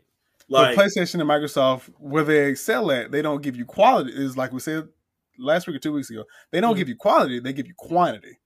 [0.49, 4.13] Like, but PlayStation and Microsoft, where they excel at, they don't give you quality.
[4.13, 4.89] Is like we said
[5.39, 6.25] last week or two weeks ago.
[6.51, 8.39] They don't give you quality; they give you quantity,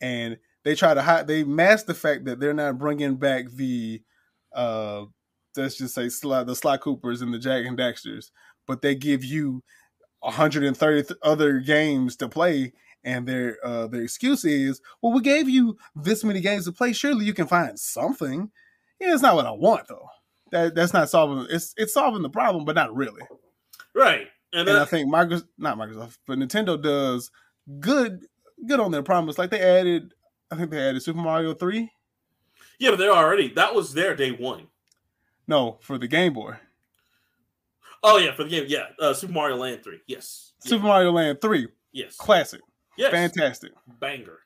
[0.00, 1.26] and they try to hide.
[1.26, 4.02] They mask the fact that they're not bringing back the,
[4.54, 5.04] uh,
[5.56, 8.30] let's just say Sly, the Sly Coopers and the Jak and Daxters,
[8.66, 9.62] but they give you
[10.20, 12.72] 130 other games to play.
[13.04, 16.92] And their uh, their excuse is, well, we gave you this many games to play.
[16.92, 18.50] Surely you can find something.
[19.00, 20.08] Yeah, it's not what I want though
[20.50, 23.22] that that's not solving it's it's solving the problem, but not really.
[23.94, 27.30] right, and, And I that, think Microsoft, not Microsoft, but Nintendo does
[27.80, 28.26] good
[28.66, 29.38] good on their promise.
[29.38, 30.14] Like they added,
[30.50, 31.90] I think they added Super Mario Three.
[32.78, 34.68] yeah, but they're already that was their day one.
[35.46, 36.56] No, for the Game Boy.
[38.02, 41.10] Oh yeah, for the game, yeah, uh, Super Mario Land three, yes, Yeah, Super Mario
[41.12, 42.60] Land Three, yes, classic,
[42.96, 43.72] yes, fantastic.
[44.00, 44.40] banger,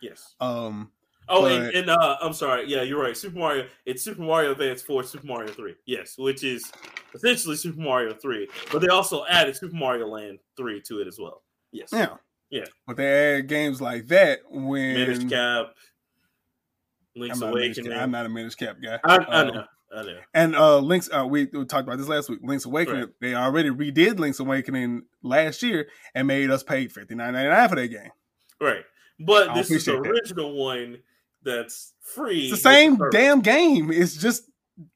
[0.00, 0.34] yes.
[0.40, 0.90] Um,
[1.28, 2.68] Oh, But- and, and uh, I'm sorry.
[2.68, 3.16] Yeah, you're right.
[3.16, 3.66] Super Mario.
[3.86, 5.74] It's Super Mario Advance 4, Super Mario 3.
[5.86, 6.70] Yes, which is
[7.14, 8.48] essentially Super Mario 3.
[8.72, 11.42] But they also added Super Mario Land 3 to it as well.
[11.70, 11.90] Yes.
[11.92, 12.16] yeah,
[12.50, 12.64] Yeah.
[12.86, 15.66] But they add games like that when Minish Cap,
[17.14, 17.92] I'm Link's Minish Awakening.
[17.92, 18.98] Cap, I'm not a Minish Cap guy.
[19.04, 19.64] I, I Um, know.
[19.94, 20.18] I know.
[20.32, 22.40] And uh Link's uh we, we talked about this last week.
[22.42, 23.08] Link's Awakening, Right.
[23.20, 27.68] they already redid Link's Awakening last year and made us pay fifty nine ninety nine
[27.68, 28.10] for that game.
[28.60, 28.84] Right.
[29.20, 30.20] But this is the appreciate that.
[30.22, 30.98] original one
[31.44, 32.42] that's free.
[32.48, 33.12] It's the same service.
[33.12, 33.90] damn game.
[33.92, 34.44] It's just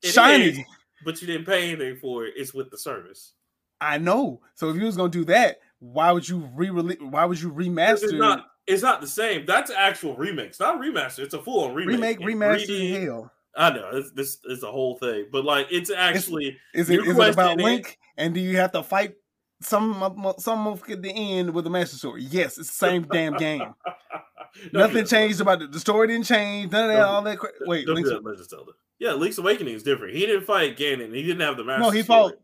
[0.03, 0.45] It shiny.
[0.51, 0.59] is,
[1.05, 2.35] but you didn't pay anything for it.
[2.37, 3.33] It's with the service.
[3.81, 4.41] I know.
[4.55, 6.99] So if you was gonna do that, why would you re-release?
[7.01, 8.47] Why would you remaster, It's not.
[8.67, 9.47] It's not the same.
[9.47, 11.21] That's actual remix, not remaster.
[11.21, 12.19] It's a full on remake.
[12.19, 12.67] remake, remaster?
[12.67, 13.05] 3D.
[13.05, 17.01] Hell, I know it's, this is a whole thing, but like it's actually is it
[17.01, 17.99] it question about is- Link?
[18.17, 19.15] And do you have to fight
[19.61, 22.23] some some at the end with a master sword?
[22.23, 23.63] Yes, it's the same damn game.
[24.73, 25.73] Nothing changed about it.
[25.73, 26.73] The story didn't change.
[26.73, 27.03] None of that.
[27.07, 27.39] All that.
[27.39, 28.73] Cra- Wait, Link's, do that, Legend of Zelda.
[28.99, 30.15] Yeah, Link's Awakening is different.
[30.15, 31.15] He didn't fight Ganon.
[31.15, 31.83] He didn't have the master.
[31.83, 32.33] No, he sword.
[32.33, 32.41] fought-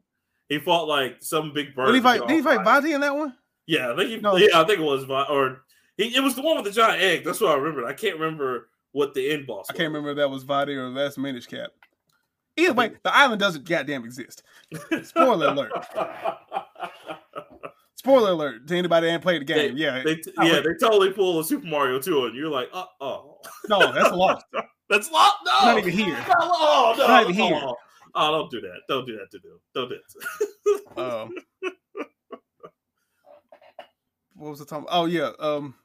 [0.48, 1.86] He fought like some big bird.
[1.86, 2.20] did he fight?
[2.26, 3.34] Did he fight Vaati in that one?
[3.66, 4.16] Yeah, I think he.
[4.18, 4.36] No.
[4.36, 5.62] Yeah, I think it was or
[5.96, 6.14] he.
[6.14, 7.24] It was the one with the giant egg.
[7.24, 7.86] That's what I remember.
[7.86, 9.66] I can't remember what the end boss.
[9.70, 11.70] I can't remember if that was Vaati or Last Minish Cap.
[12.58, 14.42] Either way, the island doesn't goddamn exist.
[15.04, 15.72] Spoiler alert.
[18.02, 19.76] Spoiler alert to anybody that ain't played the game.
[19.76, 22.84] yeah, They t- yeah, they totally pull a Super Mario 2 and you're like, uh
[23.00, 23.38] oh.
[23.68, 24.44] no, that's lost.
[24.90, 25.36] That's lost.
[25.46, 26.26] No, Not even here.
[26.38, 27.62] Oh, no, Not even oh, here.
[28.14, 28.80] Oh, don't do that.
[28.88, 29.60] Don't do that to them.
[29.72, 29.96] Don't do
[30.96, 31.02] that.
[31.02, 31.30] Um,
[34.34, 34.84] what was the time?
[34.90, 35.30] Oh yeah.
[35.38, 35.76] Um,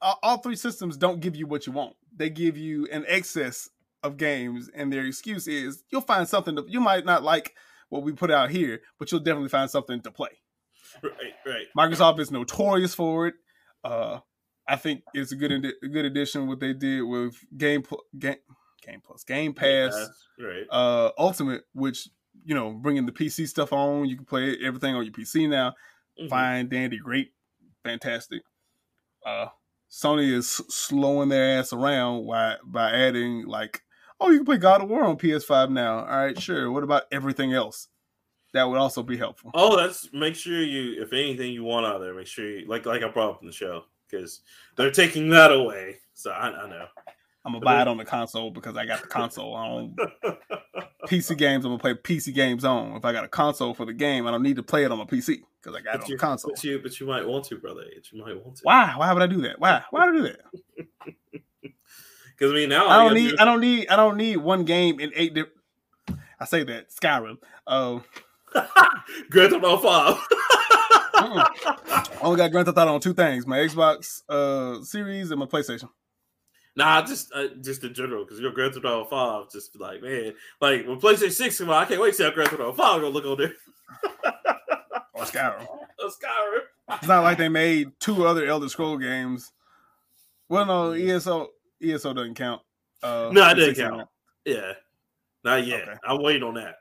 [0.00, 1.94] all, all three systems don't give you what you want.
[2.16, 3.68] They give you an excess
[4.02, 6.56] of games, and their excuse is you'll find something.
[6.56, 7.54] To, you might not like
[7.88, 10.40] what we put out here, but you'll definitely find something to play.
[11.02, 11.12] Right,
[11.46, 11.66] right.
[11.76, 13.34] Microsoft is notorious for it.
[13.84, 14.20] Uh,
[14.68, 18.02] I think it's a good indi- a good addition what they did with Game Pl-
[18.18, 18.36] Game
[18.86, 19.94] Game Plus Game Pass
[20.38, 20.64] Right.
[20.70, 22.08] uh Ultimate, which
[22.44, 24.08] you know bringing the PC stuff on.
[24.08, 25.74] You can play everything on your PC now.
[26.20, 26.28] Mhm.
[26.28, 27.32] Fine, dandy, great,
[27.84, 28.42] fantastic.
[29.26, 29.46] Uh,
[29.90, 33.82] Sony is slowing their ass around by by adding like,
[34.20, 35.98] oh, you can play God of War on PS5 now.
[36.00, 36.70] All right, sure.
[36.70, 37.88] What about everything else?
[38.52, 39.50] That would also be helpful.
[39.54, 42.84] Oh, that's make sure you, if anything you want out there, make sure you like
[42.86, 43.84] like I brought up in the show.
[44.10, 44.40] because
[44.76, 45.96] they're taking that away.
[46.14, 46.86] So I, I know.
[47.44, 49.96] I'm gonna buy it on the console because I got the console on.
[51.08, 52.92] PC games, I'm gonna play PC games on.
[52.96, 54.98] If I got a console for the game, I don't need to play it on
[54.98, 56.52] my PC because I got but it on you, console.
[56.52, 57.82] But you, but you might want to, brother.
[58.12, 58.62] You might want to.
[58.62, 58.94] Why?
[58.96, 59.58] Why would I do that?
[59.58, 59.82] Why?
[59.90, 60.86] Why would I do that?
[62.34, 63.36] Because I mean, now I don't need.
[63.36, 63.88] gotta I don't need.
[63.88, 65.34] I don't need one game in eight.
[65.34, 65.44] Di-
[66.40, 67.36] I say that Skyrim.
[67.66, 68.02] Uh, do-
[69.30, 70.16] Grand Theft Auto Five.
[71.14, 75.46] I only got Grand Theft Auto on two things: my Xbox uh series and my
[75.46, 75.88] PlayStation.
[76.74, 80.32] Nah, just uh, just in general, because your Grand Theft Auto Five, just like, man,
[80.60, 82.72] like when PlayStation Six come out, I can't wait to see how Grand Theft Auto
[82.72, 83.54] Five gonna look on there.
[85.14, 85.66] Or Skyrim.
[86.00, 86.60] A Skyrim.
[86.98, 89.52] It's not like they made two other Elder Scroll games.
[90.48, 91.48] Well, no, ESO
[91.82, 92.62] ESO doesn't count.
[93.02, 94.08] Uh, No, it doesn't 16 count.
[94.46, 94.72] Yeah,
[95.44, 95.82] not yet.
[95.82, 95.98] Okay.
[96.04, 96.76] I'm waiting on that,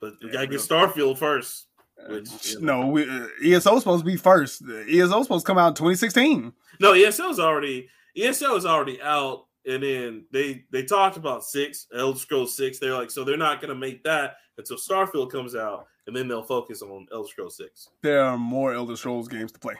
[0.00, 1.66] but we Yeah, gotta get real- Starfield first.
[2.08, 2.82] Which, you know.
[2.82, 4.62] No, we, uh, ESO supposed to be first.
[4.88, 6.52] ESO supposed to come out in 2016.
[6.78, 12.18] No, ESO's already ESO is already out, and then they they talked about six Elder
[12.18, 12.78] Scrolls six.
[12.78, 16.42] They're like, so they're not gonna make that until Starfield comes out, and then they'll
[16.42, 17.88] focus on Elder Scrolls six.
[18.02, 19.74] There are more Elder Scrolls games to play.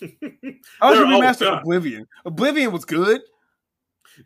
[0.80, 1.60] I was They're remastered.
[1.60, 2.06] Oblivion.
[2.24, 3.20] Oblivion was good,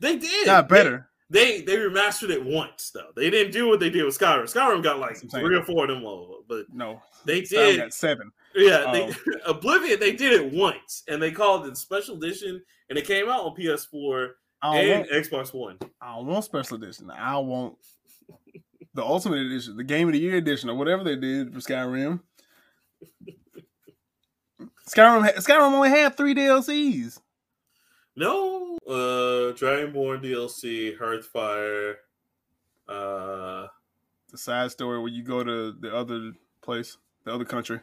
[0.00, 1.08] They did not better.
[1.32, 3.08] They they remastered it once though.
[3.16, 4.42] They didn't do what they did with Skyrim.
[4.44, 5.46] Skyrim got like That's what I'm saying.
[5.46, 7.76] three or four of them all, but No, they Skyrim did.
[7.78, 8.32] got seven.
[8.54, 9.14] Yeah, they, Um,
[9.46, 9.98] Oblivion.
[9.98, 13.56] They did it once, and they called it special edition, and it came out on
[13.56, 14.32] PS4
[14.62, 15.78] and want, Xbox One.
[16.02, 17.10] I don't want special edition.
[17.10, 17.76] I want
[18.94, 22.20] the Ultimate Edition, the Game of the Year edition, or whatever they did for Skyrim.
[24.86, 27.21] Skyrim, Skyrim only had three DLCs.
[28.16, 31.94] No, uh, Dragonborn DLC, Hearthfire.
[32.88, 33.68] Uh,
[34.30, 36.32] The side story where you go to the other
[36.62, 37.80] place, the other country.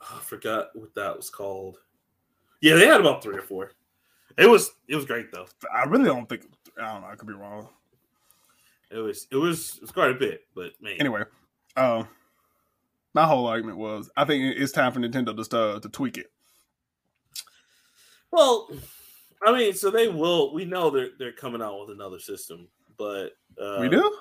[0.00, 1.78] I forgot what that was called.
[2.62, 3.72] Yeah, they had about three or four.
[4.38, 5.46] It was it was great though.
[5.74, 6.46] I really don't think.
[6.80, 7.08] I don't know.
[7.08, 7.68] I could be wrong.
[8.90, 11.22] It was it was it was quite a bit, but man, Anyway,
[11.76, 12.08] um,
[13.12, 16.30] my whole argument was I think it's time for Nintendo to start to tweak it.
[18.32, 18.68] Well,
[19.44, 20.52] I mean, so they will.
[20.52, 23.30] We know they're they're coming out with another system, but
[23.60, 24.16] uh, we do.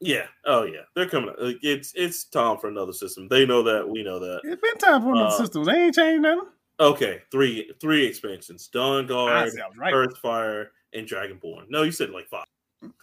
[0.00, 0.26] Yeah.
[0.46, 1.30] Oh yeah, they're coming.
[1.30, 1.42] Out.
[1.42, 3.28] Like, It's it's time for another system.
[3.28, 3.88] They know that.
[3.88, 4.40] We know that.
[4.44, 5.64] It's been time for another uh, system.
[5.64, 6.48] They ain't changed nothing.
[6.80, 9.92] Okay, three three expansions: Dawnguard, right.
[9.92, 11.64] Hearthfire, and Dragonborn.
[11.68, 12.46] No, you said like five.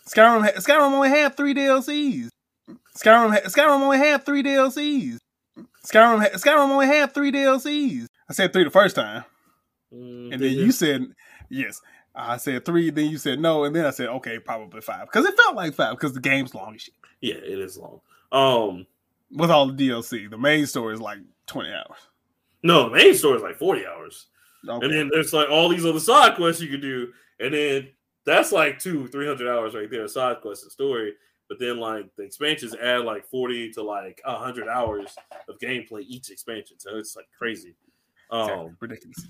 [0.07, 2.29] Skyrim, Skyrim only had three DLCs.
[2.97, 5.17] Skyrim, Skyrim only had three DLCs.
[5.85, 8.05] Skyrim, Skyrim only had three DLCs.
[8.29, 9.25] I said three the first time,
[9.93, 11.05] Mm, and then you said
[11.49, 11.81] yes.
[12.17, 15.25] I said three, then you said no, and then I said okay, probably five because
[15.25, 16.93] it felt like five because the game's long as shit.
[17.21, 17.99] Yeah, it is long.
[18.31, 18.87] Um,
[19.31, 21.99] With all the DLC, the main story is like twenty hours.
[22.63, 24.27] no, the main story is like forty hours,
[24.67, 24.85] Okay.
[24.85, 27.89] and then there's like all these other side quests you can do, and then
[28.25, 31.13] that's like two three hundred hours right there, side quest and story.
[31.49, 35.15] But then like the expansions add like forty to like hundred hours
[35.49, 37.75] of gameplay each expansion, so it's like crazy.
[38.31, 38.65] Exactly.
[38.67, 39.27] Um, ridiculous.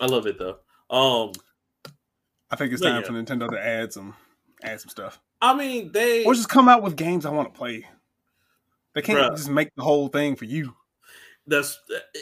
[0.00, 0.58] I love it though.
[0.90, 1.32] Um,
[2.50, 3.06] I think it's time yeah.
[3.06, 4.14] for Nintendo to add some
[4.62, 7.58] add some stuff, I mean they or just come out with games I want to
[7.58, 7.86] play.
[8.94, 9.36] They can't Bruh.
[9.36, 10.74] just make the whole thing for you.
[11.46, 11.78] That's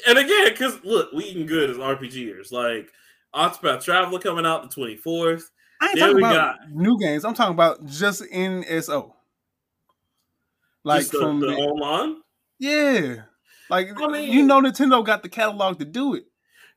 [0.09, 2.51] and again, because look, we eating good as RPGers.
[2.51, 2.91] Like
[3.35, 5.51] Octopath Traveler coming out the twenty fourth.
[5.81, 7.25] I ain't Then talking about new games.
[7.25, 9.13] I'm talking about just NSO.
[10.85, 12.23] Like the, from the the, online,
[12.59, 13.23] yeah,
[13.71, 16.25] like I mean- you know, Nintendo got the catalog to do it.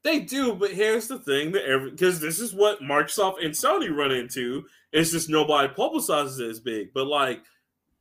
[0.05, 0.53] They do.
[0.53, 4.63] But here's the thing: that every because this is what Microsoft and Sony run into.
[4.93, 7.41] It's just nobody publicizes it as big, but like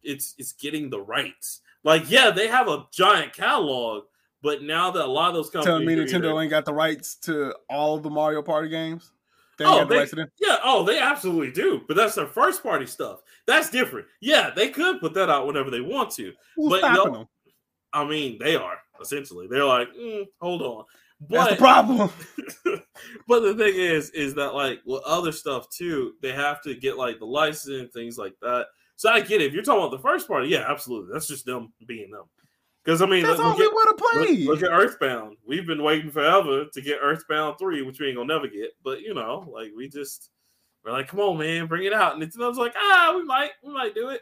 [0.05, 1.63] it's it's getting the rights.
[1.83, 4.05] Like yeah, they have a giant catalog,
[4.43, 6.75] but now that a lot of those companies Telling me Nintendo either- ain't got the
[6.75, 9.11] rights to all the Mario Party games.
[9.59, 10.29] They Oh, the they- rights to them.
[10.41, 11.83] Yeah, oh, they absolutely do.
[11.89, 13.21] But that's their first party stuff.
[13.47, 14.07] That's different.
[14.21, 16.33] Yeah, they could put that out whenever they want to.
[16.57, 17.27] Who's but them?
[17.93, 19.47] I mean, they are essentially.
[19.47, 20.85] They're like, mm, hold on.
[21.29, 22.11] That's the problem.
[23.29, 26.99] but the thing is, is that like with other stuff too, they have to get
[26.99, 28.67] like the license and things like that.
[28.97, 29.47] So I get it.
[29.47, 31.13] If you're talking about the first party, yeah, absolutely.
[31.13, 32.25] That's just them being them.
[32.85, 34.45] Because I mean, That's all we want to play.
[34.45, 35.39] look at Earthbound.
[35.47, 38.73] We've been waiting forever to get Earthbound three, which we ain't gonna never get.
[38.85, 40.31] But you know, like we just
[40.85, 42.15] we're like, come on, man, bring it out.
[42.15, 44.21] And Nintendo's like, ah, we might, we might do it.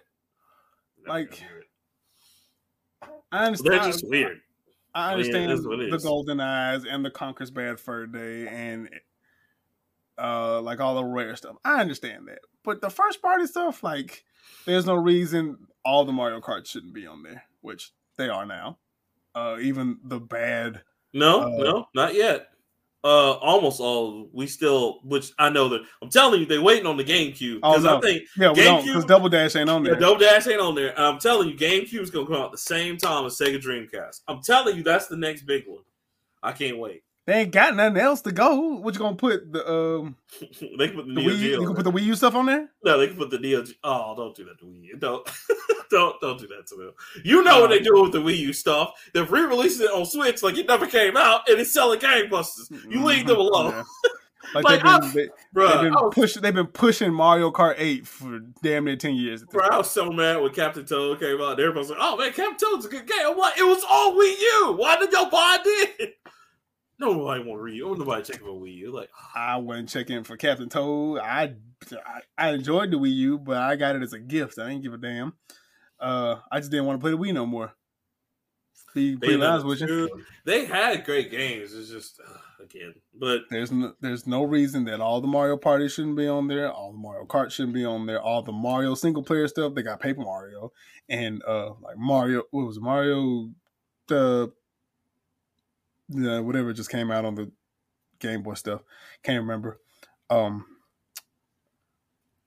[1.07, 3.09] Like, do it.
[3.33, 3.73] I understand.
[3.73, 4.41] they're just weird.
[4.95, 5.99] I I mean, understand what it the.
[5.99, 8.89] Golden Eyes and the Conker's Bad Fur Day and
[10.19, 11.57] uh like all the rare stuff.
[11.65, 12.41] I understand that.
[12.65, 14.25] But the first party stuff, like
[14.67, 18.79] there's no reason all the Mario Kart shouldn't be on there, which they are now.
[19.35, 20.83] Uh even the bad
[21.13, 22.49] No, Uh, no, not yet.
[23.05, 24.29] Uh, almost all.
[24.33, 27.73] We still, which I know that I'm telling you, they're waiting on the GameCube Oh
[27.73, 30.01] because no, I think yeah, because Double Dash ain't on yeah, there.
[30.01, 30.91] Double Dash ain't on there.
[30.91, 34.21] And I'm telling you, GameCube is gonna come out the same time as Sega Dreamcast.
[34.29, 35.83] I'm telling you, that's the next big one.
[36.45, 37.03] I can't wait.
[37.25, 38.79] They ain't got nothing else to go.
[38.79, 40.17] What you gonna put the um
[40.79, 41.39] they can put the, the Neo Wii?
[41.39, 41.61] U- Geo.
[41.61, 42.69] You can put the Wii U stuff on there.
[42.85, 43.65] No, they can put the Neo.
[43.85, 44.97] Oh, don't do that to Wii U.
[44.99, 45.31] Don't,
[45.91, 46.93] don't, don't do that to them.
[47.25, 48.91] You know what they do with the Wii U stuff.
[49.15, 52.71] They're re-releasing it on Switch like it never came out, and it's selling gangbusters.
[52.91, 53.83] You leave them alone, Yeah.
[54.57, 56.43] Like, Like, they've been, they, have been pushing.
[56.43, 59.45] They've been pushing Mario Kart Eight for damn near ten years.
[59.45, 61.53] bro, I was so mad when Captain Toad came out.
[61.53, 63.85] and Everybody was like, "Oh man, Captain Toad's a good game." I'm like, "It was
[63.89, 64.73] all Wii U.
[64.77, 66.17] Why did y'all buy it?"
[67.03, 67.97] Nobody want Wii U.
[67.99, 68.93] Nobody checking for Wii U.
[68.93, 71.19] Like, I wasn't checking for Captain Toad.
[71.19, 71.55] I,
[71.93, 74.59] I I enjoyed the Wii U, but I got it as a gift.
[74.59, 75.33] I didn't give a damn.
[75.99, 77.73] Uh, I just didn't want to play the Wii no more.
[78.95, 80.09] Be they, pretty honest with you.
[80.45, 81.75] they had great games.
[81.75, 85.89] It's just uh, again, but There's no, there's no reason that all the Mario Party
[85.89, 86.71] shouldn't be on there.
[86.71, 88.21] All the Mario Kart shouldn't be on there.
[88.21, 89.75] All the Mario single player stuff.
[89.75, 90.73] They got Paper Mario
[91.09, 92.43] and uh like Mario.
[92.51, 92.83] What was it?
[92.83, 93.51] Mario?
[94.09, 94.53] The
[96.15, 97.51] yeah, whatever just came out on the
[98.19, 98.83] Game Boy stuff.
[99.23, 99.81] Can't remember.
[100.31, 100.65] Um.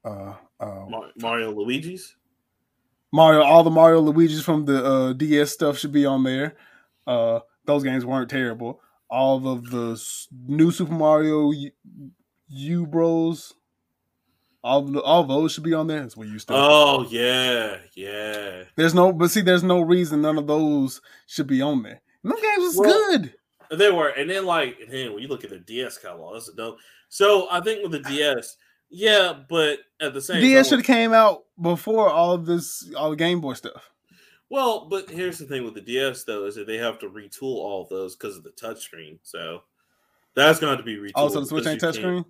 [0.04, 0.34] Uh.
[0.60, 2.16] uh Mar- Mario Luigi's.
[3.12, 6.58] Mario, all the Mario Luigi's from the uh, DS stuff should be on there.
[7.08, 8.82] Uh, those games weren't terrible.
[9.10, 10.02] All of the
[10.48, 11.72] new Super Mario U,
[12.50, 13.54] U Bros,
[14.64, 16.02] all the, all those should be on there.
[16.02, 16.58] That's what you stuff.
[16.60, 18.64] Oh yeah, yeah.
[18.76, 22.02] there's no, but see, there's no reason none of those should be on there.
[22.24, 23.34] And them games was Well, good.
[23.72, 26.50] They were, and then like, and then when you look at the DS catalog, that's
[26.50, 26.78] a dope.
[27.10, 28.58] So I think with the DS,
[28.90, 33.10] yeah, but at the same DS should have came out before all of this, all
[33.10, 33.92] the Game Boy stuff.
[34.50, 37.58] well, but here's the thing with the DS though is that they have to retool
[37.58, 39.20] all of those because of the touchscreen.
[39.24, 39.62] So
[40.36, 41.12] that's going to be retooled.
[41.16, 42.26] Oh, also, the Switch ain't touchscreen.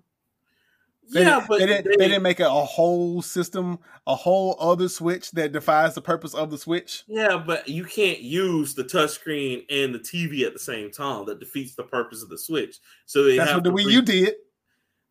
[1.12, 1.98] They, Yeah, didn't- but they didn't.
[1.98, 6.34] They, didn't make it a whole system, a whole other Switch that defies the purpose
[6.34, 7.04] of the Switch.
[7.06, 11.24] Yeah, but you can't use the touchscreen and the TV at the same time.
[11.26, 12.78] That defeats the purpose of the Switch.
[13.06, 14.34] So they That's what the Wii re- U did.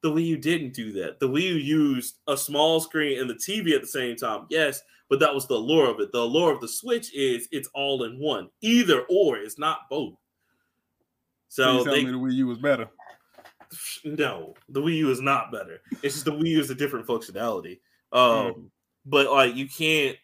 [0.02, 1.20] The Wii U didn't do that.
[1.20, 4.46] The Wii U used a small screen and the TV at the same time.
[4.50, 6.12] Yes, but that was the allure of it.
[6.12, 8.50] The allure of the Switch is it's all in one.
[8.62, 10.16] Either or, it's not both.
[11.48, 12.90] So So they me the Wii U was better?
[14.04, 15.82] No, the Wii U is not better.
[16.04, 17.80] It's just the Wii U is a different functionality.
[18.12, 18.72] Um,
[19.06, 20.18] but like you can't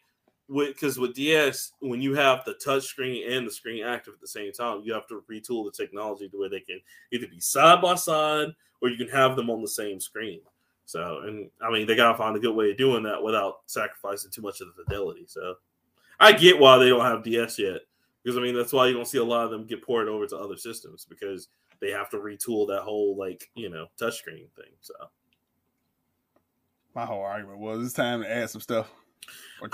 [0.48, 4.22] with because with DS, when you have the touch screen and the screen active at
[4.22, 6.80] the same time, you have to retool the technology to where they can
[7.12, 8.50] either be side by side
[8.82, 10.42] or you can have them on the same screen.
[10.86, 14.32] So, and I mean, they gotta find a good way of doing that without sacrificing
[14.32, 15.24] too much of the fidelity.
[15.28, 15.56] So,
[16.20, 17.82] I get why they don't have DS yet
[18.24, 20.28] because I mean that's why you don't see a lot of them get ported over
[20.28, 21.50] to other systems because
[21.82, 24.72] they have to retool that whole like you know touchscreen thing.
[24.82, 24.94] So,
[26.96, 28.90] My whole argument was it's time to add some stuff.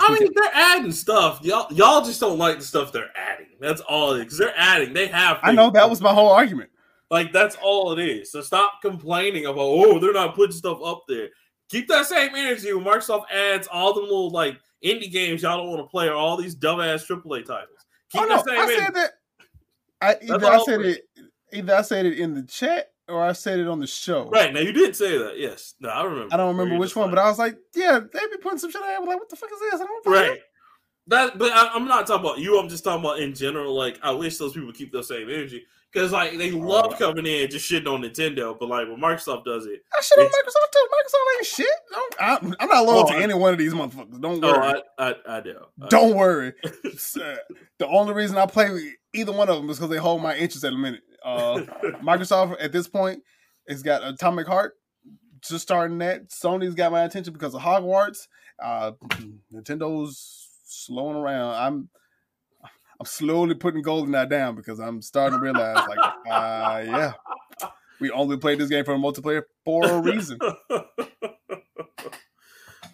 [0.00, 0.32] I mean, it.
[0.34, 1.40] they're adding stuff.
[1.42, 3.46] Y'all, y'all just don't like the stuff they're adding.
[3.60, 4.38] That's all it is.
[4.38, 4.92] They're adding.
[4.92, 5.38] They have.
[5.42, 6.70] I know that was my whole argument.
[7.10, 8.30] like that's all it is.
[8.30, 11.28] So stop complaining about oh they're not putting stuff up there.
[11.70, 15.70] Keep that same energy when Microsoft adds all the little like indie games y'all don't
[15.70, 17.86] want to play or all these dumbass AAA titles.
[18.10, 18.78] Keep Oh no, that same I energy.
[18.78, 19.10] said that.
[20.00, 21.07] I I said it,
[21.52, 24.28] either I said it in the chat or I said it on the show.
[24.28, 25.38] Right now, you did say that.
[25.38, 25.74] Yes.
[25.80, 26.34] No, I remember.
[26.34, 28.82] I don't remember which one, but I was like, yeah, they be putting some shit
[28.82, 29.04] out.
[29.06, 29.80] Like, what the fuck is this?
[29.80, 30.12] I don't know.
[30.12, 30.38] right.
[31.06, 32.58] That, but I, I'm not talking about you.
[32.58, 33.74] I'm just talking about in general.
[33.74, 36.96] Like, I wish those people keep the same energy because, like, they oh, love Oh.
[36.98, 38.54] coming in and just shitting on Nintendo.
[38.60, 40.86] But like, when Microsoft does it, I shit on Microsoft too.
[40.92, 41.66] Microsoft ain't shit.
[41.90, 44.20] Don't, I, I'm not loyal Oh, to I- any one of these motherfuckers.
[44.20, 44.82] Don't oh, worry.
[44.98, 45.56] I, I, I do.
[45.82, 46.52] I- Don't worry.
[47.78, 50.64] The only reason I play either one of them is because they hold my interest
[50.64, 51.02] at a minute.
[51.24, 51.60] Uh,
[52.02, 53.22] Microsoft at this point
[53.68, 54.74] has got Atomic Heart,
[55.40, 56.28] just starting that.
[56.28, 58.28] Sony's got my attention because of Hogwarts.
[58.62, 58.92] Uh,
[59.52, 61.54] Nintendo's slowing around.
[61.54, 61.88] I'm
[63.00, 65.98] I'm slowly putting GoldenEye down because I'm starting to realize, like,
[66.30, 67.12] uh, yeah,
[68.00, 70.38] we only played this game for a multiplayer for a reason.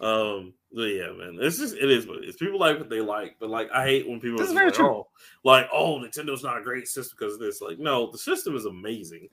[0.01, 0.53] um.
[0.75, 1.37] But yeah, man.
[1.39, 2.35] It's just it is what it is.
[2.35, 4.65] People like what they like, but like I hate when people This are is very
[4.65, 4.87] like, true.
[4.89, 5.07] oh,
[5.45, 7.61] like oh, Nintendo's not a great system because of this.
[7.61, 9.29] Like, no, the system is amazing.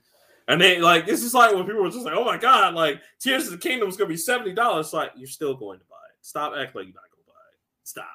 [0.47, 3.01] And they like this is like when people were just like, oh my god, like
[3.19, 4.93] Tears of the Kingdom is gonna be seventy dollars.
[4.93, 6.15] Like you're still going to buy it.
[6.25, 7.59] Stop acting like you're not gonna buy it.
[7.83, 8.07] Stop.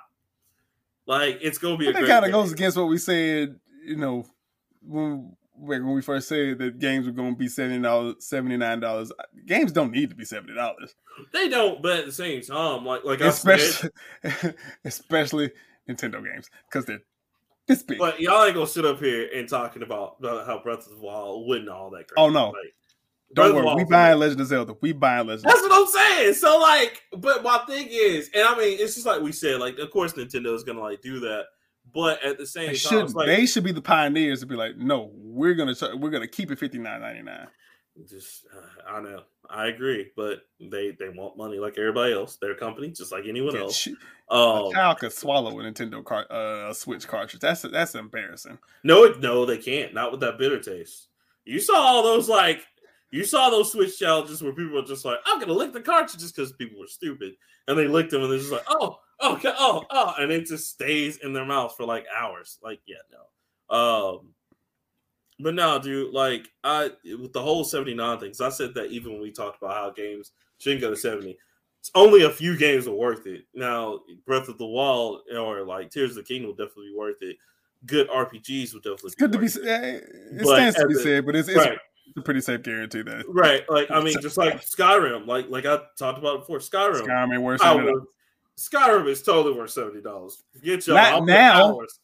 [1.05, 3.61] Like it's gonna be a But that great kind of goes against what we said,
[3.85, 4.25] you know,
[4.81, 8.81] when when we first said that games were going to be seventy dollars, seventy nine
[8.81, 9.13] dollars.
[9.47, 10.95] Games don't need to be seventy dollars,
[11.33, 13.91] They don't, but at the same time, like like I said, especially
[14.85, 15.51] especially
[15.89, 17.01] Nintendo games because they're
[17.67, 17.99] This big.
[17.99, 21.47] But y'all ain't gonna sit up here and talking about, how Breath of the Wild
[21.47, 22.07] wasn't all that.
[22.17, 22.49] Oh, no.
[22.49, 22.75] Like,
[23.35, 24.75] Don't Breath worry, we buying Legend of Zelda.
[24.81, 25.45] We buying Legend.
[25.45, 26.35] That's what I'm saying.
[26.35, 29.79] So like, but my thing is, and I mean, it's just like we said, like,
[29.79, 31.47] of course Nintendo is gonna like do that,
[31.95, 33.15] but at the same They time, should.
[33.15, 36.51] like, they should be the pioneers to be like, no, we're gonna we're gonna keep
[36.51, 37.47] it fifty nine ninety nine.
[38.09, 42.39] just uh, I know, I agree, but they they want money like everybody else.
[42.41, 43.87] They're company just like anyone else.
[44.31, 47.41] A Um, child could swallow a Nintendo car- uh, Switch cartridge.
[47.41, 48.59] That's that's embarrassing.
[48.85, 49.95] no, no, they can't.
[49.95, 51.09] Not with that bitter taste.
[51.45, 52.63] You saw all those like.
[53.11, 56.31] You saw those Switch challenges where people were just like, "I'm gonna lick the cartridges"
[56.31, 57.33] because people were stupid,
[57.67, 60.69] and they licked them, and they're just like, "Oh, okay, oh, oh," and it just
[60.71, 62.59] stays in their mouth for like hours.
[62.63, 63.77] Like, yeah, no.
[63.77, 64.29] Um,
[65.41, 66.91] but no, dude, like I
[67.21, 70.33] with the whole 79 things, I said that even when we talked about how games
[70.59, 71.37] shouldn't go to 70,
[71.81, 73.45] it's only a few games are worth it.
[73.55, 77.23] Now, Breath of the Wild or like Tears of the King will definitely be worth
[77.23, 77.37] it.
[77.87, 79.45] Good RPGs will definitely It's good to be.
[79.45, 80.05] worth s- it.
[80.41, 81.79] It stands to be a- said, but it's, it's Right.
[82.17, 83.63] a pretty safe guarantee that Right.
[83.71, 87.03] Like I mean, just like Skyrim, like like I talked about before, Skyrim.
[87.07, 87.85] Skyrim worth I it.
[87.85, 88.07] would-
[88.59, 90.43] Skyrim is totally worth seventy dollars.
[90.63, 90.97] Get y'all.
[90.97, 91.75] Not now.
[91.77, 92.01] hours.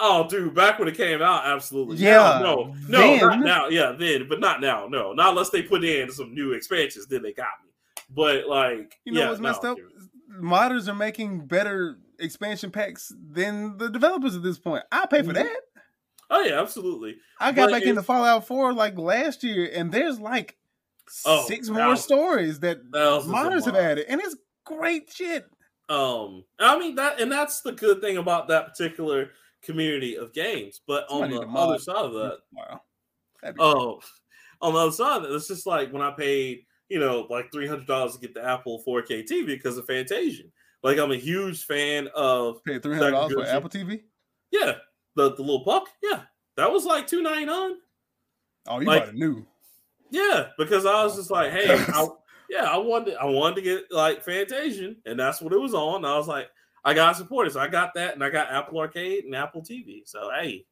[0.00, 1.96] Oh, dude, back when it came out, absolutely.
[1.96, 3.18] Yeah, no, no, then.
[3.20, 3.68] not now.
[3.68, 4.86] Yeah, then, but not now.
[4.88, 7.08] No, not unless they put in some new expansions.
[7.08, 7.70] Then they got me.
[8.08, 9.76] But like, You know yeah, what's messed no, up?
[9.76, 9.90] dude.
[10.40, 14.84] Modders are making better expansion packs than the developers at this point.
[14.92, 15.34] I pay for Mhm.
[15.34, 15.60] that.
[16.30, 17.16] Oh yeah, absolutely.
[17.40, 20.56] I got But back into Fallout 4 like last year, and there's like
[21.24, 25.46] Oh, six more stories that modders have added, and it's great shit.
[25.88, 29.30] Um, I mean that, and that's the good thing about that particular
[29.62, 30.80] community of games.
[30.86, 32.80] But Somebody on the other side of that, Wow.
[33.58, 34.00] Oh,
[34.60, 37.50] on the other side, of it, it's just like when I paid, you know, like
[37.52, 40.50] three hundred dollars to get the Apple 4K TV because of Fantasian.
[40.82, 44.02] Like I'm a huge fan of paid three hundred dollars for Apple TV.
[44.50, 44.74] yeah,
[45.16, 45.88] the the little puck.
[46.02, 46.22] Yeah,
[46.56, 47.76] that was like two ninety nine.
[48.66, 49.46] Oh, you Like- a new.
[50.10, 52.06] Yeah, because I was just like, hey, I,
[52.48, 55.96] yeah, I wanted I wanted to get like Fantasian, and that's what it was on.
[55.96, 56.48] And I was like,
[56.84, 59.62] I got to support so I got that, and I got Apple Arcade and Apple
[59.62, 60.02] TV.
[60.04, 60.64] So hey,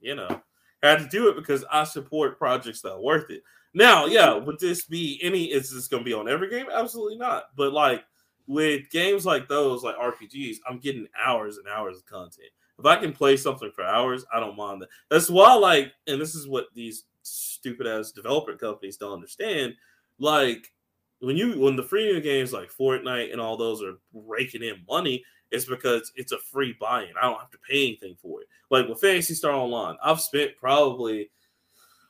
[0.00, 0.42] you know,
[0.82, 3.42] had to do it because I support projects that are worth it.
[3.74, 5.44] Now, yeah, would this be any?
[5.44, 6.66] Is this going to be on every game?
[6.72, 7.44] Absolutely not.
[7.56, 8.04] But like
[8.46, 12.48] with games like those, like RPGs, I'm getting hours and hours of content.
[12.78, 14.88] If I can play something for hours, I don't mind that.
[15.08, 19.74] That's why, like, and this is what these stupid ass developer companies don't understand.
[20.18, 20.72] Like,
[21.22, 25.24] when you when the free games like Fortnite and all those are raking in money,
[25.52, 27.12] it's because it's a free buy-in.
[27.20, 28.48] I don't have to pay anything for it.
[28.70, 31.30] Like with Phantasy Star Online, I've spent probably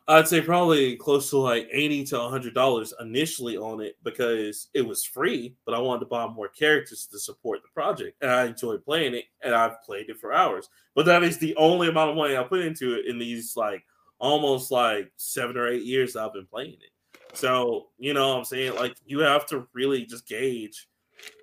[0.09, 4.83] I'd say probably close to like 80 to 100 dollars initially on it because it
[4.83, 8.17] was free, but I wanted to buy more characters to support the project.
[8.21, 10.69] And I enjoyed playing it and I've played it for hours.
[10.95, 13.85] But that is the only amount of money I put into it in these like
[14.19, 16.93] almost like 7 or 8 years I've been playing it.
[17.35, 18.75] So, you know what I'm saying?
[18.75, 20.89] Like you have to really just gauge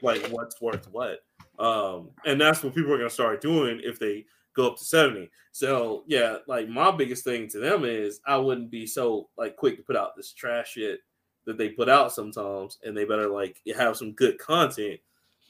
[0.01, 1.19] like what's worth what.
[1.57, 4.25] Um, and that's what people are gonna start doing if they
[4.55, 5.29] go up to 70.
[5.51, 9.77] So yeah, like my biggest thing to them is I wouldn't be so like quick
[9.77, 11.01] to put out this trash shit
[11.45, 14.99] that they put out sometimes, and they better like have some good content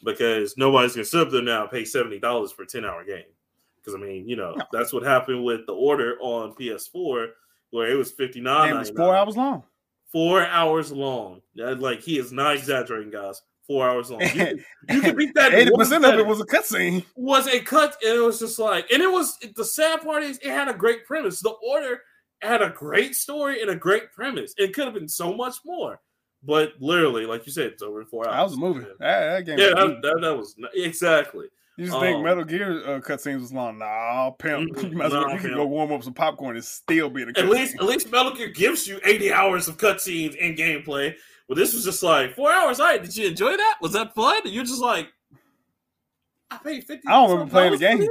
[0.04, 3.04] because nobody's gonna sit up there now and pay seventy dollars for a 10 hour
[3.04, 3.24] game.
[3.78, 4.66] Because I mean, you know, No.
[4.72, 7.28] that's what happened with the order on PS4
[7.72, 9.64] where it was 59 It was four hours long.
[10.12, 11.42] Four hours long.
[11.56, 13.42] Like he is not exaggerating, guys.
[13.68, 14.22] Four hours long.
[14.22, 15.54] You, you can beat that.
[15.54, 17.06] Eighty percent of it was a cutscene.
[17.16, 20.40] was a cut, and it was just like, and it was the sad part is
[20.40, 21.42] it had a great premise.
[21.42, 22.02] The order
[22.42, 24.54] had a great story and a great premise.
[24.58, 26.00] It could have been so much more,
[26.44, 28.36] but literally, like you said, it's over in four hours.
[28.36, 28.86] That was a movie.
[29.00, 29.60] That, that game.
[29.60, 31.46] Yeah, that, that, that was exactly.
[31.80, 33.78] You just think um, Metal Gear uh, cutscenes was long?
[33.78, 34.76] Nah, pimp.
[34.84, 37.30] You as well nah, you can go warm up some popcorn and still be in
[37.30, 37.44] a cutscene.
[37.44, 41.16] At least, at least Metal Gear gives you eighty hours of cutscenes and gameplay.
[41.48, 42.80] Well, this was just like four hours.
[42.82, 43.78] All right, did you enjoy that?
[43.82, 44.42] Was that fun?
[44.44, 45.08] And you're just like,
[46.52, 47.08] I paid fifty.
[47.08, 48.06] I don't remember playing the game.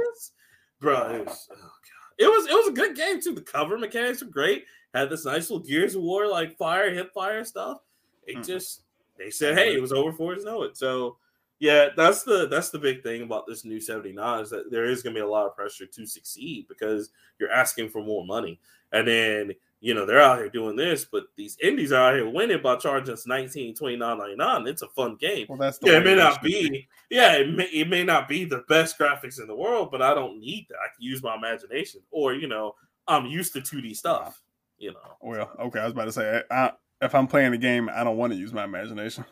[0.79, 1.11] bro.
[1.13, 3.33] It was, oh god, it was it was a good game too.
[3.35, 4.65] The cover mechanics were great.
[4.95, 7.81] Had this nice little Gears of War like fire, hip fire stuff.
[8.25, 8.45] It Mm.
[8.47, 8.81] just
[9.17, 10.75] they said, hey, it was over for us know it.
[10.77, 11.17] So
[11.59, 15.03] yeah, that's the that's the big thing about this new 79 is that there is
[15.03, 18.59] gonna be a lot of pressure to succeed because you're asking for more money.
[18.91, 22.29] And then you know they're out here doing this, but these indies are out here
[22.29, 25.47] winning by charging us 19 29 It's a fun game.
[25.49, 26.87] well, that's the Yeah, it may not should be.
[27.09, 30.13] Yeah, it may, it may not be the best graphics in the world, but I
[30.13, 30.77] don't need that.
[30.77, 32.75] I can use my imagination, or you know,
[33.07, 34.41] I'm used to 2D stuff.
[34.77, 36.71] You know, Well, okay, I was about to say, I,
[37.01, 39.25] if I'm playing the game, I don't want to use my imagination.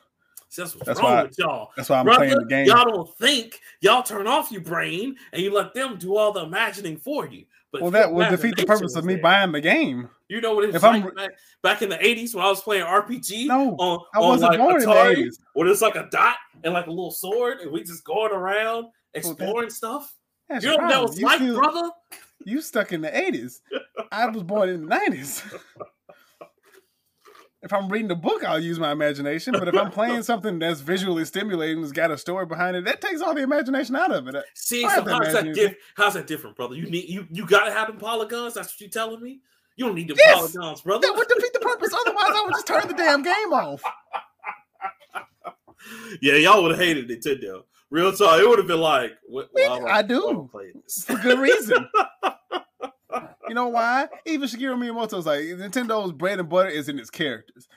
[0.50, 1.72] See, that's what's That's wrong why- with y'all.
[1.76, 2.68] That's why I'm Brother, playing the game.
[2.68, 3.60] Y'all don't think.
[3.82, 7.46] Y'all turn off your brain and you let them do all the imagining for you.
[7.72, 10.10] But Well, that would defeat the purpose of me there- buying the game.
[10.30, 11.32] You know what it was if I'm back,
[11.64, 14.76] back in the 80s when I was playing RPG No, on, I wasn't like born
[14.82, 15.40] in the Atari, 80s.
[15.54, 18.88] where there's like a dot and like a little sword and we just going around
[19.14, 20.14] exploring stuff.
[20.50, 21.92] That's You know what that was You like, still- brother?
[22.46, 23.62] You stuck in the 80s.
[24.12, 25.44] I was born in the 90s.
[27.64, 29.56] If I'm reading a book, I'll use my imagination.
[29.58, 33.02] But if I'm playing something that's visually stimulating, that's got a story behind it, that
[33.02, 34.36] takes all the imagination out of it.
[34.36, 36.76] Uh, See, so how's that, diff- how's that different, brother?
[36.76, 38.54] You need you you gotta have them polygons.
[38.54, 39.40] That's what you're telling me.
[39.76, 40.36] You don't need the Yes.
[40.56, 41.08] polygons, brother.
[41.08, 41.94] That would defeat the purpose.
[42.06, 43.82] Otherwise, I would just turn the damn game off.
[46.22, 47.64] yeah, y'all would have hated Nintendo.
[47.90, 50.50] Real talk, it would have been like, what, Me- why am I do.
[50.54, 51.06] I this?
[51.06, 51.88] For good reason.
[53.48, 54.08] You know why?
[54.26, 57.68] Even Shigeru Miyamoto's like Nintendo's bread and butter is in its characters.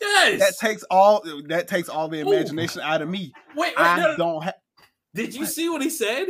[0.00, 0.40] yes.
[0.40, 2.32] That takes all that takes all the Ooh.
[2.32, 3.32] imagination out of me.
[3.56, 4.54] wait, wait, I no, don't have.
[5.14, 5.50] Did you What?
[5.50, 6.26] see what he said?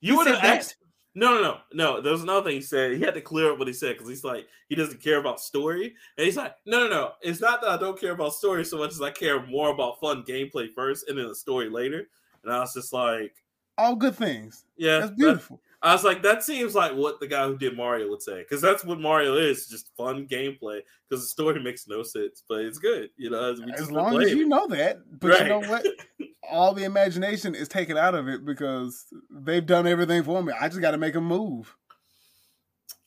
[0.00, 0.58] You would have that?
[0.58, 0.76] asked.
[1.14, 2.00] No, no, no, no.
[2.00, 2.92] There was another thing he said.
[2.92, 5.40] He had to clear up what he said because he's like he doesn't care about
[5.40, 7.12] story, and he's like, no, no, no.
[7.20, 9.98] It's not that I don't care about story so much as I care more about
[10.00, 12.06] fun gameplay first and then the story later.
[12.44, 13.34] And I was just like,
[13.76, 14.64] All good things.
[14.76, 15.60] yeah, That's that- beautiful.
[15.82, 18.60] I was like, that seems like what the guy who did Mario would say, because
[18.60, 20.80] that's what Mario is, just fun gameplay.
[21.08, 23.54] Because the story makes no sense, but it's good, you know.
[23.64, 24.48] we As just long as you it.
[24.48, 25.86] know that, but you know what?
[26.50, 30.52] All the imagination is taken out of it because they've done everything for me.
[30.58, 31.74] I just got to make a move.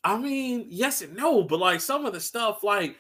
[0.04, 2.98] I mean, yes and no, but like some of the stuff, like,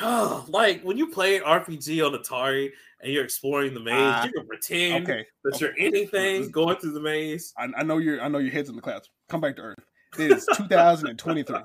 [0.00, 2.70] uh, like when you play an RPG on Atari
[3.00, 6.92] and you're exploring the maze, Ah, you can pretend Okay, that you're anything going through
[6.92, 7.52] the maze.
[7.56, 9.08] I, I know your I know your head's in the clouds.
[9.28, 9.78] Come back to Earth.
[10.18, 11.56] It is 2023.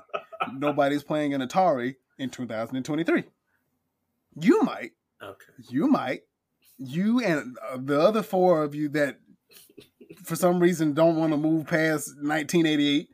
[0.54, 3.24] Nobody's playing an Atari in 2023.
[4.40, 5.52] You might, Okay.
[5.68, 6.22] you might,
[6.78, 9.18] you and uh, the other four of you that
[10.22, 13.08] for some reason don't want to move past 1988.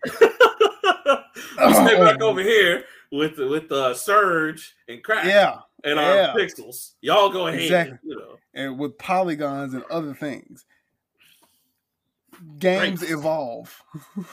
[1.59, 6.29] I'm stay back over here with with the Surge and Crack Yeah, and yeah.
[6.31, 6.95] our pixels.
[7.03, 7.99] Y'all go ahead, Exactly.
[8.03, 8.39] you know.
[8.55, 10.65] and with polygons and other things.
[12.59, 13.11] Games Right.
[13.13, 13.83] evolve.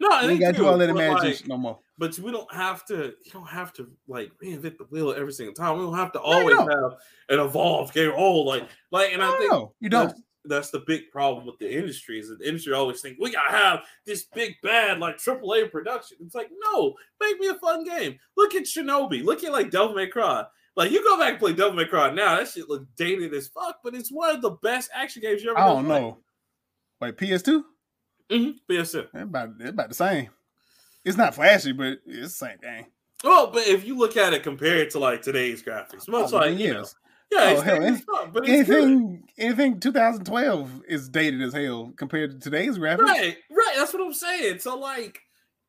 [0.00, 1.78] No, I We think got to do all that but, like, imagination no more.
[1.96, 3.14] but we don't have to.
[3.24, 5.78] You don't have to like reinvent the wheel every single time.
[5.78, 6.68] We don't have to always don't.
[6.68, 6.94] have
[7.28, 8.12] an evolved game.
[8.14, 10.12] Oh, like like, and I think No, you don't.
[10.44, 13.56] That's, the big problem with the industry is that the industry always think we gotta
[13.56, 16.18] have this big bad like AAA production.
[16.20, 18.18] It's like no, make me a fun game.
[18.36, 19.24] Look at Shinobi.
[19.24, 20.44] Look at like Devil May Cry.
[20.76, 23.48] Like you go back and play Devil May Cry now, that shit look dated as
[23.48, 25.58] fuck, but it's one of the best action games you ever.
[25.58, 26.18] I don't know.
[27.00, 27.62] Wait, PS2?
[28.30, 28.72] Mm-hmm.
[28.72, 29.06] PSN.
[29.12, 30.30] It's about, it's about the same.
[31.04, 32.86] It's not flashy, but it's the same thing.
[33.22, 36.58] Well, but if you look at it compared to like today's graphics, much Oh, like
[36.58, 36.94] you know, yes.
[37.34, 38.82] Yeah, Oh, hell, fuck, but it's good.
[38.82, 43.00] Anything, anything 2012 is dated as hell compared to today's graphics.
[43.00, 43.74] Right, right.
[43.76, 44.58] That's what I'm saying.
[44.60, 45.20] So like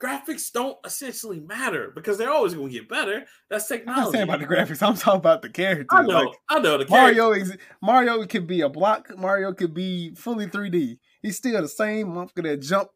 [0.02, 3.24] graphics don't essentially matter because they're always going to get better.
[3.50, 4.00] That's technology.
[4.00, 4.86] I'm not saying about the graphics.
[4.86, 5.88] I'm talking about the characters.
[5.92, 6.22] I know.
[6.24, 9.18] Like, I know the Mario, ex- Mario could be a block.
[9.18, 10.98] Mario could be fully 3D.
[11.22, 12.90] He's still the same motherfucker that jump,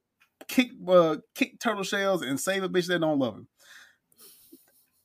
[0.47, 3.47] kick, uh, kick turtle shells, and save a bitch that don't love him.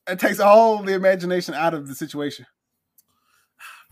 [0.07, 2.45] It takes all the imagination out of the situation.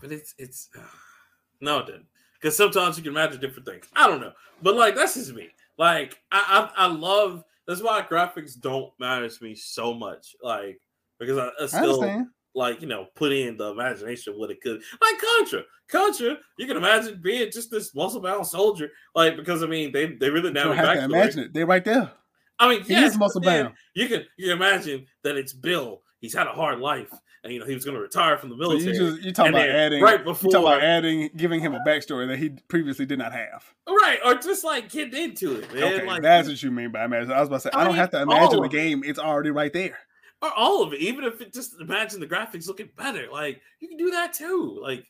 [0.04, 0.68] But it's it's
[1.60, 2.06] no, it didn't.
[2.40, 3.86] Because sometimes you can imagine different things.
[3.96, 4.32] I don't know,
[4.62, 5.48] but like that's just me.
[5.78, 10.36] Like I I, I love that's why graphics don't matter to me so much.
[10.42, 10.78] Like
[11.18, 12.26] because I, I I still understand.
[12.54, 16.66] like you know put in the imagination of what it could like contra contra you
[16.66, 20.52] can imagine being just this muscle bound soldier like because i mean they they really
[20.52, 21.52] don't have to imagine it.
[21.52, 22.10] They're right there.
[22.58, 23.74] i mean He yes, is muscle bound.
[23.94, 27.12] you can you can imagine that it's bill he's had a hard life
[27.44, 29.32] and you know he was going to retire from the So military you just you're
[29.32, 32.50] talking about adding right you before talking about adding giving him a backstory that he
[32.68, 33.64] previously did not have.
[33.88, 37.04] right or just like getting into it man Okay, like that's what you mean by
[37.04, 37.30] imagine.
[37.32, 39.50] I was about to say I I, don't have to imagine the game; it's already
[39.50, 39.98] right there.
[40.42, 43.88] or all of it even if it just imagine the graphics looking better like you
[43.88, 45.04] can do that too like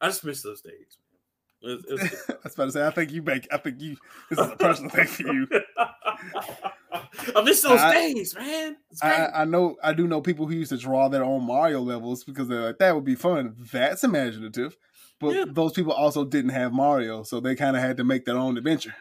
[0.00, 0.98] i just miss those days.
[1.62, 2.30] It's- it's.
[2.30, 3.46] I was about to say I think you make.
[3.52, 3.96] I think you.
[4.30, 5.46] This is a personal thing for you.
[7.36, 8.76] I miss those I- days, man.
[9.02, 9.76] I, I know.
[9.82, 12.78] I do know people who used to draw their own Mario levels because they're like
[12.78, 13.56] that would be fun.
[13.72, 14.76] That's imaginative.
[15.20, 15.44] But Yeah.
[15.48, 18.56] those people also didn't have Mario, so they kind of had to make their own
[18.56, 18.94] adventure.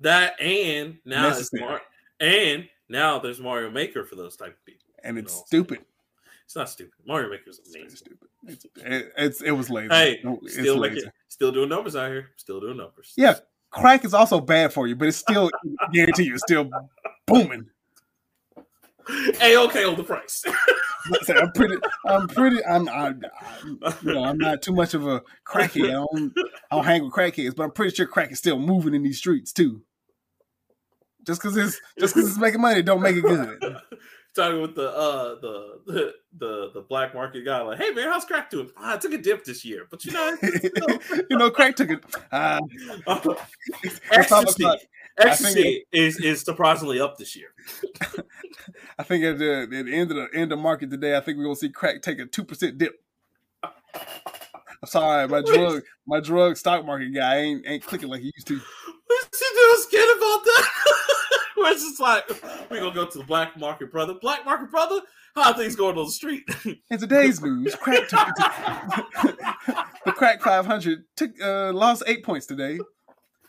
[0.00, 1.62] that and now Necessary.
[1.62, 1.82] Mar-
[2.18, 4.86] and now there's Mario Maker for those type of people.
[5.04, 5.84] And it's stupid.
[6.44, 6.94] It's not stupid.
[7.06, 7.96] Mario Maker is It's amazing.
[7.96, 8.28] stupid.
[8.46, 9.88] It's, it, it's it was lazy.
[9.94, 11.02] Hey, it's still lazy.
[11.28, 12.30] still doing numbers out here.
[12.36, 13.12] Still doing numbers.
[13.16, 13.34] Yeah,
[13.70, 15.50] crack is also bad for you, but it's still
[15.92, 16.70] guarantee you it's still
[17.26, 17.66] booming.
[19.38, 20.44] Hey, okay, on the price.
[21.28, 21.76] I'm pretty.
[22.06, 22.64] I'm pretty.
[22.64, 22.88] I'm.
[22.88, 23.22] I'm,
[23.82, 24.24] I'm you know.
[24.24, 25.88] I'm not too much of a crackhead.
[25.88, 26.32] I don't.
[26.70, 29.18] I don't hang with crackheads, but I'm pretty sure crack is still moving in these
[29.18, 29.82] streets too.
[31.26, 33.58] Just because it's just because it's making money, don't make it good.
[34.34, 38.24] Talking with the uh the, the the the black market guy, like, hey man, how's
[38.24, 38.70] crack doing?
[38.76, 40.36] Ah, I took a dip this year, but you know,
[41.30, 42.04] you know, crack took it.
[42.30, 42.60] Uh,
[44.12, 44.64] ecstasy,
[45.18, 47.48] ecstasy is is surprisingly up this year.
[48.98, 51.38] I think at the, at the end of the end of market today, I think
[51.38, 53.02] we're gonna see crack take a two percent dip.
[53.64, 53.70] I'm
[54.86, 58.60] sorry, my drug my drug stock market guy ain't ain't clicking like he used to.
[59.08, 61.09] What's he doing scared about that?
[61.70, 62.24] It's just like
[62.70, 64.14] we're gonna go to the black market, brother.
[64.14, 65.00] Black market, brother.
[65.34, 66.42] How things going on the street?
[66.64, 68.34] In today's news, crack took
[70.04, 72.78] the crack 500 took uh, lost eight points today.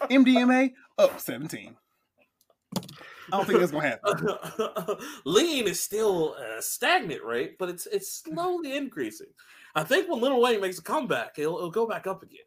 [0.01, 1.75] MDMA up 17.
[2.75, 2.81] I
[3.31, 4.97] don't think that's gonna happen.
[5.25, 7.51] Lean is still uh, stagnant, right?
[7.57, 9.27] But it's it's slowly increasing.
[9.73, 12.45] I think when Lil Wayne makes a comeback, it'll, it'll go back up again.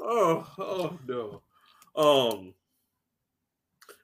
[0.00, 1.42] oh, oh no.
[1.94, 2.54] Um,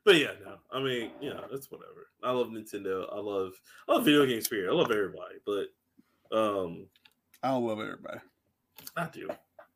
[0.04, 0.54] but yeah, no.
[0.70, 2.08] I mean, you know, it's whatever.
[2.22, 3.06] I love Nintendo.
[3.12, 3.52] I love
[3.88, 4.70] I love video game spirit.
[4.70, 6.86] I love everybody, but um,
[7.42, 8.18] I don't love everybody.
[8.96, 9.28] I do.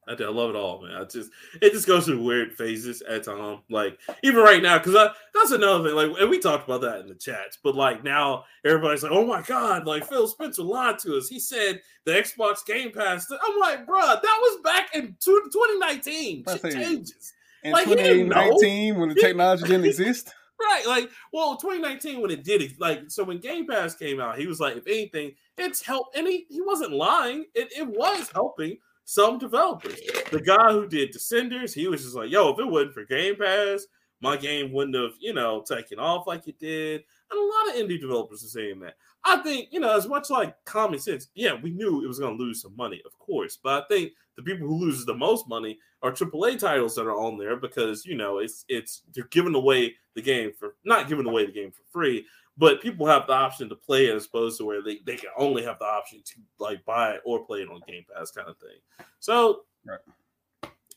[0.09, 0.27] I do.
[0.27, 0.97] I love it all, man.
[0.97, 1.31] I just
[1.61, 3.61] it just goes through weird phases at time.
[3.71, 5.95] Like even right now, because that's another thing.
[5.95, 7.59] Like, and we talked about that in the chats.
[7.63, 11.29] But like now, everybody's like, "Oh my god!" Like Phil Spencer lied to us.
[11.29, 13.31] He said the Xbox Game Pass.
[13.31, 16.45] I'm like, bro, that was back in 2019.
[16.49, 17.33] Shit changes.
[17.63, 20.35] In like, 2019, when the technology didn't exist.
[20.61, 24.47] Right, like, well, 2019 when it did, like, so when Game Pass came out, he
[24.47, 27.47] was like, if anything, it's help, and he, he wasn't lying.
[27.57, 29.99] It, it was helping some developers.
[30.31, 33.35] The guy who did Descenders, he was just like, yo, if it wasn't for Game
[33.35, 33.87] Pass,
[34.23, 37.03] my game wouldn't have, you know, taken off like it did.
[37.31, 38.95] And a lot of indie developers are saying that.
[39.25, 42.39] I think, you know, as much like common sense, yeah, we knew it was going
[42.39, 43.59] to lose some money, of course.
[43.61, 47.17] But I think the people who loses the most money are AAA titles that are
[47.17, 51.27] on there because, you know, it's it's they're giving away the game for not giving
[51.27, 52.27] away the game for free,
[52.59, 55.31] but people have the option to play it as opposed to where they, they can
[55.39, 58.49] only have the option to like buy it or play it on Game Pass kind
[58.49, 59.07] of thing.
[59.21, 60.01] So, right.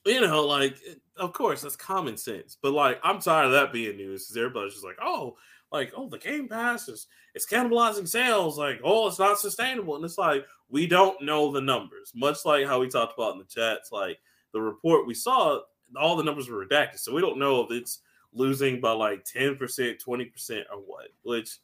[0.05, 0.77] you know, like,
[1.17, 2.57] of course, that's common sense.
[2.61, 5.37] But like, I'm tired of that being news because everybody's just like, oh,
[5.71, 8.57] like, oh, the Game Pass is it's cannibalizing sales.
[8.57, 9.95] Like, oh, it's not sustainable.
[9.95, 12.11] And it's like, we don't know the numbers.
[12.15, 14.19] Much like how we talked about in the chats, like
[14.53, 15.59] the report we saw,
[15.99, 16.99] all the numbers were redacted.
[16.99, 18.01] So we don't know if it's
[18.33, 21.07] losing by like 10%, 20% or what.
[21.23, 21.57] Which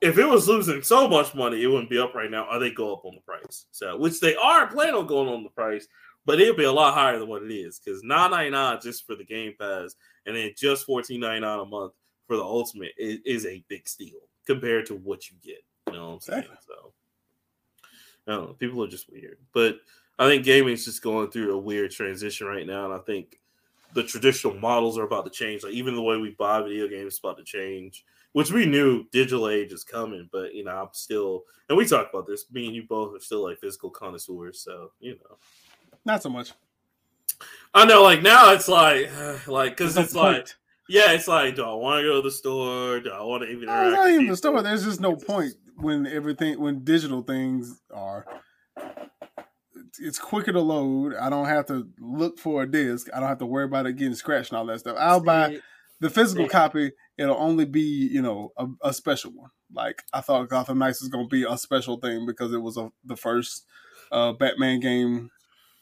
[0.00, 2.70] if it was losing so much money, it wouldn't be up right now, or they
[2.70, 3.66] go up on the price.
[3.70, 5.86] So which they are planning on going on the price,
[6.26, 9.24] but it'll be a lot higher than what it is because 9.99 just for the
[9.24, 9.94] game pass
[10.26, 11.92] and then just 14.99 a month
[12.26, 15.64] for the ultimate is, is, a big steal compared to what you get.
[15.88, 16.38] You know what I'm saying?
[16.40, 16.58] Exactly.
[16.66, 16.92] So
[18.26, 19.38] I don't know, people are just weird.
[19.52, 19.78] But
[20.18, 23.38] I think gaming is just going through a weird transition right now, and I think
[23.94, 25.62] the traditional models are about to change.
[25.62, 29.06] Like even the way we buy video games is about to change, which we knew
[29.12, 30.28] digital age is coming.
[30.32, 32.50] But you know, I'm still, and we talk about this.
[32.52, 35.36] Me and you both are still like physical connoisseurs, so you know,
[36.04, 36.52] not so much.
[37.72, 39.10] I know, like now it's like,
[39.46, 40.56] like because it's point.
[40.88, 43.00] Like, yeah, it's like, do I want to go to the store?
[43.00, 43.66] Do I want to even?
[43.66, 44.62] No, not even the store.
[44.62, 48.26] There's just no point when everything when digital things are
[49.98, 51.14] it's quicker to load.
[51.14, 53.08] I don't have to look for a disc.
[53.14, 54.96] I don't have to worry about it getting scratched and all that stuff.
[54.98, 55.58] I'll buy
[56.00, 56.92] the physical copy.
[57.16, 59.50] It'll only be you know a, a, special one.
[59.72, 62.76] Like I thought Gotham Knights was going to be a special thing because it was
[62.76, 63.64] a, the first
[64.10, 65.30] uh, Batman game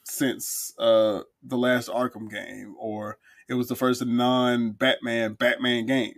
[0.04, 6.14] since uh, the last Arkham game, or it was the first non-Batman Batman game.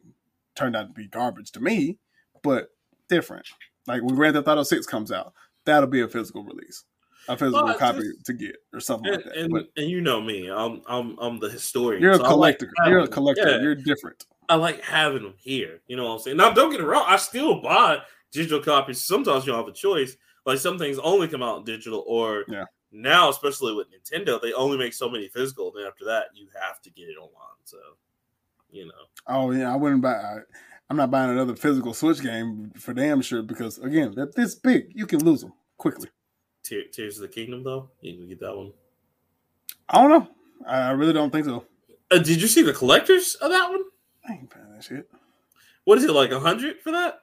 [0.54, 1.98] Turned out to be garbage to me,
[2.42, 2.68] but
[3.08, 3.46] different.
[3.86, 5.34] Like when Grand Theft Auto Six comes out,
[5.64, 6.84] that'll be a physical release
[7.28, 9.40] a physical well, copy just, to get or something and, like that.
[9.40, 12.02] And, but, and you know me, I'm I'm I'm the historian.
[12.02, 12.72] You're so a collector.
[12.78, 13.50] Like you're a collector.
[13.50, 14.24] Yeah, you're different.
[14.48, 15.80] I like having them here.
[15.86, 16.36] You know what I'm saying?
[16.36, 17.04] Now, don't get it wrong.
[17.06, 19.02] I still buy digital copies.
[19.02, 20.16] Sometimes you don't have a choice.
[20.44, 22.64] Like some things only come out digital, or yeah.
[22.94, 25.72] Now, especially with Nintendo, they only make so many physical.
[25.72, 27.58] Then after that, you have to get it online.
[27.64, 27.78] So,
[28.70, 28.92] you know.
[29.26, 30.12] Oh yeah, I wouldn't buy.
[30.12, 30.38] I,
[30.88, 34.92] I'm not buying another physical Switch game for damn sure because again, they're this big.
[34.94, 36.08] You can lose them quickly.
[36.62, 37.90] Tears of the Kingdom though?
[38.00, 38.72] You can get that one.
[39.88, 40.28] I don't know.
[40.66, 41.64] I really don't think so.
[42.10, 43.82] Uh, did you see the collectors of that one?
[44.26, 45.10] I ain't paying that shit.
[45.84, 47.20] What is it like a hundred for that?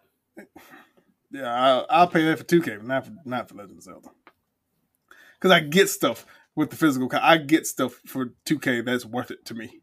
[1.31, 4.09] Yeah, I'll, I'll, pay that for two K, not for not for Legend of Zelda.
[5.41, 7.09] Because I get stuff with the physical.
[7.13, 9.81] I get stuff for two K that's worth it to me.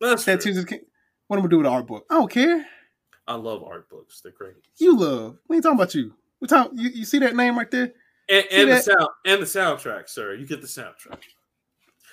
[0.00, 0.80] That's that Tears of the King.
[1.28, 2.04] What am I gonna do with the art book?
[2.10, 2.66] I don't care.
[3.26, 4.20] I love art books.
[4.20, 4.54] They're great.
[4.78, 5.38] You love.
[5.48, 6.14] We ain't talking about you.
[6.40, 6.76] We talking.
[6.76, 7.92] You, you see that name right there?
[8.28, 10.34] And, and the sound and the soundtrack, sir.
[10.34, 11.20] You get the soundtrack.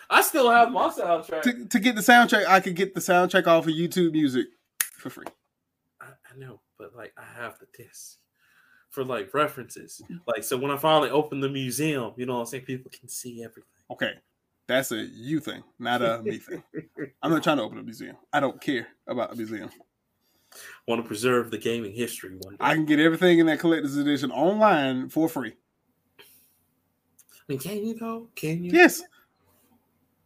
[0.10, 1.42] I still have my soundtrack.
[1.44, 4.48] To, to get the soundtrack, I could get the soundtrack off of YouTube Music
[4.98, 5.26] for free.
[6.02, 8.18] I, I know, but like I have the disc
[8.90, 10.02] for like references.
[10.28, 13.08] Like so when I finally open the museum, you know what I'm saying, people can
[13.08, 13.64] see everything.
[13.92, 14.14] Okay,
[14.68, 16.64] that's a you thing, not a me thing.
[17.24, 18.18] I'm not trying to open a museum.
[18.34, 19.70] I don't care about a museum.
[20.88, 22.58] Want to preserve the gaming history one day.
[22.60, 25.54] I can get everything in that collector's edition online for free.
[26.20, 26.24] I
[27.48, 28.28] mean, can you though?
[28.36, 28.72] Can you?
[28.72, 29.02] Yes,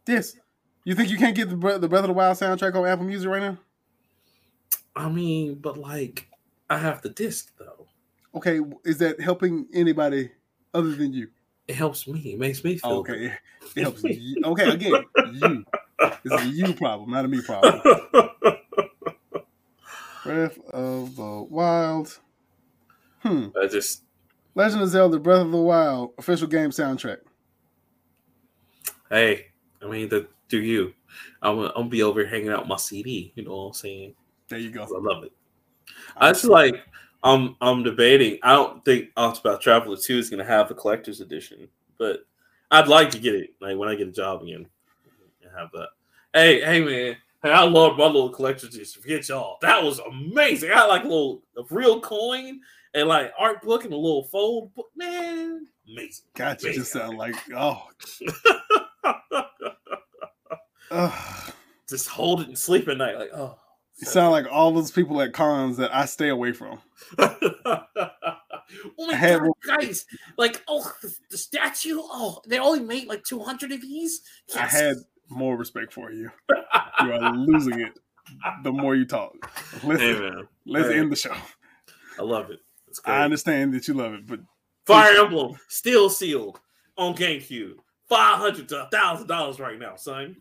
[0.06, 0.36] yes.
[0.84, 3.28] You think you can't get the the Breath of the Wild soundtrack on Apple Music
[3.28, 3.58] right now?
[4.96, 6.28] I mean, but like
[6.70, 7.86] I have the disc though.
[8.34, 10.30] Okay, is that helping anybody
[10.72, 11.28] other than you?
[11.68, 12.32] It helps me.
[12.32, 13.32] It makes me feel Okay,
[13.76, 14.36] it helps you.
[14.44, 15.64] Okay, again, you.
[16.24, 17.80] It's a you problem, not a me problem.
[20.24, 22.18] Breath of the Wild.
[23.20, 23.48] Hmm.
[23.60, 24.02] I just
[24.54, 27.18] Legend of Zelda: Breath of the Wild official game soundtrack.
[29.10, 29.46] hey,
[29.82, 30.92] I mean, the do you?
[31.42, 33.32] I'm gonna, I'm gonna be over here hanging out my CD.
[33.34, 34.14] You know what I'm saying?
[34.48, 34.82] There you go.
[34.82, 35.32] I love it.
[36.16, 36.76] I just like
[37.24, 38.38] I'm I'm debating.
[38.42, 41.68] I don't think Octopath Traveler Two is gonna have a collector's edition,
[41.98, 42.20] but
[42.70, 44.66] I'd like to get it like when I get a job again
[45.42, 45.88] and have that.
[46.34, 47.16] Hey, hey man.
[47.42, 49.02] Hey, I love my little collector's edition.
[49.02, 49.58] Forget y'all.
[49.62, 50.70] That was amazing.
[50.70, 52.60] I had like a little a real coin
[52.94, 54.90] and like art book and a little fold book.
[54.94, 56.26] Man, amazing.
[56.34, 57.88] God, you just sound like oh.
[61.88, 63.18] Just hold it and sleep at night.
[63.18, 63.58] Like, oh.
[63.96, 66.80] You sound like all those people at cons that I stay away from.
[68.76, 70.06] Oh only I had third guys.
[70.36, 71.98] Like, oh, the, the statue.
[72.00, 74.22] Oh, they only made like two hundred of these.
[74.56, 74.96] I had
[75.28, 76.30] more respect for you.
[77.00, 77.92] You are losing it
[78.62, 79.34] the more you talk.
[79.84, 80.98] Let's, hey man, let's Hey.
[80.98, 81.36] end the show.
[82.18, 82.60] I love it.
[82.88, 83.14] It's great.
[83.14, 84.40] I understand that you love it, but
[84.86, 86.60] Fire Emblem still sealed
[86.96, 87.74] on GameCube.
[88.08, 90.36] Five hundred to thousand dollars right now, son.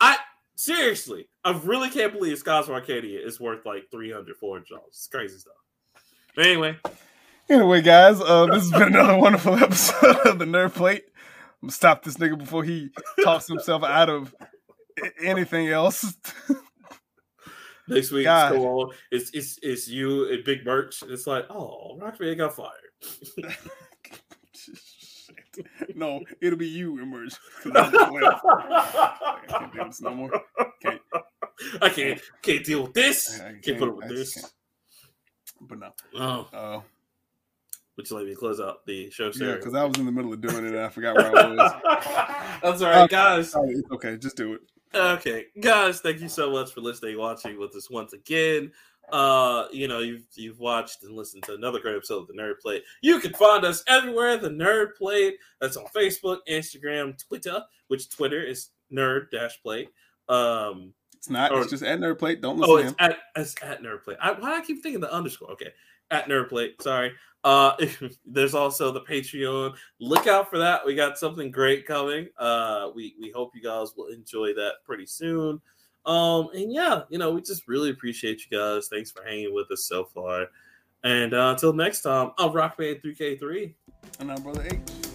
[0.00, 0.16] I
[0.56, 4.84] seriously, I really can't believe Skies of Arcadia is worth like 300 400 dollars.
[4.88, 5.54] It's crazy stuff.
[6.34, 6.76] But anyway,
[7.48, 11.04] Anyway, guys, uh, this has been another wonderful episode of the Nerd Plate.
[11.06, 12.90] I'm gonna stop this nigga before he
[13.22, 14.34] talks himself out of
[15.22, 16.16] anything else.
[17.88, 18.52] next week God.
[18.52, 18.94] it's, go on.
[19.12, 21.04] it's it's it's you and Big Merch.
[21.04, 22.72] It's like, oh, Rockman got fired.
[25.94, 27.34] No, it'll be you, Emerge.
[27.62, 28.24] 'cause I'm just playing.
[28.44, 30.30] I can't no more.
[30.82, 31.00] Can't.
[31.80, 33.40] I can't can't deal with this.
[33.40, 34.34] I Can't, put up with this.
[34.34, 34.52] can't.
[35.62, 35.92] But no.
[36.18, 36.80] Oh, Uh,
[37.96, 39.52] would you like me to close out the show, series.
[39.52, 41.46] yeah, because I was in the middle of doing it and I forgot where I
[41.48, 41.72] was.
[42.62, 43.50] That's all right, guys.
[43.52, 44.60] Sorry, okay, just do it.
[44.94, 48.70] Okay, guys, thank you so much for listening, watching with us once again.
[49.12, 52.60] Uh, you know, you've you've watched and listened to another great episode of the Nerd
[52.60, 52.82] Plate.
[53.02, 54.36] You can find us everywhere.
[54.36, 55.36] The Nerd Plate.
[55.60, 57.62] That's on Facebook, Instagram, Twitter.
[57.88, 59.90] Which Twitter is Nerd Dash Plate.
[60.28, 61.52] Um, It's not.
[61.52, 62.40] Or- it's just at Nerd Plate.
[62.40, 62.96] Don't listen oh, to it's him.
[62.98, 64.18] at it's at Nerd Plate.
[64.20, 65.52] I, why do I keep thinking the underscore?
[65.52, 65.70] Okay,
[66.10, 66.82] at Nerd Plate.
[66.82, 67.12] Sorry.
[67.44, 67.76] Uh,
[68.26, 69.76] there's also the Patreon.
[70.00, 70.84] Look out for that.
[70.84, 72.28] We got something great coming.
[72.36, 75.60] Uh, we we hope you guys will enjoy that pretty soon.
[76.06, 78.88] Um, and yeah, you know, we just really appreciate you guys.
[78.88, 80.46] Thanks for hanging with us so far.
[81.04, 83.74] And uh, until next time, I'm Rockman 3K3.
[84.20, 85.05] And I'm Brother H.